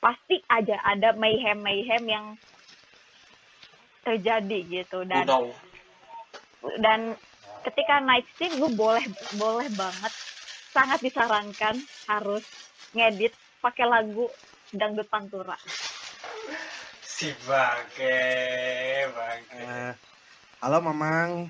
pasti 0.03 0.43
aja 0.51 0.83
ada 0.83 1.15
mayhem 1.15 1.63
mayhem 1.63 2.03
yang 2.03 2.27
terjadi 4.03 4.83
gitu 4.83 5.07
dan 5.07 5.31
Udah. 5.31 5.55
dan 6.83 7.01
ketika 7.63 8.03
night 8.03 8.27
shift 8.35 8.59
gue 8.59 8.71
boleh 8.75 9.07
boleh 9.39 9.71
banget 9.71 10.13
sangat 10.75 10.99
disarankan 10.99 11.79
harus 12.11 12.43
ngedit 12.91 13.31
pakai 13.63 13.87
lagu 13.87 14.27
dangdut 14.75 15.07
pantura 15.07 15.55
Si 17.17 17.33
bangke, 17.49 18.19
bangke. 19.17 19.57
Eh, 19.57 19.93
halo 20.61 20.85
Mamang. 20.85 21.49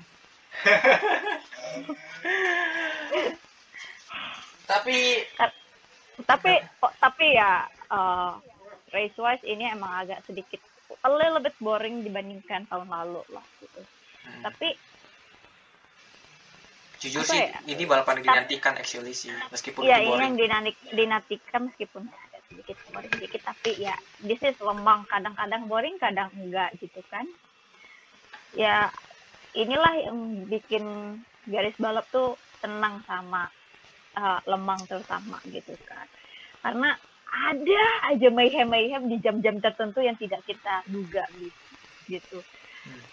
Tapi 4.67 5.23
tapi 6.27 6.51
oh, 6.83 6.91
tapi 6.99 7.25
ya 7.39 7.63
uh, 7.87 8.35
race 8.91 9.15
wise 9.15 9.43
ini 9.47 9.69
emang 9.71 10.03
agak 10.03 10.19
sedikit 10.27 10.59
a 11.03 11.09
little 11.09 11.39
bit 11.39 11.55
boring 11.63 12.03
dibandingkan 12.03 12.67
tahun 12.67 12.91
lalu 12.91 13.23
lah 13.31 13.45
gitu. 13.63 13.81
Hmm, 14.27 14.41
tapi 14.43 14.75
jujur 16.97 17.21
sih 17.23 17.45
ya? 17.47 17.61
ini 17.69 17.85
balapan 17.85 18.25
yang 18.25 18.43
dinantikan 18.43 18.73
actually 18.73 19.13
sih 19.13 19.29
meskipun 19.53 19.85
ya 19.85 20.01
itu 20.01 20.17
ini 20.17 20.17
yang 20.17 20.33
dinanik, 20.33 20.75
dinantikan 20.89 21.69
meskipun 21.69 22.09
ada 22.09 22.37
sedikit 22.49 22.77
boring 22.89 23.13
sedikit 23.13 23.41
tapi 23.45 23.71
ya 23.77 23.95
this 24.25 24.41
is 24.43 24.57
lemang. 24.59 25.07
Kadang-kadang 25.07 25.69
boring 25.71 25.95
kadang 26.01 26.27
enggak 26.35 26.73
gitu 26.81 26.99
kan. 27.07 27.23
Ya 28.57 28.89
inilah 29.53 29.93
yang 30.01 30.49
bikin 30.49 30.83
garis 31.47 31.75
balap 31.79 32.05
tuh 32.11 32.35
tenang 32.61 32.99
sama 33.07 33.47
uh, 34.19 34.39
lemang 34.45 34.79
terutama 34.85 35.39
gitu 35.47 35.73
kan 35.87 36.07
karena 36.61 36.93
ada 37.27 37.83
aja 38.11 38.27
mayhem-mayhem 38.31 39.07
di 39.11 39.17
jam-jam 39.19 39.59
tertentu 39.59 39.99
yang 40.03 40.15
tidak 40.15 40.41
kita 40.47 40.83
duga 40.87 41.23
gitu 41.39 41.63
gitu 42.07 42.39
Hmm. 42.87 43.03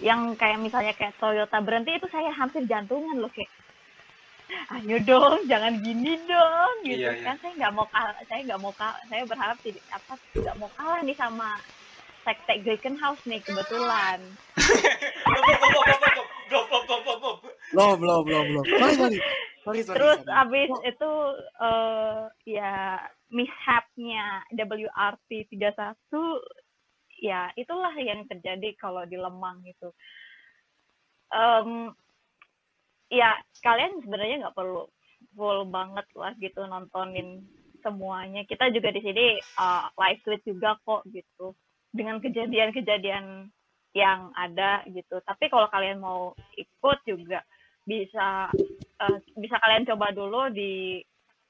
yang 0.00 0.20
kayak 0.40 0.56
misalnya 0.62 0.96
kayak 0.96 1.12
Toyota 1.20 1.58
berhenti 1.60 1.92
itu 1.92 2.08
saya 2.08 2.32
hampir 2.32 2.64
jantungan 2.64 3.18
loh 3.20 3.28
kayak 3.28 3.50
ayo 4.78 4.96
dong 5.04 5.44
jangan 5.48 5.84
gini 5.84 6.16
dong 6.24 6.74
gitu 6.80 7.08
Iya, 7.08 7.12
iya. 7.18 7.24
kan 7.24 7.36
saya 7.44 7.52
nggak 7.60 7.72
mau 7.76 7.84
kalah 7.92 8.16
saya 8.24 8.40
nggak 8.46 8.60
mau 8.62 8.72
kalah 8.72 9.02
saya 9.10 9.22
berharap 9.28 9.58
tidak 9.60 9.84
apa 9.92 10.14
nggak 10.32 10.56
mau 10.56 10.70
kalah 10.80 11.00
nih 11.04 11.16
sama 11.18 11.60
sekte 12.22 12.54
House 13.02 13.22
nih 13.26 13.40
kebetulan 13.42 14.18
Belum, 17.72 17.96
belum, 17.98 18.20
belum, 18.28 18.44
belum. 18.52 18.64
Sorry, 18.68 18.94
sorry. 18.96 19.18
Sorry, 19.62 19.80
sorry. 19.86 19.98
terus 19.98 20.20
sorry. 20.26 20.40
abis 20.42 20.70
itu 20.90 21.12
eh 21.62 22.20
ya 22.50 22.98
mishapnya 23.30 24.42
WRT 24.52 25.30
31 25.54 26.02
ya 27.22 27.46
itulah 27.54 27.94
yang 27.94 28.26
terjadi 28.26 28.74
kalau 28.74 29.06
di 29.06 29.14
Lemang 29.14 29.62
itu 29.62 29.94
Em, 31.32 31.88
ya 33.08 33.32
kalian 33.64 34.04
sebenarnya 34.04 34.44
nggak 34.46 34.56
perlu 34.56 34.84
full 35.32 35.64
banget 35.72 36.04
lah 36.12 36.36
gitu 36.36 36.60
nontonin 36.68 37.40
semuanya 37.80 38.44
kita 38.44 38.68
juga 38.68 38.92
di 38.92 39.00
sini 39.00 39.40
eh, 39.40 39.84
live 39.96 40.20
tweet 40.28 40.42
juga 40.44 40.76
kok 40.84 41.08
gitu 41.08 41.56
dengan 41.88 42.20
kejadian-kejadian 42.20 43.48
yang 43.96 44.20
ada 44.36 44.84
gitu 44.92 45.24
tapi 45.24 45.48
kalau 45.48 45.68
kalian 45.72 46.00
mau 46.00 46.36
ikut 46.56 46.98
juga 47.08 47.40
bisa 47.82 48.48
eh, 48.98 49.18
bisa 49.34 49.56
kalian 49.58 49.86
coba 49.86 50.10
dulu 50.10 50.48
di 50.48 51.02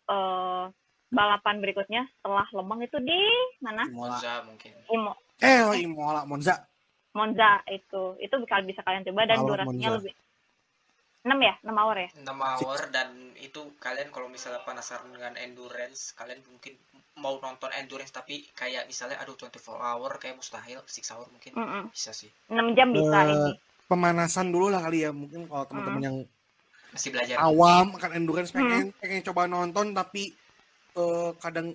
eh, 0.09 0.64
balapan 1.09 1.57
berikutnya 1.61 2.09
setelah 2.18 2.49
Lemang 2.51 2.80
itu 2.83 2.97
di 2.99 3.20
mana 3.61 3.85
Imola. 3.85 4.16
Monza 4.16 4.33
mungkin. 4.49 4.72
Imo, 4.89 5.12
Eh, 5.39 5.61
oh, 5.61 5.74
Imola, 5.74 6.24
Monza. 6.24 6.64
Monza 7.12 7.61
itu 7.68 8.16
itu 8.18 8.35
bakal 8.49 8.64
bisa 8.64 8.80
kalian 8.80 9.05
coba 9.05 9.28
dan 9.28 9.39
Balap 9.39 9.49
durasinya 9.68 9.89
Monza. 9.91 9.99
lebih 10.01 10.14
6 11.22 11.39
ya 11.39 11.55
6 11.62 11.70
hour 11.70 11.97
ya 11.97 12.11
6 12.18 12.35
hour 12.35 12.80
dan 12.91 13.09
itu 13.39 13.61
kalian 13.78 14.11
kalau 14.11 14.26
misalnya 14.26 14.59
penasaran 14.66 15.07
dengan 15.07 15.39
endurance 15.39 16.11
kalian 16.12 16.43
mungkin 16.43 16.74
mau 17.14 17.39
nonton 17.39 17.70
endurance 17.78 18.11
tapi 18.11 18.43
kayak 18.53 18.91
misalnya 18.91 19.22
aduh 19.22 19.39
24 19.39 19.55
hour 19.70 20.18
kayak 20.18 20.35
mustahil 20.35 20.83
6 20.83 20.91
hour 21.14 21.30
mungkin 21.30 21.55
Mm-mm. 21.55 21.85
bisa 21.95 22.11
sih 22.11 22.26
6 22.51 22.59
jam 22.74 22.91
bisa 22.91 23.18
Eh, 23.22 23.30
ini 23.30 23.53
Pemanasan 23.93 24.49
dulu 24.49 24.72
lah 24.72 24.80
kali 24.80 25.05
ya. 25.05 25.12
Mungkin 25.12 25.45
kalau 25.45 25.68
teman-teman 25.68 26.01
yang 26.03 26.16
masih 26.88 27.09
belajar 27.09 27.36
awam 27.40 27.97
akan 27.97 28.11
endurance 28.16 28.53
pengen 28.53 28.93
pengen 28.97 29.20
coba 29.24 29.45
nonton 29.45 29.93
tapi 29.93 30.32
eh, 30.93 31.30
kadang 31.40 31.72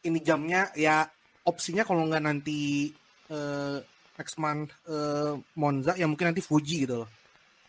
ini 0.00 0.18
jamnya 0.20 0.72
ya 0.72 1.04
opsinya 1.44 1.84
kalau 1.84 2.08
nggak 2.08 2.24
nanti 2.24 2.88
eh, 3.28 3.76
next 4.16 4.36
month 4.36 4.72
eh, 4.84 5.32
Monza 5.54 5.92
ya 5.92 6.08
mungkin 6.08 6.32
nanti 6.32 6.40
Fuji 6.40 6.84
gitu 6.84 7.04
loh. 7.04 7.08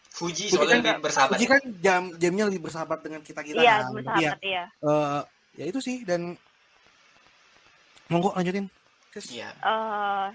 Fuji 0.10 0.48
Fuji 0.48 0.56
soalnya 0.56 0.76
kan- 0.76 0.84
lebih 0.96 1.04
bersahabat 1.04 1.32
Fuji 1.36 1.46
kan 1.48 1.62
jam 1.80 2.02
jamnya 2.16 2.44
lebih 2.48 2.62
bersahabat 2.64 3.00
dengan 3.04 3.22
kita 3.24 3.40
kita 3.44 3.60
iya 3.60 3.76
kan. 3.80 3.84
Ya, 3.84 3.96
bersahabat 3.96 4.40
iya 4.44 4.64
eh, 4.84 5.22
ya 5.60 5.66
itu 5.68 5.80
sih 5.80 6.08
dan 6.08 6.36
monggo 8.08 8.32
lanjutin. 8.32 8.68
Iya 9.28 9.50
Eh, 9.60 10.28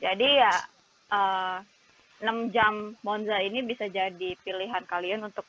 jadi 0.00 0.28
ya 0.48 0.52
eh, 1.12 1.56
6 2.22 2.54
jam 2.54 2.94
Monza 3.02 3.36
ini 3.42 3.66
bisa 3.66 3.90
jadi 3.90 4.38
pilihan 4.46 4.86
kalian 4.86 5.26
untuk 5.26 5.46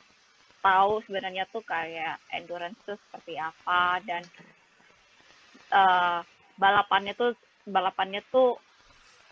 tahu 0.64 1.04
sebenarnya 1.06 1.46
tuh 1.54 1.62
kayak 1.62 2.18
endurance 2.34 2.80
tuh 2.88 2.98
seperti 3.08 3.38
apa 3.38 4.00
dan 4.08 4.24
eh, 5.70 6.20
balapannya 6.58 7.14
tuh 7.14 7.32
balapannya 7.68 8.22
tuh 8.34 8.58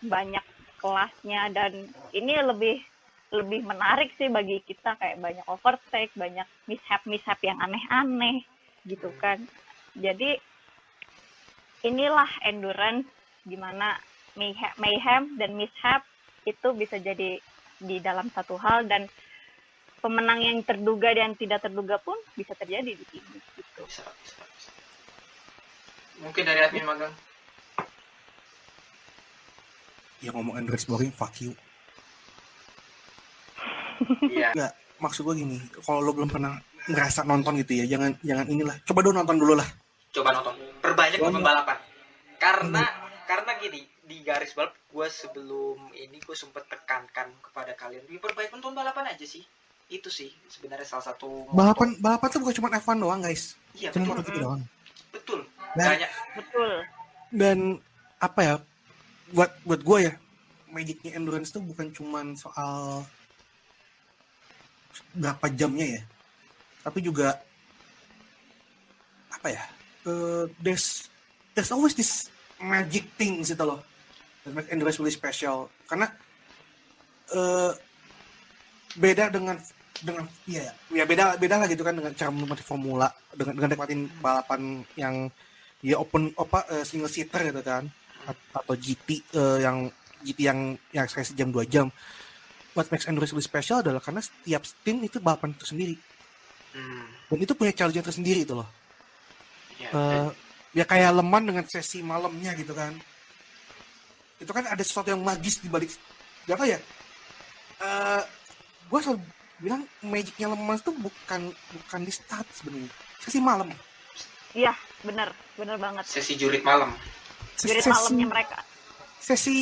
banyak 0.01 0.43
kelasnya 0.81 1.53
dan 1.53 1.93
ini 2.13 2.33
lebih 2.41 2.77
lebih 3.31 3.63
menarik 3.63 4.11
sih 4.19 4.27
bagi 4.27 4.59
kita 4.67 4.99
kayak 4.99 5.21
banyak 5.23 5.45
overtake 5.47 6.11
banyak 6.19 6.43
mishap 6.67 6.99
mishap 7.07 7.39
yang 7.45 7.57
aneh-aneh 7.63 8.43
gitu 8.83 9.13
kan. 9.15 9.47
Jadi 9.95 10.35
inilah 11.87 12.29
endurance 12.45 13.07
gimana 13.47 13.97
mayhe- 14.35 14.75
mayhem 14.77 15.37
dan 15.39 15.55
mishap 15.55 16.03
itu 16.45 16.67
bisa 16.73 16.97
jadi 16.97 17.37
di 17.81 17.97
dalam 18.01 18.29
satu 18.33 18.57
hal 18.57 18.85
dan 18.85 19.09
pemenang 20.01 20.41
yang 20.41 20.57
terduga 20.65 21.13
dan 21.13 21.37
tidak 21.37 21.61
terduga 21.61 22.01
pun 22.01 22.17
bisa 22.33 22.57
terjadi 22.57 22.93
di 22.93 23.05
sini 23.09 23.37
gitu. 23.57 23.85
bisa, 23.85 24.05
bisa, 24.21 24.41
bisa. 24.41 24.71
mungkin 26.21 26.43
dari 26.45 26.59
admin 26.65 26.85
magang 26.85 27.13
Ya 30.21 30.29
ngomong 30.37 30.53
endurance 30.53 30.85
boring 30.85 31.09
fuck 31.09 31.33
you. 31.41 31.49
iya 34.29 34.53
Enggak, 34.53 34.77
maksud 35.01 35.25
gue 35.25 35.33
gini, 35.33 35.57
kalau 35.81 35.97
lo 35.97 36.13
belum 36.13 36.29
pernah 36.29 36.61
ngerasa 36.85 37.25
nonton 37.25 37.57
gitu 37.65 37.81
ya, 37.81 37.89
jangan 37.89 38.13
jangan 38.21 38.45
inilah. 38.45 38.77
Coba 38.85 39.01
dulu 39.01 39.17
nonton 39.17 39.41
dulu 39.41 39.57
lah. 39.57 39.65
coba 40.11 40.29
nonton 40.35 40.53
perbanyak 40.83 41.19
nonton 41.23 41.39
balapan 41.39 41.77
karena 42.35 42.83
karena 43.29 43.51
gini 43.63 43.81
di 44.11 44.19
garis 44.27 44.51
balap 44.51 44.75
gue 44.75 45.07
sebelum 45.07 45.95
ini 45.95 46.19
gue 46.19 46.35
sempet 46.35 46.67
tekankan 46.67 47.31
kepada 47.39 47.71
kalian 47.79 48.03
lebih 48.03 48.19
perbanyak 48.19 48.51
nonton 48.51 48.75
balapan 48.75 49.07
aja 49.07 49.23
sih 49.23 49.39
itu 49.87 50.11
sih 50.11 50.27
sebenarnya 50.51 50.83
salah 50.83 51.15
satu 51.15 51.47
moto. 51.47 51.55
Balapan 51.55 51.95
balapan 51.99 52.27
tuh 52.27 52.39
bukan 52.43 52.55
cuma 52.59 52.67
F1 52.75 52.95
doang, 52.99 53.19
guys. 53.19 53.55
iya 53.71 53.87
Cuma 53.91 54.15
betul 54.15 54.23
gitu 54.27 54.39
doang. 54.43 54.61
betul 55.11 55.39
Dan- 55.75 55.89
banyak 55.95 56.11
Betul. 56.35 56.71
Dan 57.31 57.57
apa 58.19 58.39
ya? 58.43 58.55
Buat 59.31 59.51
buat 59.63 59.79
gue 59.79 59.97
ya, 60.03 60.13
magicnya 60.67 61.15
endurance 61.15 61.55
tuh 61.55 61.63
bukan 61.63 61.87
cuma 61.95 62.19
soal 62.35 63.07
berapa 65.15 65.47
jamnya 65.55 65.99
ya, 65.99 66.01
tapi 66.83 66.99
juga 66.99 67.39
apa 69.31 69.47
ya? 69.47 69.63
eh, 70.03 70.43
there's 70.59 71.07
there's 71.55 71.71
always 71.71 71.95
this 71.95 72.27
magic 72.59 73.07
things 73.15 73.47
itu 73.47 73.63
loh 73.63 73.79
that 74.43 74.53
make 74.53 74.69
endurance 74.71 74.97
really 74.97 75.13
special. 75.13 75.69
Karena 75.85 76.09
eh 77.31 77.71
beda 78.99 79.31
dengan 79.31 79.55
dengan 80.01 80.25
iya 80.49 80.73
ya 80.91 81.05
beda 81.05 81.37
beda 81.37 81.55
lah 81.61 81.67
gitu 81.69 81.85
kan 81.85 81.95
dengan 81.95 82.11
cara 82.15 82.29
menikmati 82.33 82.63
formula. 82.65 83.07
Dengan 83.31 83.53
dengan 83.57 83.69
nikmatin 83.75 84.01
balapan 84.19 84.83
yang 84.97 85.15
ya 85.81 85.97
open 85.97 86.33
apa 86.37 86.67
eh, 86.73 86.85
single 86.85 87.11
seater 87.11 87.51
gitu 87.51 87.61
kan. 87.61 87.87
A- 88.27 88.47
atau 88.57 88.73
GT 88.77 89.23
eh, 89.33 89.59
yang 89.63 89.89
GT 90.21 90.39
yang 90.45 90.59
yang 90.93 91.05
sekali 91.09 91.25
sejam 91.25 91.49
dua 91.49 91.65
jam. 91.65 91.89
What 92.71 92.87
makes 92.87 93.03
endurance 93.03 93.35
really 93.35 93.43
special 93.43 93.83
adalah 93.83 93.99
karena 93.99 94.23
setiap 94.23 94.63
tim 94.87 95.03
itu 95.03 95.19
balapan 95.19 95.51
itu 95.51 95.67
sendiri 95.67 95.95
hmm, 96.71 97.27
dan 97.27 97.37
itu 97.43 97.51
punya 97.51 97.75
challenge 97.75 97.99
tersendiri 97.99 98.47
itu 98.47 98.55
loh. 98.55 98.67
Iya. 99.75 99.89
Eh, 99.91 100.29
ya 100.71 100.85
kayak 100.87 101.11
leman 101.19 101.43
dengan 101.43 101.65
sesi 101.67 101.99
malamnya 101.99 102.55
gitu 102.55 102.71
kan 102.71 102.95
itu 104.41 104.51
kan 104.51 104.65
ada 104.65 104.81
sesuatu 104.81 105.07
yang 105.07 105.21
magis 105.21 105.61
di 105.61 105.69
balik 105.69 105.93
tau 106.43 106.65
ya 106.65 106.81
eh 107.79 108.21
gue 108.89 108.99
selalu 108.99 109.19
bilang 109.57 109.81
magicnya 110.01 110.49
leman 110.49 110.75
itu 110.75 110.91
bukan 110.91 111.41
bukan 111.71 111.99
di 112.01 112.11
start 112.11 112.47
sebenarnya 112.51 112.89
sesi 113.19 113.39
malam 113.39 113.69
Iya, 114.51 114.75
bener, 114.99 115.31
bener 115.55 115.79
banget. 115.79 116.03
sesi 116.03 116.35
jurit 116.35 116.59
malam 116.59 116.91
Jurit 117.55 117.79
sesi, 117.79 117.87
malamnya 117.87 118.27
mereka. 118.27 118.57
sesi 119.15 119.57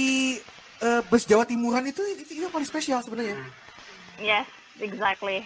eh, 0.79 1.01
bus 1.05 1.29
Jawa 1.29 1.45
Timuran 1.45 1.85
itu 1.85 2.01
itu, 2.09 2.21
itu 2.25 2.41
yang 2.41 2.49
paling 2.49 2.65
spesial 2.65 2.97
sebenarnya 2.99 3.37
Hmm. 3.37 3.51
Yes, 4.17 4.47
exactly. 4.79 5.45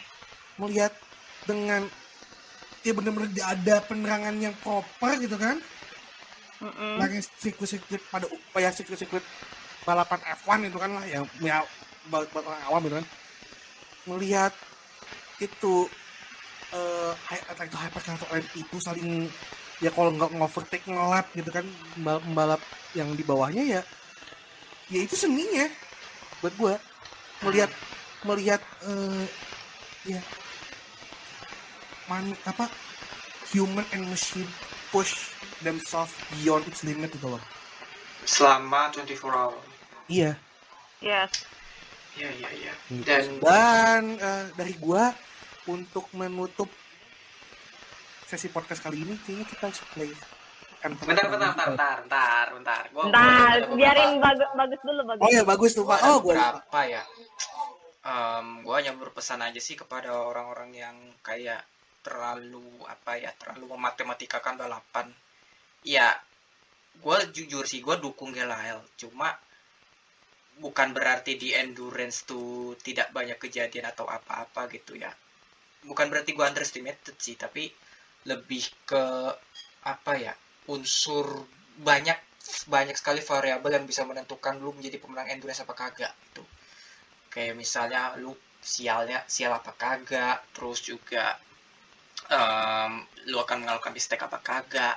melihat 0.56 0.96
dengan 1.44 1.86
ya 2.82 2.92
benar-benar 2.92 3.30
dia 3.30 3.46
ada 3.48 3.76
penerangan 3.82 4.36
yang 4.38 4.56
proper 4.60 5.12
gitu 5.18 5.36
kan 5.36 5.60
Mm-mm. 6.64 6.96
lagi 6.96 7.20
sirkuit-sirkuit 7.44 8.00
pada 8.08 8.24
upaya 8.32 8.72
sirkuit-sirkuit 8.72 9.24
balapan 9.84 10.20
F1 10.40 10.72
itu 10.72 10.80
kan 10.80 10.92
lah 10.96 11.04
yang 11.04 11.28
ya 11.44 11.60
buat 12.08 12.28
buat 12.32 12.44
orang 12.48 12.64
awam 12.72 12.82
gitu 12.88 12.96
kan 13.04 13.08
melihat 14.08 14.54
itu 15.44 15.88
eh 16.72 17.12
atau 17.52 17.64
itu 17.68 17.78
hypercar 17.78 18.16
atau 18.16 18.28
lap 18.32 18.48
itu 18.56 18.76
saling 18.80 19.28
ya 19.84 19.92
kalau 19.92 20.16
nggak 20.16 20.32
ngovertake 20.40 20.88
ngelap 20.88 21.28
gitu 21.36 21.52
kan 21.52 21.66
mbal- 22.00 22.24
pembalap 22.24 22.62
yang 22.96 23.12
di 23.12 23.24
bawahnya 23.28 23.64
ya 23.64 23.82
ya 24.88 25.00
itu 25.04 25.20
seninya 25.20 25.68
buat 26.40 26.56
gua 26.56 26.76
melihat 27.44 27.72
melihat 28.24 28.62
eh 28.88 29.28
ya 30.16 30.22
man 32.08 32.32
apa 32.48 32.68
human 33.52 33.86
and 33.96 34.08
machine 34.08 34.48
push 34.92 35.32
themselves 35.64 36.12
beyond 36.34 36.64
its 36.66 36.84
limit 36.84 37.10
gitu 37.10 37.28
loh 37.28 37.42
Selama 38.24 38.88
24 38.90 39.20
hour. 39.26 39.58
iya 40.08 40.36
Yes. 41.00 41.44
Iya, 42.14 42.30
iya, 42.32 42.50
iya. 42.54 42.74
Gitu. 42.88 43.04
Dan 43.04 43.24
Dan 43.42 44.04
eh, 44.16 44.44
dari 44.54 44.78
gua 44.78 45.12
untuk 45.66 46.08
menutup 46.14 46.72
sesi 48.24 48.48
podcast 48.48 48.80
kali 48.80 49.02
ini 49.02 49.20
kayaknya 49.20 49.46
kita 49.46 49.64
harus 49.66 49.82
play 49.90 50.12
bentar, 50.80 51.04
bentar, 51.06 51.28
bentar, 51.28 51.52
bentar, 51.66 51.96
bentar, 52.02 52.46
bentar. 52.54 52.84
Gua, 52.90 53.04
Ntar, 53.06 53.12
gua 53.12 53.24
ada 53.26 53.56
beberapa- 53.66 53.76
biarin 53.76 54.12
bagus 54.18 54.48
bagus 54.54 54.80
dulu 54.82 55.02
bagus. 55.06 55.22
Oh 55.22 55.30
ya 55.30 55.44
bagus 55.44 55.72
tuh 55.74 55.84
Pak. 55.84 56.00
Oh 56.02 56.18
gua 56.20 56.34
lupa. 56.34 56.48
beberapa 56.54 56.80
ya. 56.86 57.04
Em, 58.04 58.48
gua 58.62 58.76
hanya 58.78 58.94
berpesan 58.94 59.40
aja 59.42 59.60
sih 59.60 59.76
kepada 59.76 60.12
orang-orang 60.12 60.72
yang 60.74 60.96
kayak 61.20 61.64
terlalu 62.00 62.64
apa 62.86 63.16
ya, 63.16 63.32
terlalu 63.34 63.66
mematematikakan 63.70 64.56
balapan. 64.56 65.08
Ya, 65.84 66.16
gua 67.04 67.28
jujur 67.28 67.68
sih, 67.68 67.84
gua 67.84 68.00
dukung 68.00 68.32
Gelael. 68.32 68.80
Cuma 68.96 69.36
bukan 70.60 70.96
berarti 70.96 71.36
di 71.36 71.52
endurance 71.52 72.24
tuh 72.24 72.78
tidak 72.80 73.12
banyak 73.12 73.36
kejadian 73.42 73.92
atau 73.92 74.08
apa-apa 74.08 74.72
gitu 74.72 74.96
ya. 74.96 75.12
Bukan 75.84 76.08
berarti 76.08 76.32
gua 76.32 76.48
underestimated 76.52 77.16
sih, 77.20 77.36
tapi 77.36 77.68
lebih 78.24 78.64
ke 78.88 79.04
apa 79.84 80.14
ya 80.16 80.34
unsur 80.72 81.44
banyak 81.84 82.16
banyak 82.68 82.96
sekali 82.96 83.20
variabel 83.20 83.80
yang 83.80 83.86
bisa 83.88 84.08
menentukan 84.08 84.60
lu 84.60 84.72
menjadi 84.76 85.00
pemenang 85.00 85.28
endurance 85.32 85.64
apa 85.64 85.76
kagak 85.76 86.14
gitu 86.30 86.44
kayak 87.32 87.56
misalnya 87.56 88.16
lu 88.20 88.32
sialnya 88.64 89.24
sial 89.28 89.52
apa 89.52 89.76
kagak 89.76 90.44
terus 90.56 90.80
juga 90.84 91.36
em, 92.32 93.04
lu 93.28 93.40
akan 93.44 93.64
mengalahkan 93.64 93.92
mistake 93.92 94.24
apa 94.24 94.40
kagak 94.40 94.96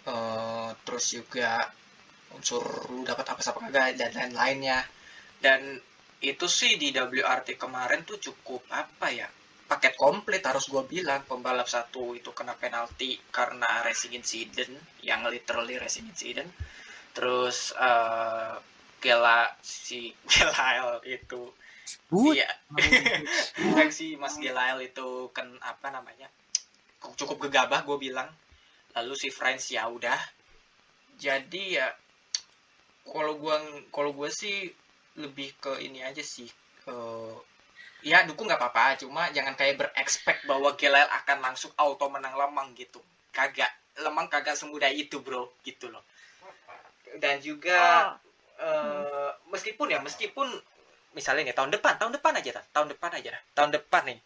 Eh, 0.00 0.70
terus 0.86 1.04
juga 1.12 1.68
unsur 2.32 2.64
lu 2.88 3.04
dapat 3.04 3.26
apa 3.36 3.42
apa 3.42 3.58
kagak 3.68 4.00
dan 4.00 4.12
lain-lainnya. 4.16 4.80
Dan 5.40 5.76
itu 6.20 6.46
sih 6.48 6.76
di 6.80 6.92
WRT 6.92 7.56
kemarin 7.56 8.04
tuh 8.04 8.20
cukup 8.20 8.68
apa 8.72 9.08
ya 9.08 9.28
paket 9.68 9.94
komplit 9.96 10.40
harus 10.44 10.68
gue 10.72 10.84
bilang. 10.88 11.20
Pembalap 11.28 11.68
satu 11.68 12.16
itu 12.16 12.32
kena 12.32 12.56
penalti 12.56 13.20
karena 13.28 13.84
racing 13.84 14.16
incident 14.16 14.72
yang 15.04 15.20
literally 15.28 15.76
racing 15.76 16.08
incident. 16.08 16.48
Terus 17.12 17.76
eh 17.76 18.56
Gela 19.00 19.48
si 19.64 20.12
Gelael 20.32 21.00
itu. 21.04 21.52
Iya. 22.12 22.48
Si 23.90 24.14
Mas 24.14 24.38
Gelael 24.38 24.78
itu 24.86 25.28
kan 25.34 25.50
apa 25.60 25.90
namanya 25.90 26.30
cukup 27.16 27.48
gegabah 27.48 27.82
gue 27.82 27.96
bilang 27.98 28.28
lalu 28.96 29.14
si 29.16 29.28
Friends 29.30 29.70
ya 29.70 29.86
udah. 29.88 30.18
Jadi 31.20 31.76
ya 31.76 31.86
kalau 33.04 33.36
gua 33.36 33.58
kalau 33.92 34.12
gue 34.14 34.30
sih 34.30 34.70
lebih 35.18 35.52
ke 35.58 35.82
ini 35.82 36.00
aja 36.00 36.22
sih 36.22 36.46
eh, 36.86 37.34
ya 38.06 38.24
dukung 38.24 38.46
nggak 38.48 38.56
apa-apa 38.60 38.96
cuma 39.02 39.28
jangan 39.34 39.52
kayak 39.58 39.76
berekspek 39.76 40.46
bahwa 40.48 40.72
Gelael 40.78 41.10
akan 41.10 41.38
langsung 41.44 41.72
auto 41.76 42.06
menang 42.08 42.36
Lemang 42.38 42.72
gitu. 42.78 43.00
Kagak 43.34 43.68
Lemang 44.00 44.30
kagak 44.32 44.56
semudah 44.56 44.88
itu 44.88 45.20
bro 45.20 45.50
gitu 45.66 45.90
loh. 45.92 46.00
Dan 47.18 47.42
juga 47.42 47.76
Oh, 48.60 48.64
eh, 48.64 49.30
meskipun 49.50 49.90
ya 49.90 49.98
meskipun 50.00 50.46
misalnya 51.12 51.50
nih 51.50 51.56
tahun 51.58 51.74
depan 51.74 51.98
tahun 51.98 52.12
depan 52.16 52.32
aja 52.38 52.50
dah 52.60 52.64
tahun 52.72 52.88
depan 52.94 53.10
aja. 53.18 53.28
Dah 53.34 53.42
tahun 53.58 53.70
depan 53.76 54.02
nih 54.08 54.18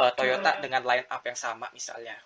eh, 0.00 0.12
Toyota 0.18 0.50
Hmm. 0.56 0.62
dengan 0.64 0.82
line 0.82 1.06
up 1.06 1.22
yang 1.22 1.38
sama 1.38 1.68
misalnya 1.70 2.16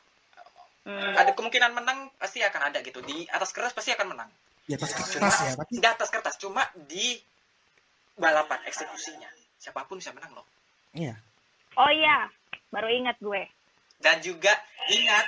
hmm. 0.88 1.12
ada 1.14 1.30
kemungkinan 1.30 1.70
menang 1.70 1.98
pasti 2.16 2.40
akan 2.40 2.62
ada 2.64 2.80
gitu 2.80 2.98
di 3.00 3.28
atas 3.28 3.52
kertas 3.52 3.72
pasti 3.72 3.92
akan 3.92 4.08
menang 4.08 4.30
Di 4.64 4.74
atas 4.74 4.90
cuma 4.90 5.04
kertas 5.06 5.36
ya, 5.38 5.52
tapi 5.54 5.72
di 5.74 5.86
atas 5.86 6.08
kertas 6.08 6.34
cuma 6.36 6.62
di 6.82 7.20
balapan 8.14 8.60
eksekusinya 8.64 9.28
siapa 9.54 9.84
pun 9.84 9.96
bisa 9.96 10.10
menang 10.10 10.32
loh 10.32 10.46
iya. 10.90 11.14
Oh 11.74 11.86
iya, 11.86 12.26
baru 12.68 12.88
ingat 12.88 13.16
gue. 13.18 13.46
dan 13.98 14.18
juga 14.18 14.50
ingat 14.88 15.26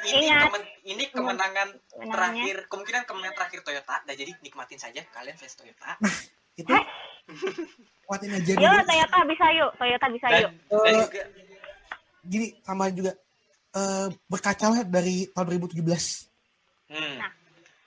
ini 0.00 0.24
Ingat. 0.24 0.46
kemen- 0.46 0.70
ini 0.84 1.04
kemenangan 1.08 1.68
Menangnya. 1.96 2.12
terakhir 2.12 2.56
kemungkinan 2.68 3.02
kemenangan 3.02 3.36
terakhir 3.36 3.60
Toyota 3.62 3.96
dan 4.00 4.14
jadi 4.14 4.30
nikmatin 4.38 4.76
saja 4.76 5.02
kalian 5.08 5.34
fans 5.34 5.54
Toyota 5.54 5.98
Itu 6.56 6.70
kuatin 8.04 8.30
aja 8.32 8.52
Yuk. 8.52 8.82
Toyota 8.84 9.18
bisa 9.24 9.46
yuk, 9.52 9.70
Toyota 9.74 10.06
bisa 10.08 10.26
dan, 10.28 10.40
yuk. 10.40 10.52
dan 10.68 10.86
Eh, 10.88 10.94
juga 11.00 11.22
Gini 12.20 12.46
tambahan 12.60 12.92
juga 12.92 13.12
eh 13.78 14.06
berkacalah 14.26 14.82
dari 14.86 15.16
tahun 15.30 15.46
2017. 15.48 16.26
Hmm. 16.90 17.16
Nah. 17.20 17.32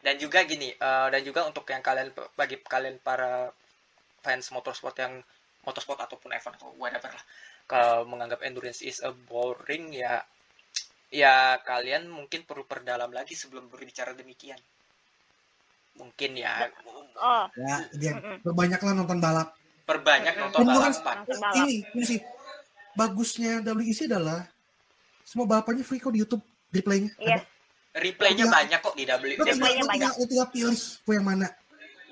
Dan 0.01 0.15
juga 0.17 0.41
gini, 0.43 0.69
eh, 0.73 1.07
dan 1.13 1.21
juga 1.21 1.45
untuk 1.45 1.61
yang 1.69 1.83
kalian 1.85 2.09
bagi 2.33 2.57
kalian 2.57 2.97
para 2.99 3.53
fans 4.19 4.49
motorsport 4.49 4.95
yang 4.97 5.13
motorsport 5.61 5.99
ataupun 6.01 6.33
F1 6.33 6.57
atau 6.57 6.73
whatever 6.75 7.11
lah, 7.11 7.25
kalau 7.69 8.09
menganggap 8.09 8.41
endurance 8.41 8.81
is 8.81 8.97
a 9.05 9.13
boring 9.13 9.93
ya, 9.93 10.25
ya 11.13 11.33
kalian 11.61 12.09
mungkin 12.09 12.41
perlu 12.49 12.65
perdalam 12.65 13.13
lagi 13.13 13.37
sebelum 13.37 13.69
berbicara 13.69 14.17
demikian. 14.17 14.57
Mungkin 15.91 16.31
ya 16.35 16.65
Oh, 17.21 17.45
Ya, 17.53 17.85
dia 17.93 18.17
Mm-mm. 18.17 18.41
berbanyaklah 18.41 18.93
nonton 18.95 19.19
balap. 19.21 19.53
perbanyak 19.85 20.33
nonton 20.33 20.59
Dan 20.63 20.67
balapan. 20.71 21.15
balap. 21.27 21.55
Ini, 21.61 21.75
ini 21.93 22.03
sih 22.07 22.19
bagusnya 22.97 23.61
WEC 23.61 24.09
adalah 24.09 24.49
semua 25.23 25.45
balapannya 25.45 25.81
free 25.81 25.97
kok 25.97 26.11
di 26.11 26.19
YouTube 26.19 26.41
replaynya. 26.69 27.11
Yes. 27.17 27.43
Replaynya 27.91 28.45
Iya. 28.45 28.53
banyak 28.53 28.79
kok 28.79 28.95
di 28.95 29.03
W. 29.03 29.23
Tinggal, 29.35 29.45
Replaynya 29.47 29.83
lo 29.83 29.91
tinggal, 29.91 30.11
lo 30.15 30.25
tinggal 30.25 30.49
pilih 30.49 30.77
mau 31.03 31.13
yang 31.13 31.27
mana. 31.27 31.47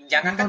Jangan 0.10 0.34
kan 0.34 0.48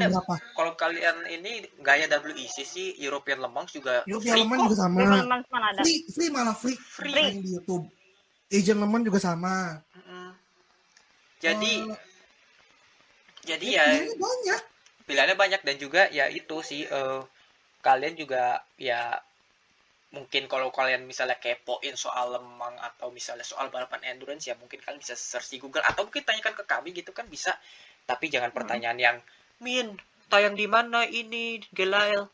kalau 0.51 0.73
kalian 0.73 1.15
ini 1.29 1.51
gaya 1.79 2.09
WEC 2.09 2.57
sih 2.61 2.97
European 2.97 3.39
Le 3.39 3.47
Mans 3.47 3.69
juga 3.69 4.01
European 4.03 4.33
free 4.33 4.41
Le 4.41 4.49
Mans 4.49 4.57
kok. 4.57 4.65
juga 4.67 4.77
sama. 4.79 4.99
Teman-teman 4.99 5.39
mana 5.47 5.65
ada? 5.69 5.81
Free, 5.81 5.99
free 6.09 6.29
malah 6.29 6.55
free. 6.57 6.75
Free. 6.75 7.13
Main 7.13 7.39
di 7.39 7.49
YouTube. 7.53 7.85
Asian 8.49 8.75
Le 8.75 8.87
Mans 8.89 9.05
juga 9.05 9.19
sama. 9.19 9.55
Jadi 11.39 11.73
Eh, 11.81 11.97
jadi 13.43 13.67
ya, 13.67 13.81
ya 13.81 13.85
pilihannya 13.97 14.17
banyak. 14.17 14.61
pilihannya 15.05 15.35
banyak 15.35 15.61
dan 15.61 15.75
juga 15.77 16.01
ya 16.09 16.25
itu 16.27 16.57
sih 16.61 16.85
eh, 16.85 17.21
kalian 17.79 18.13
juga 18.13 18.61
ya 18.75 19.17
mungkin 20.11 20.51
kalau 20.51 20.75
kalian 20.75 21.07
misalnya 21.07 21.39
kepoin 21.39 21.95
soal 21.95 22.35
lemang 22.35 22.75
atau 22.83 23.07
misalnya 23.15 23.47
soal 23.47 23.71
balapan 23.71 24.03
endurance 24.11 24.51
ya 24.51 24.59
mungkin 24.59 24.83
kalian 24.83 24.99
bisa 24.99 25.15
search 25.15 25.55
di 25.55 25.57
Google. 25.63 25.83
Atau 25.87 26.03
mungkin 26.03 26.27
tanyakan 26.27 26.53
ke 26.55 26.63
kami 26.67 26.91
gitu 26.91 27.15
kan 27.15 27.25
bisa. 27.31 27.55
Tapi 28.03 28.27
jangan 28.27 28.51
pertanyaan 28.51 28.99
yang 28.99 29.17
min 29.63 29.95
tayang 30.27 30.59
di 30.59 30.67
mana 30.67 31.07
ini 31.07 31.63
Gelael? 31.71 32.27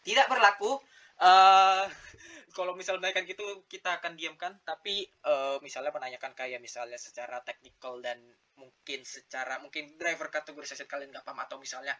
Tidak 0.00 0.26
berlaku. 0.32 0.80
Eh 1.20 1.84
kalau 2.56 2.72
misalnya 2.72 3.04
menanyakan 3.04 3.26
gitu 3.28 3.44
kita 3.66 3.98
akan 3.98 4.14
diamkan 4.14 4.54
tapi 4.62 5.04
eh, 5.04 5.56
misalnya 5.60 5.90
menanyakan 5.92 6.32
kayak 6.32 6.62
misalnya 6.62 6.96
secara 6.96 7.42
teknikal 7.44 7.98
dan 8.00 8.16
mungkin 8.54 9.02
secara 9.02 9.58
mungkin 9.58 9.98
driver 9.98 10.32
kategorisasi 10.32 10.88
kalian 10.88 11.12
nggak 11.12 11.28
paham. 11.28 11.44
Atau 11.44 11.60
misalnya 11.60 11.92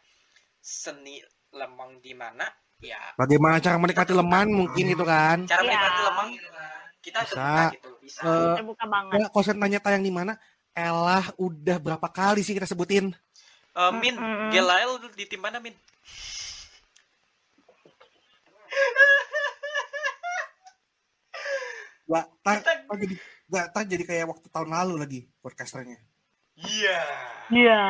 seni 0.64 1.20
lemang 1.52 2.00
di 2.00 2.16
mana 2.16 2.48
ya 2.80 2.98
Bagaimana 3.14 3.58
cara 3.58 3.76
menikmati 3.76 4.10
leman 4.10 4.46
mungkin 4.48 4.84
itu 4.88 5.04
kan. 5.04 5.44
cara 5.44 5.60
Iya. 5.60 5.68
menikmati 5.68 6.00
lemang 6.02 6.28
kita 7.00 7.18
Bisa. 7.20 7.34
terbuka 7.36 7.64
gitu 7.72 7.90
bisa 8.00 8.20
Eh, 8.24 8.54
Terbuka 8.56 8.84
banget. 8.86 9.16
Ya, 9.20 9.26
saya 9.36 9.56
tanya 9.56 9.78
tayang 9.78 10.02
di 10.02 10.10
mana, 10.10 10.32
Elah 10.72 11.30
udah 11.36 11.76
berapa 11.78 12.08
kali 12.08 12.40
sih 12.40 12.50
kita 12.52 12.64
sebutin? 12.64 13.14
Eh, 13.74 13.92
min 13.94 14.14
Mm-mm. 14.14 14.50
Gelael 14.50 14.98
di 15.12 15.24
tim 15.24 15.38
mana 15.38 15.58
min 15.58 15.74
Gak, 22.04 22.26
tar, 22.44 22.56
Kita- 22.60 22.84
tar 22.84 22.96
jadi, 23.00 23.14
gak, 23.48 23.66
tar 23.72 23.84
jadi 23.88 24.04
kayak 24.04 24.26
waktu 24.28 24.46
tahun 24.52 24.70
lalu 24.70 24.94
lagi 25.00 25.20
podcasternya. 25.40 25.98
iya 26.54 27.00
Iya. 27.50 27.82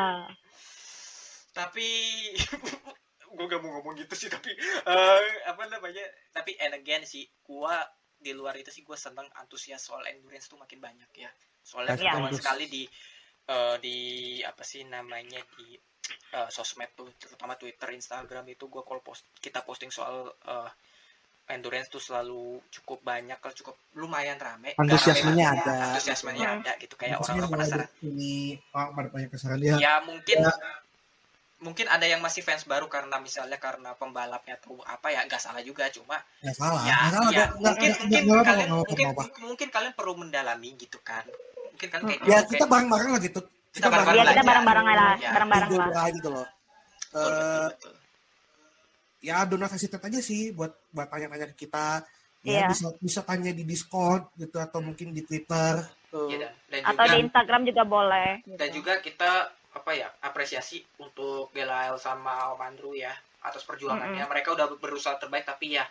tapi 1.53 1.87
gue 3.35 3.45
gak 3.45 3.59
mau 3.59 3.71
ngomong 3.73 3.95
gitu 3.97 4.13
sih 4.13 4.27
tapi 4.27 4.51
eh, 4.81 5.19
apa 5.45 5.63
namanya 5.67 6.03
tapi 6.31 6.55
and 6.57 6.73
again 6.73 7.03
sih 7.03 7.23
gue 7.23 7.75
di 8.15 8.31
luar 8.31 8.55
itu 8.55 8.69
sih 8.69 8.81
gue 8.81 8.95
seneng 8.95 9.27
antusias 9.35 9.79
soal 9.79 10.01
endurance 10.03 10.47
tuh 10.47 10.55
makin 10.55 10.79
banyak 10.79 11.11
ya 11.13 11.29
soalnya 11.61 11.95
Iya. 11.95 12.11
banyak 12.15 12.33
sekali 12.33 12.65
di 12.65 12.83
eh, 13.45 13.75
di 13.77 13.97
apa 14.41 14.63
sih 14.63 14.83
namanya 14.83 15.37
di 15.53 15.75
eh, 16.31 16.49
sosmed 16.49 16.89
tuh 16.93 17.11
terutama 17.15 17.53
Twitter 17.55 17.91
Instagram 17.91 18.45
itu 18.47 18.65
gue 18.65 18.81
kalau 18.81 18.99
post 18.99 19.27
kita 19.35 19.61
posting 19.61 19.89
soal 19.89 20.25
eh, 20.41 20.69
endurance 21.47 21.87
tuh 21.87 22.01
selalu 22.01 22.57
cukup 22.71 23.05
banyak 23.05 23.37
kalau 23.37 23.53
cukup 23.53 23.75
lumayan 23.93 24.33
rame 24.35 24.73
Antusiasmenya 24.75 25.45
rame 25.47 25.61
ada. 25.61 25.75
antusiasmenya 25.91 26.41
Hmm. 26.47 26.57
ada 26.59 26.71
gitu 26.75 26.95
kayak 26.95 27.21
orang-orang 27.21 27.51
penasaran 27.53 27.89
ini 28.01 28.57
oh, 28.71 28.89
pada 28.91 29.09
banyak 29.09 29.29
kesaran 29.29 29.59
dia 29.59 29.77
ya 29.77 30.01
mungkin 30.01 30.41
Ya. 30.41 30.53
Mungkin 31.55 31.87
ada 31.87 32.03
yang 32.03 32.19
masih 32.19 32.43
fans 32.43 32.63
baru 32.63 32.85
karena 32.85 33.15
misalnya 33.17 33.55
karena 33.55 33.95
pembalapnya 33.95 34.59
tuh 34.59 34.75
apa 34.83 35.07
ya 35.07 35.23
nggak 35.23 35.39
salah 35.39 35.63
juga 35.63 35.87
cuma 35.87 36.19
nggak 36.43 36.51
salah 36.53 36.83
ya, 36.83 36.95
salah 37.09 37.31
ya 37.31 37.45
mungkin 37.55 37.91
mungkin 38.05 38.43
kalian 38.43 38.69
mungkin 38.69 39.05
mungkin 39.41 39.67
kalian 39.71 39.93
perlu 39.95 40.13
mendalami 40.15 40.75
gitu 40.75 40.99
kan 40.99 41.23
mungkin 41.71 41.87
kan 41.89 41.99
kayak 42.03 42.19
ya 42.21 42.39
gitu, 42.43 42.51
kita 42.51 42.57
kayak- 42.57 42.69
bareng-bareng 42.69 43.11
lah 43.11 43.21
gitu 43.21 43.41
Kita 43.75 43.91
bareng-bareng 43.91 44.15
Iya 44.15 44.23
kita 44.23 44.31
belajar. 44.31 44.47
bareng-bareng 44.47 44.85
lah, 44.87 45.15
Ya. 45.17 45.31
bareng-bareng 45.35 45.69
lah. 45.73 45.87
lah 45.89 46.07
gitu 46.09 46.29
loh 46.31 46.45
betul, 47.05 47.23
betul, 47.23 47.31
Eh, 47.35 47.67
betul. 47.69 47.93
ya 49.21 49.37
don't 49.43 49.65
hesitate 49.65 50.03
aja 50.05 50.19
sih 50.21 50.41
buat 50.51 50.71
buat 50.91 51.07
tanya-tanya 51.07 51.47
ke 51.51 51.55
kita 51.57 51.87
Iya. 52.39 52.61
ya 52.61 52.67
bisa 52.69 52.87
bisa 52.99 53.19
tanya 53.21 53.49
di 53.49 53.63
Discord 53.63 54.29
gitu 54.35 54.55
atau 54.55 54.79
mungkin 54.79 55.11
di 55.11 55.23
Twitter 55.23 55.81
Ya, 56.15 56.47
dan, 56.47 56.51
dan 56.71 56.81
Atau 56.87 57.03
juga 57.03 57.11
di 57.11 57.19
Instagram 57.21 57.61
juga 57.65 57.83
boleh. 57.83 58.29
gitu. 58.41 58.55
dan 58.55 58.69
juga 58.71 58.93
kita 58.99 59.31
apa 59.75 59.91
ya 59.91 60.07
apresiasi 60.19 60.79
untuk 60.97 61.51
Belael 61.51 61.99
sama 61.99 62.55
Om 62.55 62.61
Andrew 62.63 62.95
ya 62.95 63.11
atas 63.43 63.61
perjuangannya. 63.61 64.23
Mereka 64.23 64.55
udah 64.55 64.71
berusaha 64.75 65.19
terbaik 65.19 65.43
tapi 65.43 65.75
ya 65.75 65.83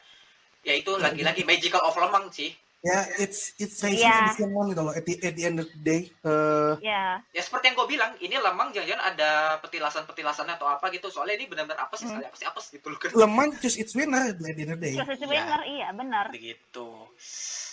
ya 0.65 0.73
itu 0.73 0.97
lagi-lagi 0.97 1.45
magical 1.45 1.85
of 1.85 1.95
Lemang 1.95 2.33
sih. 2.33 2.51
Ya 2.81 3.01
it's 3.17 3.57
it's 3.57 3.81
racing 3.81 4.05
Iya. 4.05 4.29
is 4.29 4.45
one 4.45 4.69
gitu 4.69 4.81
loh 4.81 4.93
at 4.93 5.05
the, 5.05 5.17
at 5.21 5.33
the 5.33 5.45
end 5.45 5.57
of 5.57 5.65
the 5.67 5.81
day 5.81 6.03
Eh, 6.21 6.73
Ya, 6.85 7.17
ya 7.33 7.41
seperti 7.41 7.73
yang 7.73 7.81
gue 7.81 7.89
bilang 7.91 8.13
ini 8.19 8.37
lemang 8.37 8.77
jangan-jangan 8.77 9.05
ada 9.09 9.31
petilasan-petilasannya 9.61 10.61
atau 10.61 10.69
apa 10.69 10.93
gitu 10.93 11.09
soalnya 11.09 11.41
ini 11.41 11.49
benar-benar 11.49 11.81
apa 11.81 11.97
sih 11.97 12.05
Hmm. 12.05 12.21
sekali 12.21 12.29
apa 12.29 12.37
sih 12.37 12.45
apa 12.45 12.59
sih 12.61 12.71
gitu 12.77 12.93
loh 12.93 12.99
kan. 13.01 13.09
Lemang 13.17 13.57
choose 13.57 13.81
its 13.81 13.97
winner 13.97 14.29
at 14.29 14.37
the 14.37 14.53
end 14.53 14.69
of 14.69 14.77
the 14.77 14.85
day. 14.85 14.95
Proses 14.97 15.17
Iya. 15.17 15.29
winner 15.29 15.61
iya 15.65 15.89
benar. 15.93 16.25
begitu. 16.29 16.89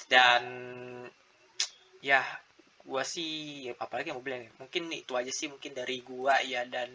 Dan 0.07 0.43
ya 1.99 2.23
gua 2.91 3.07
sih 3.07 3.71
ya, 3.71 3.73
apalagi 3.79 4.11
yang 4.11 4.19
mau 4.19 4.25
bilang 4.27 4.43
ya, 4.43 4.51
mungkin 4.59 4.91
itu 4.91 5.15
aja 5.15 5.31
sih 5.31 5.47
mungkin 5.47 5.71
dari 5.71 6.03
gua 6.03 6.43
ya 6.43 6.67
dan 6.67 6.91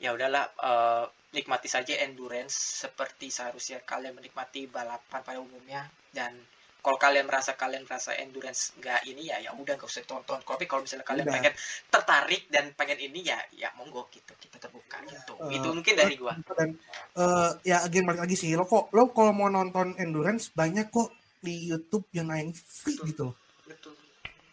ya 0.00 0.16
udahlah 0.16 0.44
eh, 0.56 1.04
nikmati 1.36 1.68
saja 1.68 1.92
endurance 2.00 2.88
seperti 2.88 3.28
seharusnya 3.28 3.84
kalian 3.84 4.16
menikmati 4.16 4.64
balapan 4.64 5.20
pada 5.20 5.36
umumnya. 5.36 5.84
Dan 6.08 6.32
kalau 6.80 6.96
kalian 6.96 7.28
merasa 7.28 7.54
kalian 7.54 7.84
merasa 7.84 8.16
endurance 8.16 8.72
nggak 8.80 9.04
ini 9.04 9.28
ya 9.28 9.36
ya 9.44 9.52
udah 9.52 9.76
nggak 9.76 9.84
usah 9.88 10.04
tonton 10.08 10.40
tapi 10.40 10.64
kalau 10.64 10.80
misalnya 10.80 11.04
kalian 11.04 11.28
Udah. 11.28 11.34
pengen 11.36 11.54
tertarik 11.92 12.42
dan 12.48 12.72
pengen 12.72 12.98
ini 13.04 13.20
ya 13.20 13.36
ya 13.52 13.68
monggo 13.76 14.08
gitu 14.08 14.32
kita 14.40 14.56
terbuka 14.56 15.04
gitu. 15.04 15.36
Eh, 15.44 15.60
itu 15.60 15.68
mungkin 15.68 15.94
dari 15.94 16.16
gua. 16.16 16.32
dan 16.56 16.72
eh, 17.20 17.50
ya 17.68 17.84
again 17.84 18.08
balik 18.08 18.24
lagi 18.24 18.36
sih 18.36 18.56
lo 18.56 18.64
kok 18.64 18.88
lo 18.96 19.12
kalau 19.12 19.36
mau 19.36 19.52
nonton 19.52 19.92
endurance 20.00 20.48
banyak 20.56 20.88
kok 20.88 21.12
di 21.40 21.68
YouTube 21.68 22.08
yang 22.16 22.32
naik 22.32 22.56
free 22.56 22.96
gitu 23.04 23.32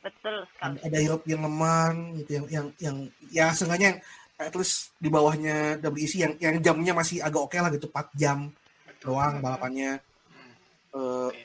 betul 0.07 0.35
Betul 0.37 0.47
sekali. 0.47 0.77
ada, 0.87 0.97
European 1.03 1.39
Leman 1.43 1.93
gitu 2.17 2.29
yang 2.33 2.45
yang 2.47 2.65
yang 2.79 2.97
ya 3.29 3.45
seenggaknya 3.51 3.87
yang 3.91 3.99
at 4.37 4.53
least 4.53 4.93
di 4.95 5.09
bawahnya 5.09 5.81
WEC 5.81 6.13
yang 6.17 6.33
yang 6.37 6.55
jamnya 6.61 6.93
masih 6.93 7.19
agak 7.19 7.41
oke 7.41 7.57
lah 7.57 7.69
gitu 7.69 7.89
4 7.89 8.13
jam 8.13 8.37
betul 8.85 9.13
doang 9.13 9.39
balapannya 9.39 9.99
Hmm, 10.27 10.53
Eh, 10.93 11.29
oke. 11.29 11.41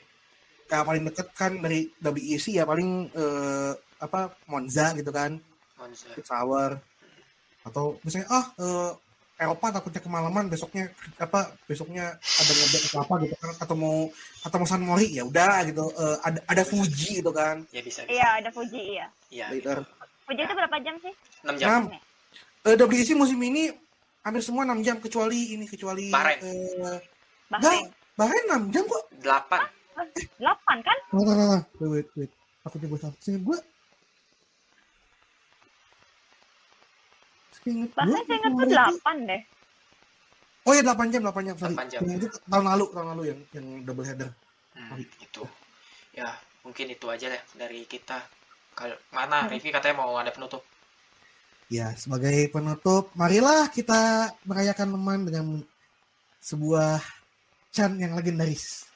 ya 0.69 0.81
paling 0.81 1.03
deket 1.05 1.27
kan 1.33 1.51
dari 1.57 1.91
WEC 1.99 2.45
ya 2.53 2.63
paling 2.63 2.89
eh, 3.11 3.71
apa 3.99 4.19
Monza 4.45 4.93
gitu 4.93 5.09
kan 5.09 5.37
Monza. 5.75 6.09
Hour 6.31 6.69
atau 7.63 7.97
misalnya 8.01 8.27
ah 8.29 8.45
eh, 8.57 8.91
Eropa 9.43 9.67
takutnya 9.69 10.01
kemalaman 10.01 10.47
besoknya 10.47 10.87
apa 11.19 11.51
besoknya 11.67 12.15
ada 12.15 12.51
ngebet 12.55 12.81
atau 12.87 12.99
apa 13.03 13.13
gitu 13.21 13.35
kan 13.37 13.51
atau 13.59 13.75
mau 13.75 13.97
atau 14.41 14.57
mau 14.57 14.67
San 14.67 14.81
Mori 14.81 15.07
ya 15.11 15.23
udah 15.27 15.67
gitu 15.67 15.85
Eh, 15.93 16.17
ada 16.23 16.39
ada 16.47 16.63
Fuji 16.63 17.19
gitu 17.19 17.31
kan 17.35 17.67
ya 17.75 17.83
bisa 17.83 18.03
bisa 18.03 18.15
Iya 18.15 18.27
ada 18.39 18.49
Fuji 18.49 18.81
iya. 18.97 19.07
Iya, 19.29 19.45
later 19.51 19.77
Fuji 20.23 20.41
itu 20.41 20.53
berapa 20.55 20.77
jam 20.79 20.95
sih? 21.03 21.13
6 21.43 21.59
jam. 21.59 21.67
Enam. 21.67 21.83
Eh, 22.63 22.75
WEC 22.79 23.09
musim 23.13 23.39
ini 23.43 23.75
hampir 24.23 24.39
semua 24.39 24.63
6 24.63 24.79
jam 24.79 24.95
kecuali 25.03 25.59
ini 25.59 25.67
kecuali 25.67 26.07
Bahrain. 26.07 26.39
eh, 26.39 26.99
Bahrain. 27.51 27.85
Bahrain 28.15 28.45
6 28.47 28.71
jam 28.71 28.83
kok 28.87 29.03
8. 29.19 29.59
Delapan 30.39 30.77
kan? 30.81 30.97
Tunggu, 31.11 31.23
tunggu, 31.27 31.45
tunggu. 31.45 31.59
wait 31.77 31.91
wait 31.91 32.07
wait 32.17 32.31
aku 32.63 32.75
coba 32.79 32.95
salah 32.97 33.15
seingat 33.19 33.43
gue 33.43 33.57
saya 37.63 38.35
ingat 38.35 38.51
tuh 38.51 38.67
delapan 38.67 39.15
deh. 39.23 39.41
oh 40.63 40.71
ya 40.71 40.81
8 40.83 41.11
jam 41.11 41.21
8 41.23 41.47
jam 41.47 41.55
sorry 41.59 41.75
8 41.75 41.91
jam. 41.91 41.99
Yang 42.03 42.17
itu 42.19 42.27
tahun 42.47 42.65
lalu 42.71 42.85
tahun 42.91 43.07
lalu 43.15 43.23
yang 43.31 43.39
yang 43.55 43.65
double 43.87 44.07
header 44.07 44.31
Hmm, 44.73 44.97
itu. 44.99 45.45
Ya, 46.17 46.33
mungkin 46.65 46.89
itu 46.89 47.05
aja 47.05 47.29
deh 47.29 47.43
dari 47.53 47.85
kita. 47.85 48.25
Kalau 48.73 48.97
mana 49.13 49.45
Hmm. 49.45 49.53
Rivi 49.53 49.69
katanya 49.69 50.01
mau 50.01 50.17
ada 50.17 50.33
penutup. 50.33 50.65
Ya, 51.69 51.93
sebagai 51.93 52.49
penutup, 52.49 53.13
marilah 53.13 53.69
kita 53.69 54.33
merayakan 54.49 54.97
teman 54.97 55.19
dengan 55.29 55.45
sebuah 56.41 57.05
Chan 57.69 57.97
yang 58.01 58.17
legendaris. 58.17 58.89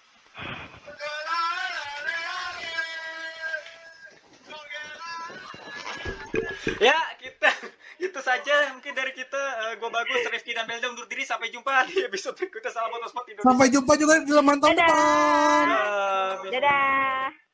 Ya, 6.77 6.97
itu 7.97 8.19
saja 8.21 8.73
mungkin 8.73 8.93
dari 8.93 9.11
kita. 9.13 9.41
gue 9.77 9.89
bagus, 9.89 10.21
Rifki 10.29 10.53
dan 10.53 10.69
Belda 10.69 10.89
undur 10.93 11.09
diri. 11.09 11.25
Sampai 11.25 11.49
jumpa 11.49 11.89
di 11.89 12.05
episode 12.05 12.37
berikutnya. 12.37 12.71
Salam 12.71 12.93
Motorsport 12.93 13.25
Indonesia. 13.29 13.49
Sampai 13.49 13.67
jumpa 13.73 13.93
juga 13.97 14.13
di 14.21 14.31
lemah 14.33 14.53
tahun 14.61 14.75
depan. 14.77 15.65
Dadah. 15.65 16.51
Dadah. 16.51 17.46